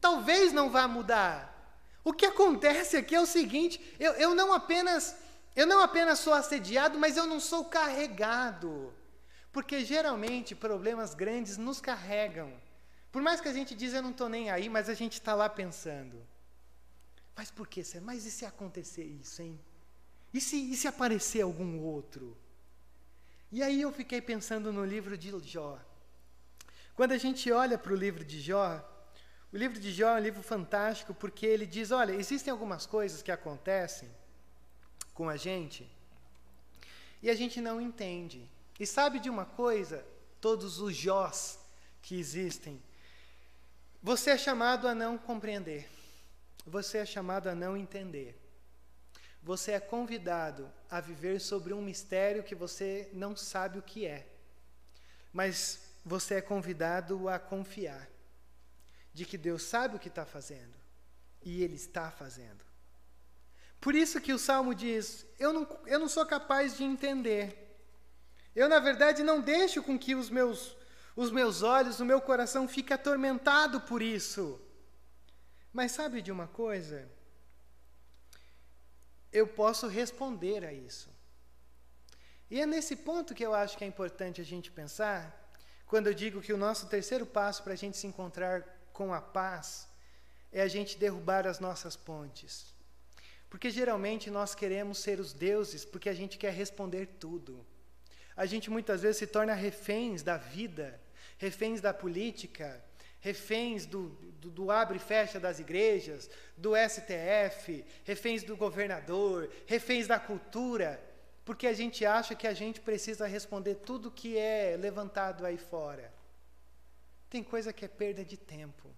Talvez 0.00 0.50
não 0.50 0.70
vá 0.70 0.88
mudar. 0.88 1.54
O 2.02 2.10
que 2.10 2.24
acontece 2.24 2.96
aqui 2.96 3.14
é 3.14 3.20
o 3.20 3.26
seguinte: 3.26 3.94
eu, 4.00 4.14
eu 4.14 4.34
não 4.34 4.50
apenas 4.50 5.14
eu 5.54 5.66
não 5.66 5.80
apenas 5.80 6.20
sou 6.20 6.32
assediado, 6.32 6.98
mas 6.98 7.18
eu 7.18 7.26
não 7.26 7.38
sou 7.38 7.66
carregado. 7.66 8.95
Porque 9.56 9.82
geralmente 9.82 10.54
problemas 10.54 11.14
grandes 11.14 11.56
nos 11.56 11.80
carregam. 11.80 12.52
Por 13.10 13.22
mais 13.22 13.40
que 13.40 13.48
a 13.48 13.54
gente 13.54 13.74
diz 13.74 13.94
eu 13.94 14.02
não 14.02 14.10
estou 14.10 14.28
nem 14.28 14.50
aí, 14.50 14.68
mas 14.68 14.90
a 14.90 14.92
gente 14.92 15.14
está 15.14 15.34
lá 15.34 15.48
pensando. 15.48 16.22
Mas 17.34 17.50
por 17.50 17.66
que? 17.66 17.82
Mas 18.00 18.26
e 18.26 18.30
se 18.30 18.44
acontecer 18.44 19.04
isso, 19.04 19.40
hein? 19.40 19.58
E 20.30 20.42
se, 20.42 20.58
e 20.58 20.76
se 20.76 20.86
aparecer 20.86 21.40
algum 21.40 21.80
outro? 21.80 22.36
E 23.50 23.62
aí 23.62 23.80
eu 23.80 23.90
fiquei 23.90 24.20
pensando 24.20 24.70
no 24.70 24.84
livro 24.84 25.16
de 25.16 25.32
Jó. 25.42 25.80
Quando 26.94 27.12
a 27.12 27.18
gente 27.18 27.50
olha 27.50 27.78
para 27.78 27.94
o 27.94 27.96
livro 27.96 28.26
de 28.26 28.38
Jó, 28.38 28.86
o 29.50 29.56
livro 29.56 29.80
de 29.80 29.90
Jó 29.90 30.18
é 30.18 30.20
um 30.20 30.22
livro 30.22 30.42
fantástico 30.42 31.14
porque 31.14 31.46
ele 31.46 31.64
diz: 31.64 31.92
olha, 31.92 32.12
existem 32.12 32.50
algumas 32.50 32.84
coisas 32.84 33.22
que 33.22 33.32
acontecem 33.32 34.10
com 35.14 35.30
a 35.30 35.36
gente 35.38 35.90
e 37.22 37.30
a 37.30 37.34
gente 37.34 37.58
não 37.58 37.80
entende. 37.80 38.54
E 38.78 38.86
sabe 38.86 39.18
de 39.18 39.30
uma 39.30 39.44
coisa? 39.44 40.04
Todos 40.40 40.80
os 40.80 40.94
Jós 40.94 41.58
que 42.02 42.18
existem. 42.18 42.82
Você 44.02 44.30
é 44.30 44.38
chamado 44.38 44.86
a 44.86 44.94
não 44.94 45.16
compreender. 45.16 45.88
Você 46.66 46.98
é 46.98 47.06
chamado 47.06 47.48
a 47.48 47.54
não 47.54 47.76
entender. 47.76 48.38
Você 49.42 49.72
é 49.72 49.80
convidado 49.80 50.70
a 50.90 51.00
viver 51.00 51.40
sobre 51.40 51.72
um 51.72 51.80
mistério 51.80 52.42
que 52.42 52.54
você 52.54 53.08
não 53.12 53.36
sabe 53.36 53.78
o 53.78 53.82
que 53.82 54.06
é. 54.06 54.26
Mas 55.32 55.80
você 56.04 56.34
é 56.34 56.40
convidado 56.40 57.28
a 57.28 57.38
confiar 57.38 58.08
de 59.12 59.24
que 59.24 59.38
Deus 59.38 59.62
sabe 59.62 59.96
o 59.96 59.98
que 59.98 60.08
está 60.08 60.26
fazendo 60.26 60.76
e 61.42 61.62
Ele 61.62 61.76
está 61.76 62.10
fazendo. 62.10 62.64
Por 63.80 63.94
isso 63.94 64.20
que 64.20 64.32
o 64.32 64.38
Salmo 64.38 64.74
diz: 64.74 65.24
Eu 65.38 65.52
não, 65.52 65.78
eu 65.86 65.98
não 65.98 66.08
sou 66.08 66.26
capaz 66.26 66.76
de 66.76 66.84
entender. 66.84 67.65
Eu, 68.56 68.68
na 68.68 68.80
verdade, 68.80 69.22
não 69.22 69.40
deixo 69.40 69.82
com 69.82 69.96
que 69.96 70.16
os 70.16 70.28
meus, 70.28 70.76
os 71.14 71.30
meus 71.30 71.62
olhos, 71.62 72.00
o 72.00 72.04
meu 72.04 72.20
coração 72.20 72.66
fique 72.66 72.92
atormentado 72.92 73.82
por 73.82 74.02
isso. 74.02 74.60
Mas 75.72 75.92
sabe 75.92 76.20
de 76.22 76.32
uma 76.32 76.48
coisa? 76.48 77.08
eu 79.36 79.46
posso 79.46 79.86
responder 79.86 80.64
a 80.64 80.72
isso. 80.72 81.10
E 82.50 82.60
é 82.60 82.66
nesse 82.66 82.96
ponto 82.96 83.34
que 83.34 83.44
eu 83.44 83.54
acho 83.54 83.76
que 83.76 83.84
é 83.84 83.86
importante 83.86 84.40
a 84.40 84.44
gente 84.44 84.70
pensar, 84.70 85.20
quando 85.86 86.06
eu 86.06 86.14
digo 86.14 86.40
que 86.40 86.52
o 86.52 86.56
nosso 86.56 86.86
terceiro 86.86 87.26
passo 87.26 87.62
para 87.62 87.74
a 87.74 87.76
gente 87.76 87.96
se 87.96 88.06
encontrar 88.06 88.62
com 88.92 89.12
a 89.12 89.20
paz 89.20 89.88
é 90.50 90.62
a 90.62 90.68
gente 90.68 90.96
derrubar 90.96 91.46
as 91.46 91.60
nossas 91.60 91.96
pontes. 91.96 92.74
Porque 93.50 93.70
geralmente 93.70 94.30
nós 94.30 94.54
queremos 94.54 94.98
ser 94.98 95.20
os 95.20 95.32
deuses 95.32 95.84
porque 95.84 96.08
a 96.08 96.14
gente 96.14 96.38
quer 96.38 96.52
responder 96.52 97.06
tudo. 97.20 97.64
A 98.36 98.44
gente 98.44 98.70
muitas 98.70 99.02
vezes 99.02 99.16
se 99.16 99.26
torna 99.26 99.54
reféns 99.54 100.22
da 100.22 100.36
vida, 100.36 101.00
reféns 101.38 101.80
da 101.80 101.94
política, 101.94 102.84
reféns 103.20 103.86
do, 103.86 104.10
do, 104.40 104.50
do, 104.50 104.70
abre 104.70 104.98
e 104.98 105.00
fecha 105.00 105.40
das 105.40 105.58
igrejas, 105.58 106.28
do 106.56 106.72
STF, 106.76 107.84
reféns 108.04 108.42
do 108.42 108.56
governador, 108.56 109.50
reféns 109.66 110.06
da 110.06 110.20
cultura, 110.20 111.02
porque 111.44 111.66
a 111.66 111.72
gente 111.72 112.04
acha 112.04 112.34
que 112.34 112.46
a 112.46 112.52
gente 112.52 112.80
precisa 112.80 113.26
responder 113.26 113.76
tudo 113.76 114.10
que 114.10 114.36
é 114.36 114.76
levantado 114.78 115.46
aí 115.46 115.56
fora. 115.56 116.12
Tem 117.30 117.42
coisa 117.42 117.72
que 117.72 117.84
é 117.84 117.88
perda 117.88 118.24
de 118.24 118.36
tempo. 118.36 118.94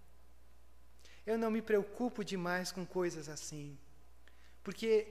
Eu 1.25 1.39
não 1.39 1.51
me 1.51 1.63
preocupo 1.63 2.25
demais 2.25 2.73
com 2.73 2.85
coisas 2.85 3.29
assim, 3.29 3.79
porque 4.65 5.07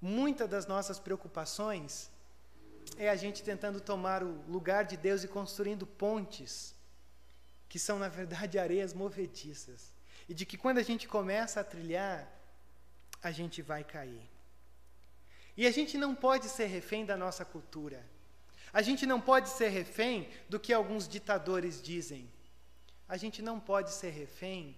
muitas 0.00 0.48
das 0.48 0.66
nossas 0.66 0.98
preocupações 0.98 2.10
é 2.96 3.08
a 3.08 3.16
gente 3.16 3.42
tentando 3.42 3.80
tomar 3.80 4.22
o 4.22 4.42
lugar 4.48 4.84
de 4.84 4.96
Deus 4.96 5.24
e 5.24 5.28
construindo 5.28 5.86
pontes 5.86 6.74
que 7.68 7.78
são, 7.78 7.98
na 7.98 8.08
verdade, 8.08 8.58
areias 8.60 8.92
movediças. 8.92 9.92
E 10.28 10.34
de 10.34 10.44
que 10.44 10.58
quando 10.58 10.78
a 10.78 10.82
gente 10.82 11.08
começa 11.08 11.60
a 11.60 11.64
trilhar, 11.64 12.28
a 13.22 13.30
gente 13.30 13.62
vai 13.62 13.84
cair. 13.84 14.28
E 15.56 15.66
a 15.66 15.70
gente 15.70 15.96
não 15.96 16.14
pode 16.14 16.48
ser 16.48 16.66
refém 16.66 17.04
da 17.04 17.16
nossa 17.16 17.44
cultura. 17.44 18.04
A 18.72 18.82
gente 18.82 19.06
não 19.06 19.20
pode 19.20 19.48
ser 19.50 19.68
refém 19.68 20.28
do 20.48 20.58
que 20.58 20.72
alguns 20.72 21.08
ditadores 21.08 21.82
dizem. 21.82 22.30
A 23.08 23.16
gente 23.16 23.42
não 23.42 23.58
pode 23.58 23.90
ser 23.92 24.10
refém 24.10 24.76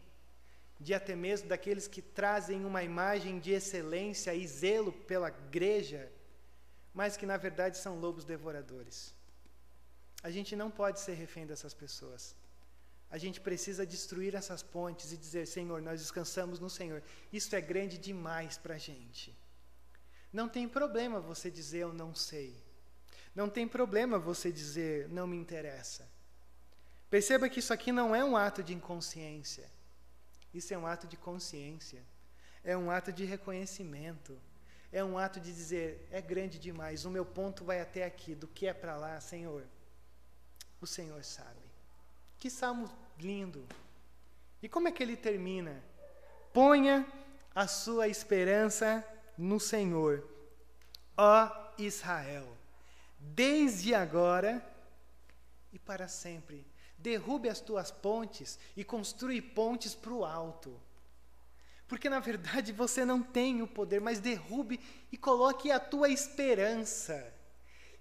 de 0.78 0.92
até 0.92 1.14
mesmo 1.14 1.48
daqueles 1.48 1.86
que 1.86 2.02
trazem 2.02 2.64
uma 2.64 2.82
imagem 2.82 3.38
de 3.38 3.52
excelência 3.52 4.34
e 4.34 4.46
zelo 4.46 4.92
pela 4.92 5.28
igreja, 5.28 6.10
mas 6.94 7.16
que 7.16 7.26
na 7.26 7.36
verdade 7.36 7.76
são 7.78 7.98
lobos 7.98 8.24
devoradores. 8.24 9.14
A 10.22 10.30
gente 10.30 10.54
não 10.54 10.70
pode 10.70 11.00
ser 11.00 11.14
refém 11.14 11.46
dessas 11.46 11.74
pessoas 11.74 12.34
a 13.12 13.18
gente 13.18 13.42
precisa 13.42 13.84
destruir 13.84 14.34
essas 14.34 14.62
pontes 14.62 15.12
e 15.12 15.18
dizer: 15.18 15.46
Senhor, 15.46 15.82
nós 15.82 16.00
descansamos 16.00 16.58
no 16.58 16.70
Senhor. 16.70 17.02
Isso 17.30 17.54
é 17.54 17.60
grande 17.60 17.98
demais 17.98 18.56
para 18.56 18.76
a 18.76 18.78
gente. 18.78 19.36
Não 20.32 20.48
tem 20.48 20.66
problema 20.66 21.20
você 21.20 21.50
dizer 21.50 21.80
eu 21.80 21.92
não 21.92 22.14
sei. 22.14 22.56
Não 23.34 23.50
tem 23.50 23.68
problema 23.68 24.18
você 24.18 24.50
dizer 24.50 25.10
não 25.10 25.26
me 25.26 25.36
interessa. 25.36 26.08
Perceba 27.10 27.50
que 27.50 27.58
isso 27.58 27.74
aqui 27.74 27.92
não 27.92 28.16
é 28.16 28.24
um 28.24 28.34
ato 28.34 28.62
de 28.62 28.72
inconsciência. 28.72 29.70
Isso 30.54 30.72
é 30.72 30.78
um 30.78 30.86
ato 30.86 31.06
de 31.06 31.18
consciência. 31.18 32.02
É 32.64 32.74
um 32.74 32.90
ato 32.90 33.12
de 33.12 33.26
reconhecimento. 33.26 34.40
É 34.92 35.02
um 35.02 35.16
ato 35.16 35.40
de 35.40 35.52
dizer: 35.52 36.06
é 36.10 36.20
grande 36.20 36.58
demais, 36.58 37.04
o 37.04 37.10
meu 37.10 37.24
ponto 37.24 37.64
vai 37.64 37.80
até 37.80 38.04
aqui, 38.04 38.34
do 38.34 38.46
que 38.46 38.66
é 38.66 38.74
para 38.74 38.96
lá, 38.96 39.18
Senhor. 39.20 39.64
O 40.80 40.86
Senhor 40.86 41.24
sabe. 41.24 41.62
Que 42.38 42.50
salmo 42.50 42.90
lindo. 43.18 43.66
E 44.62 44.68
como 44.68 44.88
é 44.88 44.92
que 44.92 45.02
ele 45.02 45.16
termina? 45.16 45.82
Ponha 46.52 47.06
a 47.54 47.66
sua 47.66 48.08
esperança 48.08 49.04
no 49.36 49.58
Senhor, 49.58 50.28
ó 51.16 51.50
Israel, 51.78 52.46
desde 53.18 53.94
agora 53.94 54.64
e 55.72 55.78
para 55.78 56.08
sempre. 56.08 56.66
Derrube 56.98 57.48
as 57.48 57.60
tuas 57.60 57.90
pontes 57.90 58.58
e 58.76 58.84
construi 58.84 59.40
pontes 59.40 59.94
para 59.94 60.12
o 60.12 60.24
alto. 60.24 60.78
Porque 61.92 62.08
na 62.08 62.20
verdade 62.20 62.72
você 62.72 63.04
não 63.04 63.22
tem 63.22 63.60
o 63.60 63.66
poder, 63.66 64.00
mas 64.00 64.18
derrube 64.18 64.80
e 65.12 65.16
coloque 65.18 65.70
a 65.70 65.78
tua 65.78 66.08
esperança. 66.08 67.22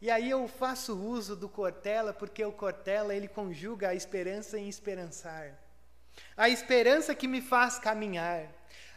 E 0.02 0.10
aí 0.10 0.30
eu 0.30 0.48
faço 0.48 0.98
uso 0.98 1.36
do 1.36 1.50
Cortella, 1.50 2.14
porque 2.14 2.42
o 2.46 2.54
Cortella 2.54 3.14
ele 3.14 3.28
conjuga 3.28 3.90
a 3.90 3.94
esperança 3.94 4.58
em 4.58 4.70
esperançar. 4.70 5.60
A 6.38 6.48
esperança 6.48 7.14
que 7.14 7.28
me 7.28 7.42
faz 7.42 7.80
caminhar. 7.80 8.48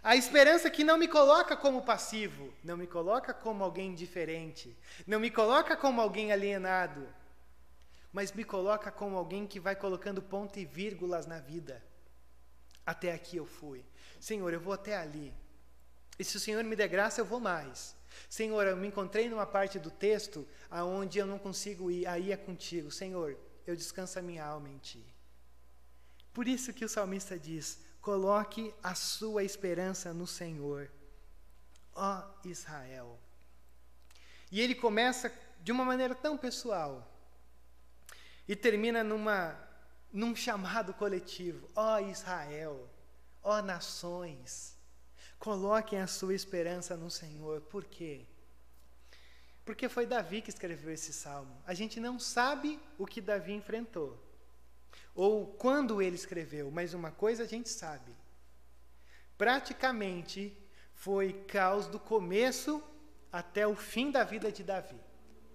A 0.01 0.15
esperança 0.15 0.71
que 0.71 0.85
não 0.85 0.97
me 0.97 1.09
coloca 1.09 1.57
como 1.57 1.83
passivo, 1.83 2.55
não 2.63 2.77
me 2.77 2.87
coloca 2.87 3.35
como 3.35 3.65
alguém 3.65 3.97
diferente, 3.97 4.79
não 5.05 5.19
me 5.19 5.29
coloca 5.29 5.77
como 5.77 6.01
alguém 6.01 6.31
alienado, 6.31 7.05
mas 8.13 8.31
me 8.31 8.45
coloca 8.45 8.93
como 8.93 9.17
alguém 9.17 9.45
que 9.45 9.59
vai 9.59 9.75
colocando 9.75 10.23
ponto 10.23 10.57
e 10.57 10.65
vírgulas 10.65 11.27
na 11.27 11.41
vida. 11.41 11.83
Até 12.87 13.13
aqui 13.13 13.39
eu 13.39 13.47
fui. 13.47 13.85
Senhor, 14.25 14.55
eu 14.55 14.61
vou 14.61 14.73
até 14.73 14.97
ali. 14.97 15.35
E 16.19 16.25
se 16.25 16.35
o 16.39 16.41
Senhor 16.41 16.65
me 16.65 16.75
der 16.75 16.89
graça, 16.89 17.21
eu 17.21 17.27
vou 17.27 17.39
mais. 17.39 17.95
Senhor, 18.27 18.67
eu 18.67 18.75
me 18.75 18.89
encontrei 18.89 19.29
numa 19.29 19.45
parte 19.45 19.79
do 19.79 19.91
texto 19.91 20.49
aonde 20.71 21.19
eu 21.19 21.27
não 21.27 21.39
consigo 21.39 21.91
ir, 21.91 22.07
aí 22.07 22.33
é 22.33 22.37
contigo. 22.37 22.91
Senhor, 22.91 23.39
eu 23.67 23.77
descanso 23.77 24.19
a 24.19 24.23
minha 24.23 24.43
alma 24.43 24.71
em 24.71 24.79
ti. 24.79 25.05
Por 26.33 26.49
isso 26.49 26.73
que 26.73 26.87
o 26.87 26.89
salmista 26.89 27.39
diz: 27.39 27.81
coloque 28.01 28.73
a 28.83 28.95
sua 28.95 29.45
esperança 29.45 30.15
no 30.15 30.27
Senhor, 30.27 30.91
ó 31.95 32.23
Israel. 32.47 33.21
E 34.51 34.59
ele 34.59 34.75
começa 34.75 35.31
de 35.61 35.71
uma 35.71 35.85
maneira 35.85 36.15
tão 36.15 36.39
pessoal 36.39 37.15
e 38.49 38.57
termina 38.57 39.05
numa 39.05 39.55
num 40.11 40.35
chamado 40.35 40.95
coletivo, 40.95 41.69
ó 41.77 41.99
Israel, 41.99 42.89
ó 43.45 43.63
nações. 43.63 44.77
Coloquem 45.39 46.01
a 46.01 46.07
sua 46.07 46.35
esperança 46.35 46.97
no 46.97 47.11
Senhor. 47.11 47.61
Por 47.61 47.85
quê? 47.85 48.27
Porque 49.65 49.89
foi 49.89 50.07
Davi 50.07 50.43
que 50.43 50.51
escreveu 50.51 50.93
esse 50.93 51.13
salmo. 51.13 51.63
A 51.67 51.75
gente 51.75 52.01
não 52.01 52.19
sabe 52.19 52.81
o 52.99 53.07
que 53.07 53.21
Davi 53.21 53.53
enfrentou, 53.53 54.19
ou 55.15 55.47
quando 55.47 56.03
ele 56.03 56.17
escreveu, 56.17 56.71
mas 56.71 56.93
uma 56.93 57.11
coisa 57.11 57.45
a 57.45 57.47
gente 57.47 57.69
sabe. 57.69 58.13
Praticamente 59.39 60.57
foi 60.95 61.33
caos 61.49 61.87
do 61.87 61.99
começo 61.99 62.83
até 63.33 63.67
o 63.67 63.75
fim 63.75 64.11
da 64.11 64.23
vida 64.23 64.53
de 64.53 64.63
Davi. 64.63 65.01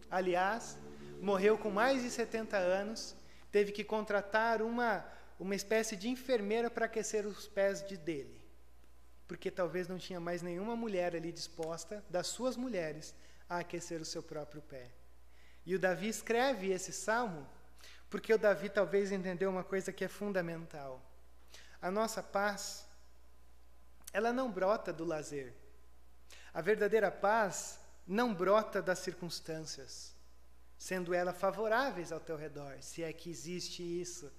Aliás, 0.09 0.77
morreu 1.21 1.57
com 1.57 1.69
mais 1.69 2.01
de 2.01 2.09
70 2.09 2.57
anos, 2.57 3.15
teve 3.51 3.71
que 3.71 3.83
contratar 3.83 4.61
uma, 4.61 5.05
uma 5.39 5.55
espécie 5.55 5.95
de 5.95 6.09
enfermeira 6.09 6.69
para 6.69 6.85
aquecer 6.85 7.25
os 7.25 7.47
pés 7.47 7.81
de 7.87 7.97
dele 7.97 8.39
porque 9.29 9.51
talvez 9.51 9.87
não 9.87 9.99
tinha 9.99 10.19
mais 10.19 10.41
nenhuma 10.41 10.75
mulher 10.75 11.15
ali 11.15 11.31
disposta, 11.31 12.03
das 12.09 12.25
suas 12.25 12.57
mulheres, 12.57 13.13
a 13.47 13.59
aquecer 13.59 14.01
o 14.01 14.05
seu 14.05 14.23
próprio 14.23 14.59
pé. 14.59 14.89
E 15.63 15.75
o 15.75 15.79
Davi 15.79 16.07
escreve 16.09 16.71
esse 16.71 16.91
salmo 16.91 17.47
porque 18.09 18.33
o 18.33 18.39
Davi 18.39 18.69
talvez 18.69 19.11
entendeu 19.11 19.51
uma 19.51 19.63
coisa 19.63 19.93
que 19.93 20.03
é 20.03 20.07
fundamental. 20.07 20.99
A 21.79 21.91
nossa 21.91 22.23
paz, 22.23 22.87
ela 24.11 24.33
não 24.33 24.51
brota 24.51 24.91
do 24.91 25.05
lazer. 25.05 25.53
A 26.51 26.59
verdadeira 26.59 27.11
paz 27.11 27.79
não 28.07 28.33
brota 28.33 28.81
das 28.81 28.97
circunstâncias, 28.97 30.15
sendo 30.75 31.13
elas 31.13 31.37
favoráveis 31.37 32.11
ao 32.11 32.19
teu 32.19 32.35
redor, 32.35 32.81
se 32.81 33.03
é 33.03 33.13
que 33.13 33.29
existe 33.29 33.83
isso. 33.83 34.31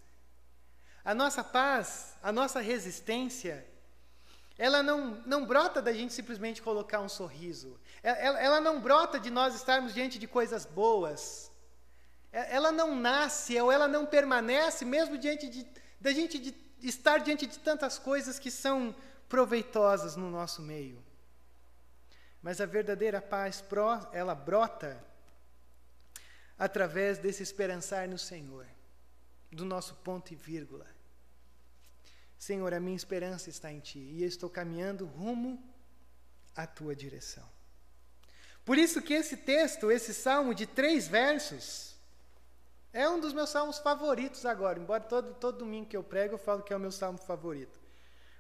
A 1.05 1.15
nossa 1.15 1.43
paz, 1.43 2.15
a 2.23 2.31
nossa 2.31 2.61
resistência, 2.61 3.67
ela 4.59 4.83
não, 4.83 5.23
não 5.25 5.47
brota 5.47 5.81
da 5.81 5.93
gente 5.93 6.13
simplesmente 6.13 6.61
colocar 6.61 7.01
um 7.01 7.09
sorriso. 7.09 7.81
Ela, 8.03 8.41
ela 8.41 8.61
não 8.61 8.81
brota 8.81 9.19
de 9.19 9.31
nós 9.31 9.55
estarmos 9.55 9.95
diante 9.95 10.19
de 10.19 10.27
coisas 10.27 10.67
boas. 10.67 11.51
Ela 12.31 12.71
não 12.71 12.95
nasce 12.95 13.59
ou 13.59 13.73
ela 13.73 13.89
não 13.89 14.05
permanece 14.05 14.85
mesmo 14.85 15.17
diante 15.17 15.49
de, 15.49 15.67
da 16.01 16.13
gente 16.13 16.39
de 16.39 16.55
estar 16.83 17.19
diante 17.19 17.47
de 17.47 17.59
tantas 17.59 17.99
coisas 17.99 18.39
que 18.39 18.51
são 18.51 18.95
proveitosas 19.29 20.17
no 20.17 20.31
nosso 20.31 20.61
meio. 20.61 21.03
Mas 22.43 22.61
a 22.61 22.67
verdadeira 22.67 23.21
paz, 23.21 23.65
ela 24.13 24.35
brota 24.35 25.03
através 26.59 27.19
desse 27.19 27.43
esperançar 27.43 28.07
no 28.09 28.19
Senhor, 28.19 28.67
do 29.51 29.65
nosso 29.65 29.95
ponto 29.97 30.33
e 30.33 30.37
vírgula. 30.37 30.87
Senhor, 32.39 32.73
a 32.73 32.81
minha 32.81 32.97
esperança 32.97 33.51
está 33.51 33.71
em 33.71 33.81
Ti 33.81 33.99
e 33.99 34.23
eu 34.23 34.29
estou 34.29 34.49
caminhando 34.49 35.05
rumo 35.05 35.63
à 36.57 36.67
Tua 36.67 36.95
direção. 36.95 37.49
Por 38.65 38.79
isso 38.79 39.03
que 39.03 39.15
esse 39.15 39.37
texto, 39.37 39.91
esse 39.91 40.15
salmo 40.15 40.55
de 40.55 40.67
três 40.67 41.09
versos, 41.09 41.97
é 42.93 43.09
um 43.09 43.21
dos 43.21 43.33
meus 43.33 43.51
salmos 43.51 43.79
favoritos 43.79 44.47
agora, 44.47 44.79
embora 44.79 45.03
todo, 45.03 45.35
todo 45.35 45.59
domingo 45.59 45.89
que 45.89 45.97
eu 45.97 46.03
prego 46.03 46.35
eu 46.35 46.39
falo 46.39 46.63
que 46.63 46.73
é 46.73 46.77
o 46.77 46.81
meu 46.81 46.93
salmo 46.93 47.19
favorito. 47.19 47.81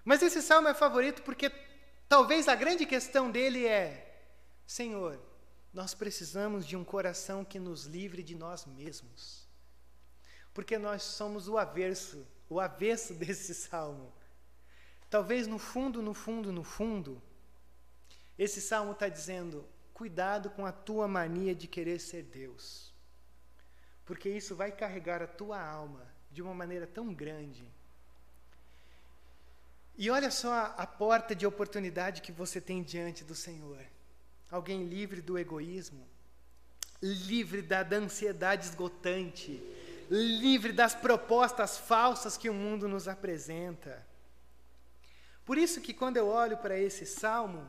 Mas 0.05 0.23
esse 0.23 0.41
salmo 0.41 0.69
é 0.69 0.75
favorito 0.75 1.23
porque 1.23 1.51
Talvez 2.11 2.49
a 2.49 2.57
grande 2.57 2.85
questão 2.87 3.31
dele 3.31 3.69
é: 3.69 4.27
Senhor, 4.67 5.17
nós 5.73 5.95
precisamos 5.95 6.67
de 6.67 6.77
um 6.77 6.83
coração 6.83 7.45
que 7.45 7.57
nos 7.57 7.85
livre 7.85 8.21
de 8.21 8.35
nós 8.35 8.67
mesmos. 8.67 9.49
Porque 10.53 10.79
nós 10.79 11.03
somos 11.03 11.49
o 11.49 11.57
avesso, 11.57 12.27
o 12.49 12.61
avesso 12.61 13.15
desse 13.23 13.55
salmo. 13.55 14.13
Talvez 15.09 15.47
no 15.47 15.59
fundo, 15.59 16.01
no 16.01 16.15
fundo, 16.15 16.53
no 16.53 16.63
fundo, 16.63 17.21
esse 18.39 18.61
salmo 18.61 18.93
está 18.93 19.09
dizendo: 19.09 19.67
cuidado 19.93 20.51
com 20.51 20.65
a 20.65 20.73
tua 20.73 21.07
mania 21.09 21.55
de 21.55 21.67
querer 21.67 21.99
ser 21.99 22.23
Deus. 22.23 22.93
Porque 24.05 24.29
isso 24.29 24.57
vai 24.57 24.73
carregar 24.73 25.23
a 25.23 25.27
tua 25.27 25.61
alma 25.61 26.07
de 26.31 26.43
uma 26.43 26.55
maneira 26.55 26.87
tão 26.87 27.13
grande. 27.13 27.65
E 29.97 30.11
olha 30.11 30.31
só 30.31 30.75
a, 30.77 30.87
porta 30.87 31.35
de 31.35 31.47
oportunidade 31.47 32.23
que 32.23 32.33
você 32.33 32.61
tem 32.61 32.83
diante 32.83 33.23
do 33.23 33.35
Senhor 33.35 33.85
alguém 34.51 34.85
livre 34.85 35.21
do 35.21 35.39
egoísmo, 35.39 36.07
livre 37.01 37.63
da 37.63 37.87
ansiedade 37.93 38.67
esgotante, 38.67 39.63
livre 40.11 40.73
das 40.73 40.95
propostas 40.95 41.79
falsas 41.79 42.37
que 42.37 42.51
o 42.51 42.55
mundo 42.55 42.89
nos 42.89 43.07
apresenta. 43.07 44.05
Por 45.45 45.57
isso 45.57 45.81
que 45.81 45.95
quando 45.95 46.17
eu 46.17 46.29
olho 46.29 46.57
para 46.57 46.77
esse 46.77 47.07
salmo, 47.07 47.67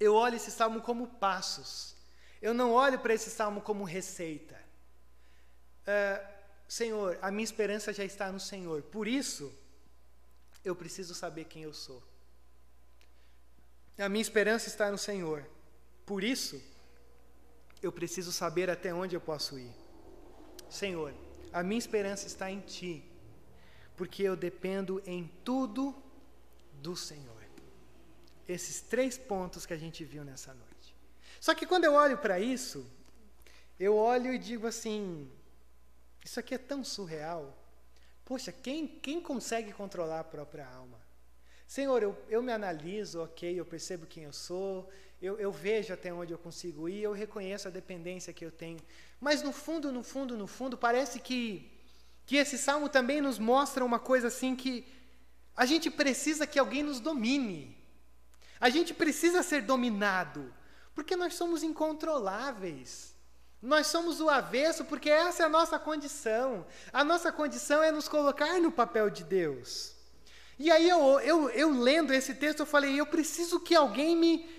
eu 0.00 0.14
olho 0.14 0.36
esse 0.36 0.50
salmo 0.50 0.80
como 0.80 1.06
passos. 1.06 1.94
Eu 2.40 2.54
não 2.54 2.72
olho 2.72 2.98
para 2.98 3.14
esse 3.14 3.30
salmo 3.30 3.60
como 3.60 3.84
receita. 3.84 4.58
Uh, 5.82 6.36
Senhor, 6.68 7.18
a 7.22 7.30
minha 7.30 7.44
esperança 7.44 7.92
já 7.92 8.04
está 8.04 8.32
no 8.32 8.40
Senhor. 8.40 8.82
Por 8.82 9.06
isso, 9.06 9.54
eu 10.64 10.74
preciso 10.74 11.14
saber 11.14 11.44
quem 11.44 11.62
eu 11.62 11.72
sou. 11.72 12.02
A 13.98 14.08
minha 14.08 14.22
esperança 14.22 14.68
está 14.68 14.90
no 14.90 14.98
Senhor. 14.98 15.46
Por 16.04 16.22
isso, 16.22 16.62
eu 17.82 17.92
preciso 17.92 18.32
saber 18.32 18.68
até 18.68 18.92
onde 18.92 19.14
eu 19.14 19.20
posso 19.20 19.58
ir. 19.58 19.85
Senhor, 20.68 21.14
a 21.52 21.62
minha 21.62 21.78
esperança 21.78 22.26
está 22.26 22.50
em 22.50 22.60
Ti, 22.60 23.04
porque 23.96 24.22
eu 24.22 24.36
dependo 24.36 25.02
em 25.06 25.30
tudo 25.44 25.94
do 26.74 26.96
Senhor. 26.96 27.34
Esses 28.48 28.80
três 28.80 29.18
pontos 29.18 29.66
que 29.66 29.72
a 29.72 29.76
gente 29.76 30.04
viu 30.04 30.24
nessa 30.24 30.54
noite. 30.54 30.94
Só 31.40 31.54
que 31.54 31.66
quando 31.66 31.84
eu 31.84 31.94
olho 31.94 32.18
para 32.18 32.38
isso, 32.38 32.86
eu 33.78 33.96
olho 33.96 34.32
e 34.32 34.38
digo 34.38 34.66
assim: 34.66 35.30
isso 36.24 36.38
aqui 36.38 36.54
é 36.54 36.58
tão 36.58 36.84
surreal. 36.84 37.56
Poxa, 38.24 38.52
quem, 38.52 38.86
quem 38.86 39.20
consegue 39.20 39.72
controlar 39.72 40.20
a 40.20 40.24
própria 40.24 40.66
alma? 40.66 41.00
Senhor, 41.66 42.02
eu, 42.02 42.16
eu 42.28 42.42
me 42.42 42.52
analiso, 42.52 43.22
ok, 43.22 43.58
eu 43.58 43.64
percebo 43.64 44.06
quem 44.06 44.24
eu 44.24 44.32
sou, 44.32 44.88
eu, 45.20 45.38
eu 45.38 45.50
vejo 45.50 45.92
até 45.94 46.12
onde 46.12 46.32
eu 46.32 46.38
consigo 46.38 46.88
ir, 46.88 47.02
eu 47.02 47.12
reconheço 47.12 47.68
a 47.68 47.70
dependência 47.70 48.32
que 48.32 48.44
eu 48.44 48.50
tenho. 48.50 48.78
Mas 49.20 49.42
no 49.42 49.52
fundo, 49.52 49.90
no 49.90 50.02
fundo, 50.02 50.36
no 50.36 50.46
fundo, 50.46 50.76
parece 50.76 51.20
que, 51.20 51.70
que 52.26 52.36
esse 52.36 52.58
salmo 52.58 52.88
também 52.88 53.20
nos 53.20 53.38
mostra 53.38 53.84
uma 53.84 53.98
coisa 53.98 54.28
assim 54.28 54.54
que 54.54 54.86
a 55.56 55.64
gente 55.64 55.90
precisa 55.90 56.46
que 56.46 56.58
alguém 56.58 56.82
nos 56.82 57.00
domine. 57.00 57.76
A 58.60 58.68
gente 58.68 58.92
precisa 58.92 59.42
ser 59.42 59.62
dominado, 59.62 60.52
porque 60.94 61.16
nós 61.16 61.34
somos 61.34 61.62
incontroláveis. 61.62 63.14
Nós 63.60 63.86
somos 63.86 64.20
o 64.20 64.28
avesso 64.28 64.84
porque 64.84 65.08
essa 65.08 65.42
é 65.42 65.46
a 65.46 65.48
nossa 65.48 65.78
condição. 65.78 66.66
A 66.92 67.02
nossa 67.02 67.32
condição 67.32 67.82
é 67.82 67.90
nos 67.90 68.06
colocar 68.06 68.60
no 68.60 68.70
papel 68.70 69.08
de 69.08 69.24
Deus. 69.24 69.96
E 70.58 70.70
aí 70.70 70.88
eu, 70.88 71.20
eu, 71.20 71.50
eu 71.50 71.70
lendo 71.70 72.12
esse 72.12 72.34
texto, 72.34 72.60
eu 72.60 72.66
falei, 72.66 72.98
eu 72.98 73.06
preciso 73.06 73.60
que 73.60 73.74
alguém 73.74 74.16
me, 74.16 74.55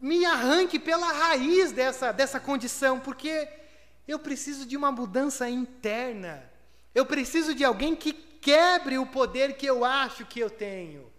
me 0.00 0.24
arranque 0.24 0.78
pela 0.78 1.10
raiz 1.12 1.72
dessa, 1.72 2.12
dessa 2.12 2.38
condição, 2.38 3.00
porque 3.00 3.48
eu 4.06 4.18
preciso 4.18 4.66
de 4.66 4.76
uma 4.76 4.92
mudança 4.92 5.48
interna. 5.48 6.42
Eu 6.94 7.06
preciso 7.06 7.54
de 7.54 7.64
alguém 7.64 7.96
que 7.96 8.12
quebre 8.12 8.98
o 8.98 9.06
poder 9.06 9.56
que 9.56 9.66
eu 9.66 9.84
acho 9.84 10.26
que 10.26 10.40
eu 10.40 10.50
tenho. 10.50 11.10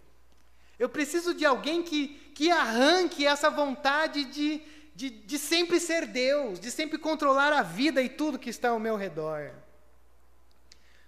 Eu 0.78 0.90
preciso 0.90 1.34
de 1.34 1.46
alguém 1.46 1.82
que, 1.82 2.10
que 2.36 2.52
arranque 2.52 3.26
essa 3.26 3.50
vontade 3.50 4.26
de, 4.26 4.62
de, 4.94 5.10
de 5.10 5.40
sempre 5.40 5.80
ser 5.80 6.06
Deus, 6.06 6.60
de 6.60 6.70
sempre 6.70 6.98
controlar 6.98 7.52
a 7.54 7.62
vida 7.62 8.02
e 8.02 8.10
tudo 8.10 8.38
que 8.38 8.50
está 8.50 8.70
ao 8.70 8.80
meu 8.80 8.96
redor. 8.96 9.52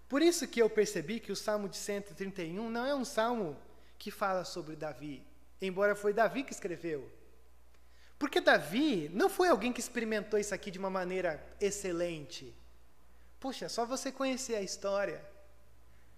Por 0.10 0.22
isso 0.22 0.48
que 0.48 0.62
eu 0.62 0.70
percebi 0.70 1.20
que 1.20 1.32
o 1.32 1.36
Salmo 1.36 1.68
de 1.68 1.76
131 1.78 2.70
não 2.70 2.86
é 2.86 2.96
um 2.96 3.04
salmo 3.04 3.58
que 4.00 4.10
fala 4.10 4.46
sobre 4.46 4.76
Davi, 4.76 5.26
embora 5.62 5.96
foi 5.96 6.14
Davi 6.14 6.44
que 6.44 6.54
escreveu. 6.54 7.12
Porque 8.18 8.42
Davi 8.42 9.10
não 9.14 9.30
foi 9.30 9.50
alguém 9.50 9.72
que 9.72 9.80
experimentou 9.80 10.40
isso 10.40 10.54
aqui 10.54 10.72
de 10.72 10.80
uma 10.80 10.90
maneira 10.90 11.46
excelente. 11.62 12.56
Poxa, 13.40 13.66
é 13.66 13.70
só 13.70 13.86
você 13.86 14.12
conhecer 14.12 14.56
a 14.56 14.62
história. 14.62 15.24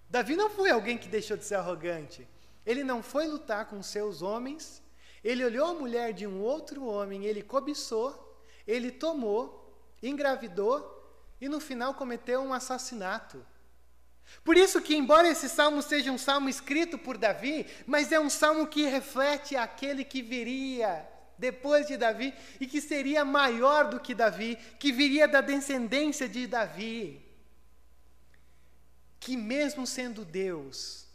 Davi 0.10 0.36
não 0.36 0.50
foi 0.50 0.70
alguém 0.70 0.98
que 0.98 1.10
deixou 1.10 1.36
de 1.36 1.44
ser 1.44 1.56
arrogante. 1.56 2.28
Ele 2.66 2.84
não 2.84 3.04
foi 3.04 3.28
lutar 3.28 3.66
com 3.66 3.84
seus 3.84 4.22
homens. 4.22 4.82
Ele 5.24 5.44
olhou 5.44 5.68
a 5.68 5.74
mulher 5.74 6.14
de 6.14 6.26
um 6.26 6.42
outro 6.42 6.86
homem, 6.86 7.26
ele 7.26 7.44
cobiçou, 7.44 8.42
ele 8.66 8.90
tomou, 8.90 9.78
engravidou 10.02 10.96
e 11.42 11.50
no 11.50 11.60
final 11.60 11.94
cometeu 11.94 12.42
um 12.42 12.54
assassinato. 12.54 13.46
Por 14.44 14.56
isso 14.56 14.82
que, 14.82 14.96
embora 14.96 15.28
esse 15.28 15.50
salmo 15.50 15.82
seja 15.82 16.12
um 16.12 16.18
salmo 16.18 16.48
escrito 16.48 16.98
por 16.98 17.18
Davi, 17.18 17.66
mas 17.86 18.12
é 18.14 18.20
um 18.20 18.30
salmo 18.30 18.68
que 18.68 18.86
reflete 18.86 19.58
aquele 19.58 20.06
que 20.06 20.22
viria 20.22 21.06
depois 21.40 21.88
de 21.88 21.98
Davi 21.98 22.34
e 22.60 22.68
que 22.68 22.82
seria 22.82 23.24
maior 23.24 23.90
do 23.90 24.00
que 24.00 24.14
Davi, 24.14 24.58
que 24.78 24.92
viria 24.92 25.28
da 25.28 25.42
descendência 25.42 26.28
de 26.28 26.46
Davi. 26.46 27.26
Que, 29.20 29.36
mesmo 29.38 29.88
sendo 29.88 30.26
Deus, 30.26 31.08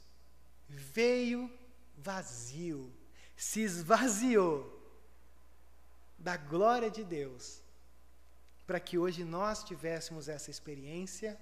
veio 0.69 1.51
vazio, 1.97 2.93
se 3.37 3.61
esvaziou 3.61 4.73
da 6.19 6.37
glória 6.37 6.91
de 6.91 7.05
Deus, 7.05 7.63
para 8.67 8.81
que 8.81 8.97
hoje 8.97 9.25
nós 9.25 9.63
tivéssemos 9.63 10.27
essa 10.27 10.51
experiência 10.51 11.39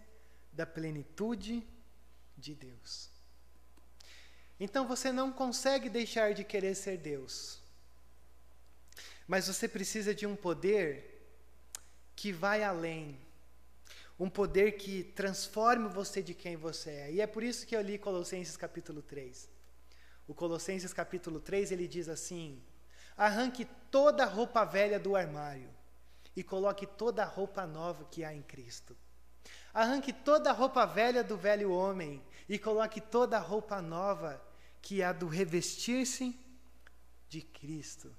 da 0.53 0.67
plenitude 0.67 1.65
de 2.37 2.55
Deus. 2.55 3.11
Então 4.59 4.87
você 4.87 5.13
não 5.13 5.33
consegue 5.33 5.89
deixar 5.89 6.35
de 6.35 6.43
querer 6.43 6.75
ser 6.75 6.97
Deus. 6.99 7.62
Mas 9.27 9.47
você 9.47 9.69
precisa 9.69 10.15
de 10.15 10.27
um 10.27 10.37
poder 10.37 11.13
que 12.15 12.33
vai 12.33 12.63
além. 12.63 13.19
Um 14.19 14.29
poder 14.29 14.73
que 14.73 15.03
transforme 15.03 15.89
você 15.89 16.23
de 16.23 16.35
quem 16.35 16.57
você 16.57 16.91
é. 16.91 17.13
E 17.13 17.21
é 17.21 17.27
por 17.27 17.43
isso 17.43 17.67
que 17.67 17.75
eu 17.75 17.81
li 17.81 17.99
Colossenses 17.99 18.57
capítulo 18.57 19.03
3. 19.03 19.49
O 20.29 20.35
Colossenses 20.35 20.93
capítulo 20.93 21.41
3, 21.41 21.73
ele 21.73 21.89
diz 21.89 22.09
assim: 22.09 22.63
Arranque 23.17 23.65
toda 23.91 24.25
a 24.25 24.27
roupa 24.27 24.65
velha 24.65 24.99
do 24.99 25.17
armário 25.17 25.69
e 26.37 26.43
coloque 26.43 26.87
toda 26.87 27.23
a 27.23 27.27
roupa 27.27 27.67
nova 27.67 28.05
que 28.11 28.25
há 28.25 28.33
em 28.33 28.43
Cristo. 28.43 28.97
Arranque 29.75 30.13
toda 30.13 30.51
a 30.51 30.53
roupa 30.53 30.85
velha 30.85 31.25
do 31.25 31.37
velho 31.37 31.71
homem 31.73 32.23
e 32.49 32.59
coloque 32.59 33.01
toda 33.01 33.37
a 33.37 33.41
roupa 33.41 33.81
nova 33.81 34.43
que 34.81 35.03
há 35.03 35.13
do 35.13 35.27
revestir-se 35.27 36.39
de 37.29 37.41
Cristo. 37.41 38.15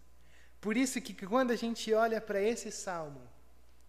Por 0.64 0.78
isso 0.78 1.01
que 1.01 1.14
quando 1.14 1.51
a 1.51 1.57
gente 1.57 1.93
olha 1.93 2.22
para 2.22 2.41
esse 2.41 2.72
salmo, 2.72 3.22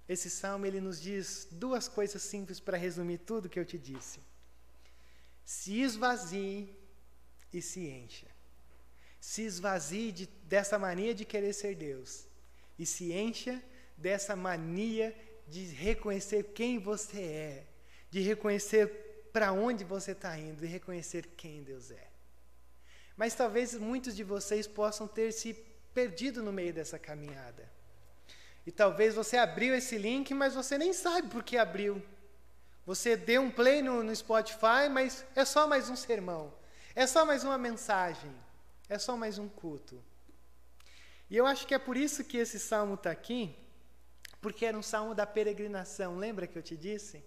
esse 0.08 0.28
salmo 0.28 0.66
ele 0.66 0.80
nos 0.80 1.00
diz 1.00 1.46
duas 1.48 1.86
coisas 1.86 2.20
simples 2.20 2.58
para 2.58 2.76
resumir 2.76 3.18
tudo 3.18 3.48
que 3.48 3.60
eu 3.60 3.64
te 3.64 3.78
disse. 3.78 4.18
Se 5.44 5.80
esvazie 5.80 6.76
e 7.52 7.62
se 7.62 7.86
encha. 7.86 8.26
Se 9.20 9.42
esvazie 9.42 10.10
de, 10.10 10.26
dessa 10.54 10.76
mania 10.76 11.14
de 11.14 11.24
querer 11.24 11.52
ser 11.52 11.76
Deus 11.76 12.26
e 12.76 12.84
se 12.84 13.12
encha 13.12 13.62
dessa 13.96 14.34
mania 14.34 15.16
de 15.46 15.66
reconhecer 15.66 16.42
quem 16.54 16.80
você 16.80 17.22
é, 17.22 17.66
de 18.10 18.18
reconhecer 18.20 19.28
para 19.32 19.52
onde 19.52 19.84
você 19.84 20.10
está 20.10 20.36
indo, 20.36 20.62
de 20.62 20.66
reconhecer 20.66 21.28
quem 21.36 21.62
Deus 21.62 21.92
é. 21.92 22.08
Mas 23.16 23.32
talvez 23.32 23.74
muitos 23.74 24.16
de 24.16 24.24
vocês 24.24 24.66
possam 24.66 25.06
ter 25.06 25.30
se 25.30 25.54
perdido 25.94 26.42
no 26.42 26.52
meio 26.52 26.74
dessa 26.74 26.98
caminhada. 26.98 27.70
E 28.66 28.72
talvez 28.72 29.14
você 29.14 29.36
abriu 29.36 29.74
esse 29.74 29.96
link, 29.96 30.34
mas 30.34 30.54
você 30.54 30.76
nem 30.76 30.92
sabe 30.92 31.28
por 31.28 31.42
que 31.42 31.56
abriu. 31.56 32.02
Você 32.86 33.16
deu 33.16 33.42
um 33.42 33.50
play 33.50 33.80
no, 33.82 34.02
no 34.02 34.14
Spotify, 34.14 34.88
mas 34.90 35.24
é 35.34 35.44
só 35.44 35.66
mais 35.66 35.88
um 35.88 35.96
sermão. 35.96 36.52
É 36.94 37.06
só 37.06 37.24
mais 37.24 37.44
uma 37.44 37.56
mensagem. 37.56 38.34
É 38.88 38.98
só 38.98 39.16
mais 39.16 39.38
um 39.38 39.48
culto. 39.48 40.02
E 41.30 41.36
eu 41.36 41.46
acho 41.46 41.66
que 41.66 41.74
é 41.74 41.78
por 41.78 41.96
isso 41.96 42.24
que 42.24 42.36
esse 42.36 42.58
salmo 42.58 42.94
está 42.94 43.10
aqui, 43.10 43.56
porque 44.40 44.66
era 44.66 44.76
um 44.76 44.82
salmo 44.82 45.14
da 45.14 45.26
peregrinação. 45.26 46.16
Lembra 46.16 46.46
que 46.46 46.56
eu 46.56 46.62
te 46.62 46.76
disse? 46.76 47.24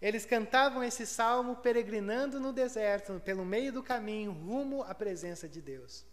Eles 0.00 0.24
cantavam 0.24 0.84
esse 0.84 1.06
salmo 1.06 1.56
peregrinando 1.56 2.38
no 2.38 2.52
deserto, 2.52 3.20
pelo 3.24 3.44
meio 3.44 3.72
do 3.72 3.82
caminho, 3.82 4.32
rumo 4.32 4.82
à 4.84 4.94
presença 4.94 5.48
de 5.48 5.60
Deus. 5.60 6.04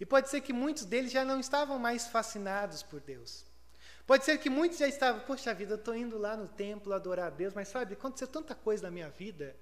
E 0.00 0.06
pode 0.06 0.28
ser 0.28 0.40
que 0.40 0.52
muitos 0.52 0.84
deles 0.84 1.10
já 1.10 1.24
não 1.24 1.40
estavam 1.40 1.78
mais 1.78 2.06
fascinados 2.06 2.82
por 2.82 3.00
Deus. 3.00 3.44
Pode 4.06 4.24
ser 4.24 4.38
que 4.38 4.48
muitos 4.48 4.78
já 4.78 4.88
estavam, 4.88 5.20
poxa 5.22 5.52
vida, 5.52 5.74
eu 5.74 5.78
estou 5.78 5.94
indo 5.94 6.16
lá 6.16 6.36
no 6.36 6.48
templo 6.48 6.94
adorar 6.94 7.26
a 7.26 7.30
Deus, 7.30 7.52
mas 7.52 7.68
sabe, 7.68 7.92
aconteceu 7.92 8.26
tanta 8.26 8.54
coisa 8.54 8.84
na 8.84 8.90
minha 8.90 9.10
vida. 9.10 9.54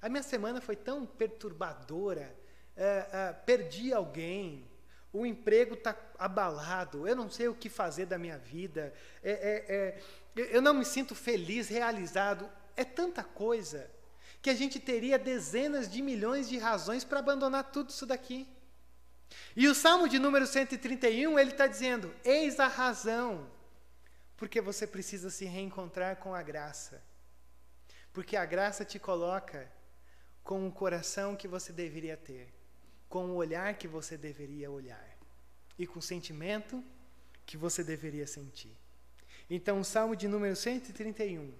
A 0.00 0.08
minha 0.08 0.22
semana 0.22 0.60
foi 0.60 0.74
tão 0.74 1.04
perturbadora. 1.04 2.34
É, 2.76 3.06
é, 3.12 3.32
perdi 3.44 3.92
alguém, 3.92 4.66
o 5.12 5.26
emprego 5.26 5.74
está 5.74 5.94
abalado, 6.18 7.06
eu 7.06 7.14
não 7.14 7.28
sei 7.28 7.48
o 7.48 7.54
que 7.54 7.68
fazer 7.68 8.06
da 8.06 8.16
minha 8.16 8.38
vida, 8.38 8.94
é, 9.22 9.32
é, 9.32 9.74
é, 9.74 10.56
eu 10.56 10.62
não 10.62 10.72
me 10.72 10.84
sinto 10.84 11.14
feliz, 11.14 11.68
realizado. 11.68 12.48
É 12.76 12.84
tanta 12.84 13.22
coisa 13.22 13.90
que 14.40 14.48
a 14.48 14.54
gente 14.54 14.80
teria 14.80 15.18
dezenas 15.18 15.90
de 15.90 16.00
milhões 16.00 16.48
de 16.48 16.56
razões 16.56 17.04
para 17.04 17.18
abandonar 17.18 17.70
tudo 17.70 17.90
isso 17.90 18.06
daqui. 18.06 18.48
E 19.54 19.68
o 19.68 19.74
Salmo 19.74 20.08
de 20.08 20.18
número 20.18 20.46
131, 20.46 21.38
ele 21.38 21.50
está 21.50 21.66
dizendo: 21.66 22.14
Eis 22.24 22.58
a 22.60 22.66
razão, 22.66 23.48
porque 24.36 24.60
você 24.60 24.86
precisa 24.86 25.30
se 25.30 25.44
reencontrar 25.44 26.16
com 26.16 26.34
a 26.34 26.42
graça. 26.42 27.02
Porque 28.12 28.36
a 28.36 28.44
graça 28.44 28.84
te 28.84 28.98
coloca 28.98 29.70
com 30.42 30.66
o 30.66 30.72
coração 30.72 31.36
que 31.36 31.46
você 31.46 31.72
deveria 31.72 32.16
ter, 32.16 32.52
com 33.08 33.26
o 33.26 33.34
olhar 33.36 33.74
que 33.74 33.86
você 33.86 34.16
deveria 34.16 34.70
olhar, 34.70 35.16
e 35.78 35.86
com 35.86 35.98
o 35.98 36.02
sentimento 36.02 36.82
que 37.46 37.56
você 37.56 37.84
deveria 37.84 38.26
sentir. 38.26 38.76
Então, 39.48 39.80
o 39.80 39.84
Salmo 39.84 40.14
de 40.16 40.28
número 40.28 40.54
131 40.54 41.52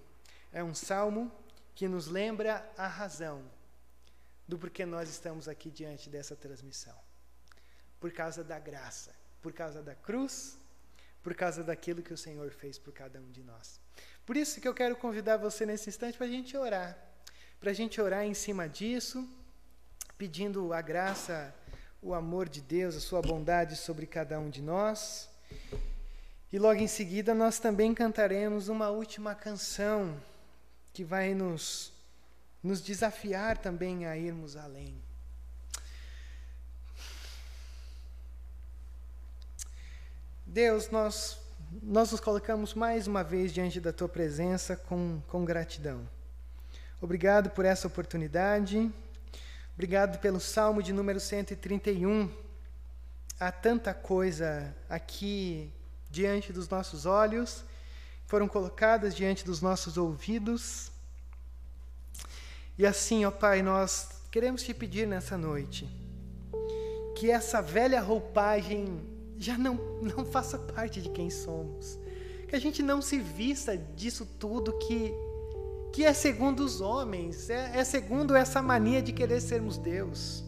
é 0.53 0.63
um 0.63 0.75
salmo 0.75 1.31
que 1.75 1.89
nos 1.89 2.07
lembra 2.07 2.69
a 2.77 2.87
razão 2.87 3.45
do 4.47 4.59
porquê 4.59 4.85
nós 4.85 5.09
estamos 5.09 5.49
aqui 5.49 5.71
diante 5.71 6.11
dessa 6.11 6.35
transmissão 6.35 7.10
por 8.01 8.11
causa 8.11 8.43
da 8.43 8.59
graça, 8.59 9.15
por 9.43 9.53
causa 9.53 9.83
da 9.83 9.95
cruz, 9.95 10.57
por 11.23 11.35
causa 11.35 11.63
daquilo 11.63 12.03
que 12.03 12.15
o 12.15 12.19
Senhor 12.19 12.51
fez 12.51 12.79
por 12.79 12.93
cada 12.93 13.21
um 13.21 13.31
de 13.31 13.43
nós. 13.43 13.79
Por 14.25 14.37
isso 14.37 14.61
que 14.61 14.67
eu 14.67 14.75
quero 14.75 14.97
convidar 14.97 15.37
você 15.37 15.67
nesse 15.67 15.91
instante 15.91 16.17
para 16.17 16.27
a 16.27 16.31
gente 16.31 16.57
orar, 16.57 16.97
para 17.61 17.71
a 17.71 17.75
gente 17.75 18.01
orar 18.01 18.25
em 18.25 18.33
cima 18.33 18.69
disso, 18.69 19.29
pedindo 20.17 20.73
a 20.73 20.81
graça, 20.81 21.55
o 22.03 22.15
amor 22.15 22.49
de 22.49 22.63
Deus, 22.63 22.97
a 22.97 23.01
sua 23.01 23.21
bondade 23.21 23.77
sobre 23.77 24.07
cada 24.07 24.41
um 24.41 24.49
de 24.49 24.63
nós. 24.63 25.29
E 26.53 26.59
logo 26.59 26.81
em 26.81 26.87
seguida 26.87 27.35
nós 27.35 27.59
também 27.59 27.95
cantaremos 27.95 28.69
uma 28.69 28.89
última 28.89 29.35
canção 29.35 30.19
que 30.93 31.05
vai 31.05 31.35
nos, 31.35 31.93
nos 32.63 32.81
desafiar 32.81 33.59
também 33.59 34.07
a 34.07 34.17
irmos 34.17 34.57
além. 34.57 35.10
Deus, 40.53 40.91
nós, 40.91 41.39
nós 41.81 42.11
nos 42.11 42.19
colocamos 42.19 42.75
mais 42.75 43.07
uma 43.07 43.23
vez 43.23 43.53
diante 43.53 43.81
da 43.81 43.93
Tua 43.93 44.09
presença 44.09 44.75
com, 44.75 45.23
com 45.29 45.45
gratidão. 45.45 46.01
Obrigado 47.01 47.51
por 47.51 47.65
essa 47.65 47.87
oportunidade. 47.87 48.93
Obrigado 49.75 50.19
pelo 50.19 50.41
Salmo 50.41 50.83
de 50.83 50.93
número 50.93 51.21
131. 51.21 52.29
Há 53.39 53.53
tanta 53.53 53.95
coisa 53.95 54.75
aqui 54.89 55.73
diante 56.11 56.53
dos 56.53 56.69
nossos 56.69 57.07
olhos, 57.07 57.63
foram 58.27 58.49
colocadas 58.49 59.15
diante 59.15 59.45
dos 59.45 59.63
nossos 59.63 59.97
ouvidos. 59.97 60.91
E 62.77 62.85
assim, 62.85 63.25
ó 63.25 63.31
Pai, 63.31 63.63
nós 63.63 64.09
queremos 64.33 64.65
te 64.65 64.75
pedir 64.75 65.07
nessa 65.07 65.39
noite 65.39 65.89
que 67.15 67.31
essa 67.31 67.63
velha 67.63 68.01
roupagem 68.01 69.10
já 69.41 69.57
não, 69.57 69.81
não 70.03 70.23
faça 70.25 70.59
parte 70.59 71.01
de 71.01 71.09
quem 71.09 71.31
somos. 71.31 71.99
Que 72.47 72.55
a 72.55 72.59
gente 72.59 72.83
não 72.83 73.01
se 73.01 73.19
vista 73.19 73.77
disso 73.77 74.27
tudo 74.39 74.77
que, 74.79 75.15
que 75.93 76.05
é 76.05 76.13
segundo 76.13 76.61
os 76.61 76.83
homens, 76.83 77.49
é, 77.49 77.79
é 77.79 77.83
segundo 77.83 78.37
essa 78.37 78.61
mania 78.61 79.01
de 79.01 79.13
querer 79.13 79.41
sermos 79.41 79.79
Deus. 79.79 80.45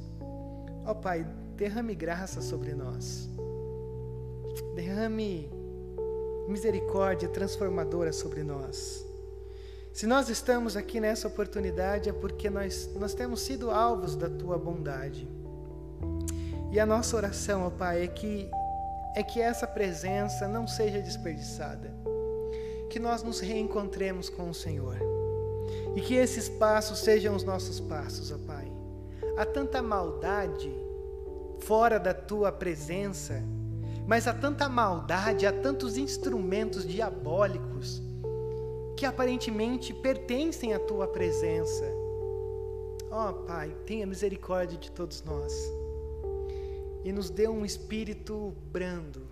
Ó 0.84 0.90
oh, 0.90 0.94
Pai, 0.94 1.26
derrame 1.56 1.94
graça 1.94 2.42
sobre 2.42 2.74
nós. 2.74 3.30
Derrame 4.74 5.50
misericórdia 6.46 7.28
transformadora 7.30 8.12
sobre 8.12 8.42
nós. 8.42 9.06
Se 9.90 10.06
nós 10.06 10.28
estamos 10.28 10.76
aqui 10.76 11.00
nessa 11.00 11.28
oportunidade 11.28 12.10
é 12.10 12.12
porque 12.12 12.50
nós, 12.50 12.90
nós 12.96 13.14
temos 13.14 13.40
sido 13.40 13.70
alvos 13.70 14.16
da 14.16 14.28
tua 14.28 14.58
bondade. 14.58 15.26
E 16.70 16.80
a 16.80 16.86
nossa 16.86 17.16
oração, 17.16 17.66
ó 17.66 17.70
Pai, 17.70 18.02
é 18.02 18.06
que 18.06 18.50
é 19.14 19.22
que 19.22 19.40
essa 19.40 19.66
presença 19.66 20.48
não 20.48 20.66
seja 20.66 21.00
desperdiçada. 21.00 21.94
Que 22.88 22.98
nós 22.98 23.22
nos 23.22 23.40
reencontremos 23.40 24.28
com 24.28 24.50
o 24.50 24.54
Senhor. 24.54 24.96
E 25.94 26.00
que 26.00 26.14
esses 26.14 26.48
passos 26.48 26.98
sejam 27.00 27.34
os 27.34 27.44
nossos 27.44 27.80
passos, 27.80 28.30
ó 28.30 28.38
Pai. 28.46 28.70
Há 29.36 29.46
tanta 29.46 29.82
maldade 29.82 30.72
fora 31.60 31.98
da 31.98 32.12
tua 32.12 32.50
presença, 32.50 33.42
mas 34.06 34.26
há 34.26 34.34
tanta 34.34 34.68
maldade, 34.68 35.46
há 35.46 35.52
tantos 35.52 35.96
instrumentos 35.96 36.86
diabólicos 36.86 38.02
que 38.96 39.06
aparentemente 39.06 39.94
pertencem 39.94 40.74
à 40.74 40.78
tua 40.78 41.06
presença. 41.06 41.84
Ó 43.10 43.30
oh, 43.30 43.32
Pai, 43.44 43.74
tenha 43.86 44.06
misericórdia 44.06 44.78
de 44.78 44.90
todos 44.90 45.22
nós 45.22 45.81
e 47.04 47.12
nos 47.12 47.30
dê 47.30 47.48
um 47.48 47.64
espírito 47.64 48.54
brando, 48.70 49.26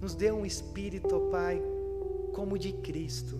nos 0.00 0.14
dê 0.14 0.32
um 0.32 0.46
espírito, 0.46 1.14
ó 1.14 1.30
Pai, 1.30 1.62
como 2.32 2.58
de 2.58 2.72
Cristo, 2.72 3.38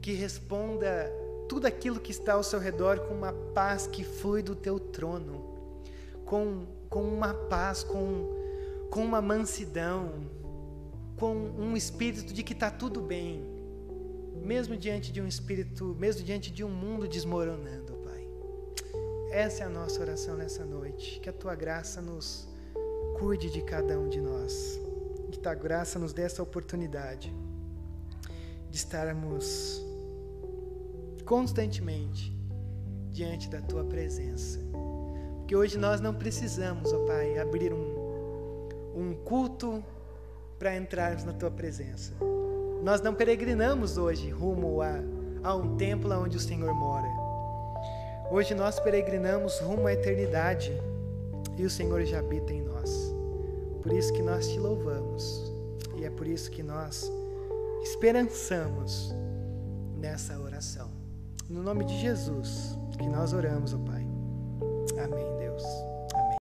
que 0.00 0.12
responda 0.12 1.10
tudo 1.48 1.66
aquilo 1.66 2.00
que 2.00 2.10
está 2.10 2.34
ao 2.34 2.42
seu 2.42 2.58
redor 2.58 3.00
com 3.00 3.14
uma 3.14 3.32
paz 3.54 3.86
que 3.86 4.02
flui 4.02 4.42
do 4.42 4.54
teu 4.54 4.78
trono, 4.78 5.44
com, 6.24 6.66
com 6.88 7.02
uma 7.02 7.34
paz, 7.34 7.84
com, 7.84 8.28
com 8.90 9.04
uma 9.04 9.20
mansidão, 9.20 10.10
com 11.16 11.34
um 11.34 11.76
espírito 11.76 12.32
de 12.32 12.42
que 12.42 12.52
está 12.52 12.70
tudo 12.70 13.00
bem, 13.00 13.44
mesmo 14.42 14.76
diante 14.76 15.12
de 15.12 15.20
um 15.20 15.26
espírito, 15.26 15.96
mesmo 15.98 16.24
diante 16.24 16.50
de 16.50 16.64
um 16.64 16.68
mundo 16.68 17.06
desmoronando. 17.06 17.81
Essa 19.32 19.62
é 19.62 19.66
a 19.66 19.70
nossa 19.70 19.98
oração 19.98 20.36
nessa 20.36 20.62
noite. 20.62 21.18
Que 21.18 21.30
a 21.30 21.32
tua 21.32 21.54
graça 21.54 22.02
nos 22.02 22.46
cuide 23.18 23.50
de 23.50 23.62
cada 23.62 23.98
um 23.98 24.06
de 24.06 24.20
nós. 24.20 24.78
Que 25.30 25.38
tua 25.38 25.54
graça 25.54 25.98
nos 25.98 26.12
dê 26.12 26.20
essa 26.20 26.42
oportunidade 26.42 27.34
de 28.68 28.76
estarmos 28.76 29.82
constantemente 31.24 32.30
diante 33.10 33.48
da 33.48 33.62
tua 33.62 33.82
presença. 33.84 34.60
Porque 35.38 35.56
hoje 35.56 35.78
nós 35.78 35.98
não 35.98 36.14
precisamos, 36.14 36.92
ó 36.92 36.98
Pai, 37.06 37.38
abrir 37.38 37.72
um, 37.72 38.68
um 38.94 39.14
culto 39.24 39.82
para 40.58 40.76
entrarmos 40.76 41.24
na 41.24 41.32
tua 41.32 41.50
presença. 41.50 42.12
Nós 42.82 43.00
não 43.00 43.14
peregrinamos 43.14 43.96
hoje 43.96 44.28
rumo 44.28 44.82
a, 44.82 44.92
a 45.42 45.54
um 45.54 45.74
templo 45.78 46.12
onde 46.22 46.36
o 46.36 46.40
Senhor 46.40 46.74
mora. 46.74 47.11
Hoje 48.32 48.54
nós 48.54 48.80
peregrinamos 48.80 49.58
rumo 49.58 49.86
à 49.86 49.92
eternidade 49.92 50.72
e 51.58 51.66
o 51.66 51.68
Senhor 51.68 52.02
já 52.06 52.20
habita 52.20 52.50
em 52.50 52.62
nós. 52.62 53.14
Por 53.82 53.92
isso 53.92 54.10
que 54.10 54.22
nós 54.22 54.48
te 54.48 54.58
louvamos 54.58 55.52
e 55.96 56.06
é 56.06 56.08
por 56.08 56.26
isso 56.26 56.50
que 56.50 56.62
nós 56.62 57.12
esperançamos 57.82 59.14
nessa 59.98 60.38
oração. 60.40 60.88
No 61.46 61.62
nome 61.62 61.84
de 61.84 62.00
Jesus 62.00 62.74
que 62.96 63.06
nós 63.06 63.34
oramos, 63.34 63.74
ó 63.74 63.78
Pai. 63.80 64.06
Amém, 65.04 65.26
Deus. 65.38 65.91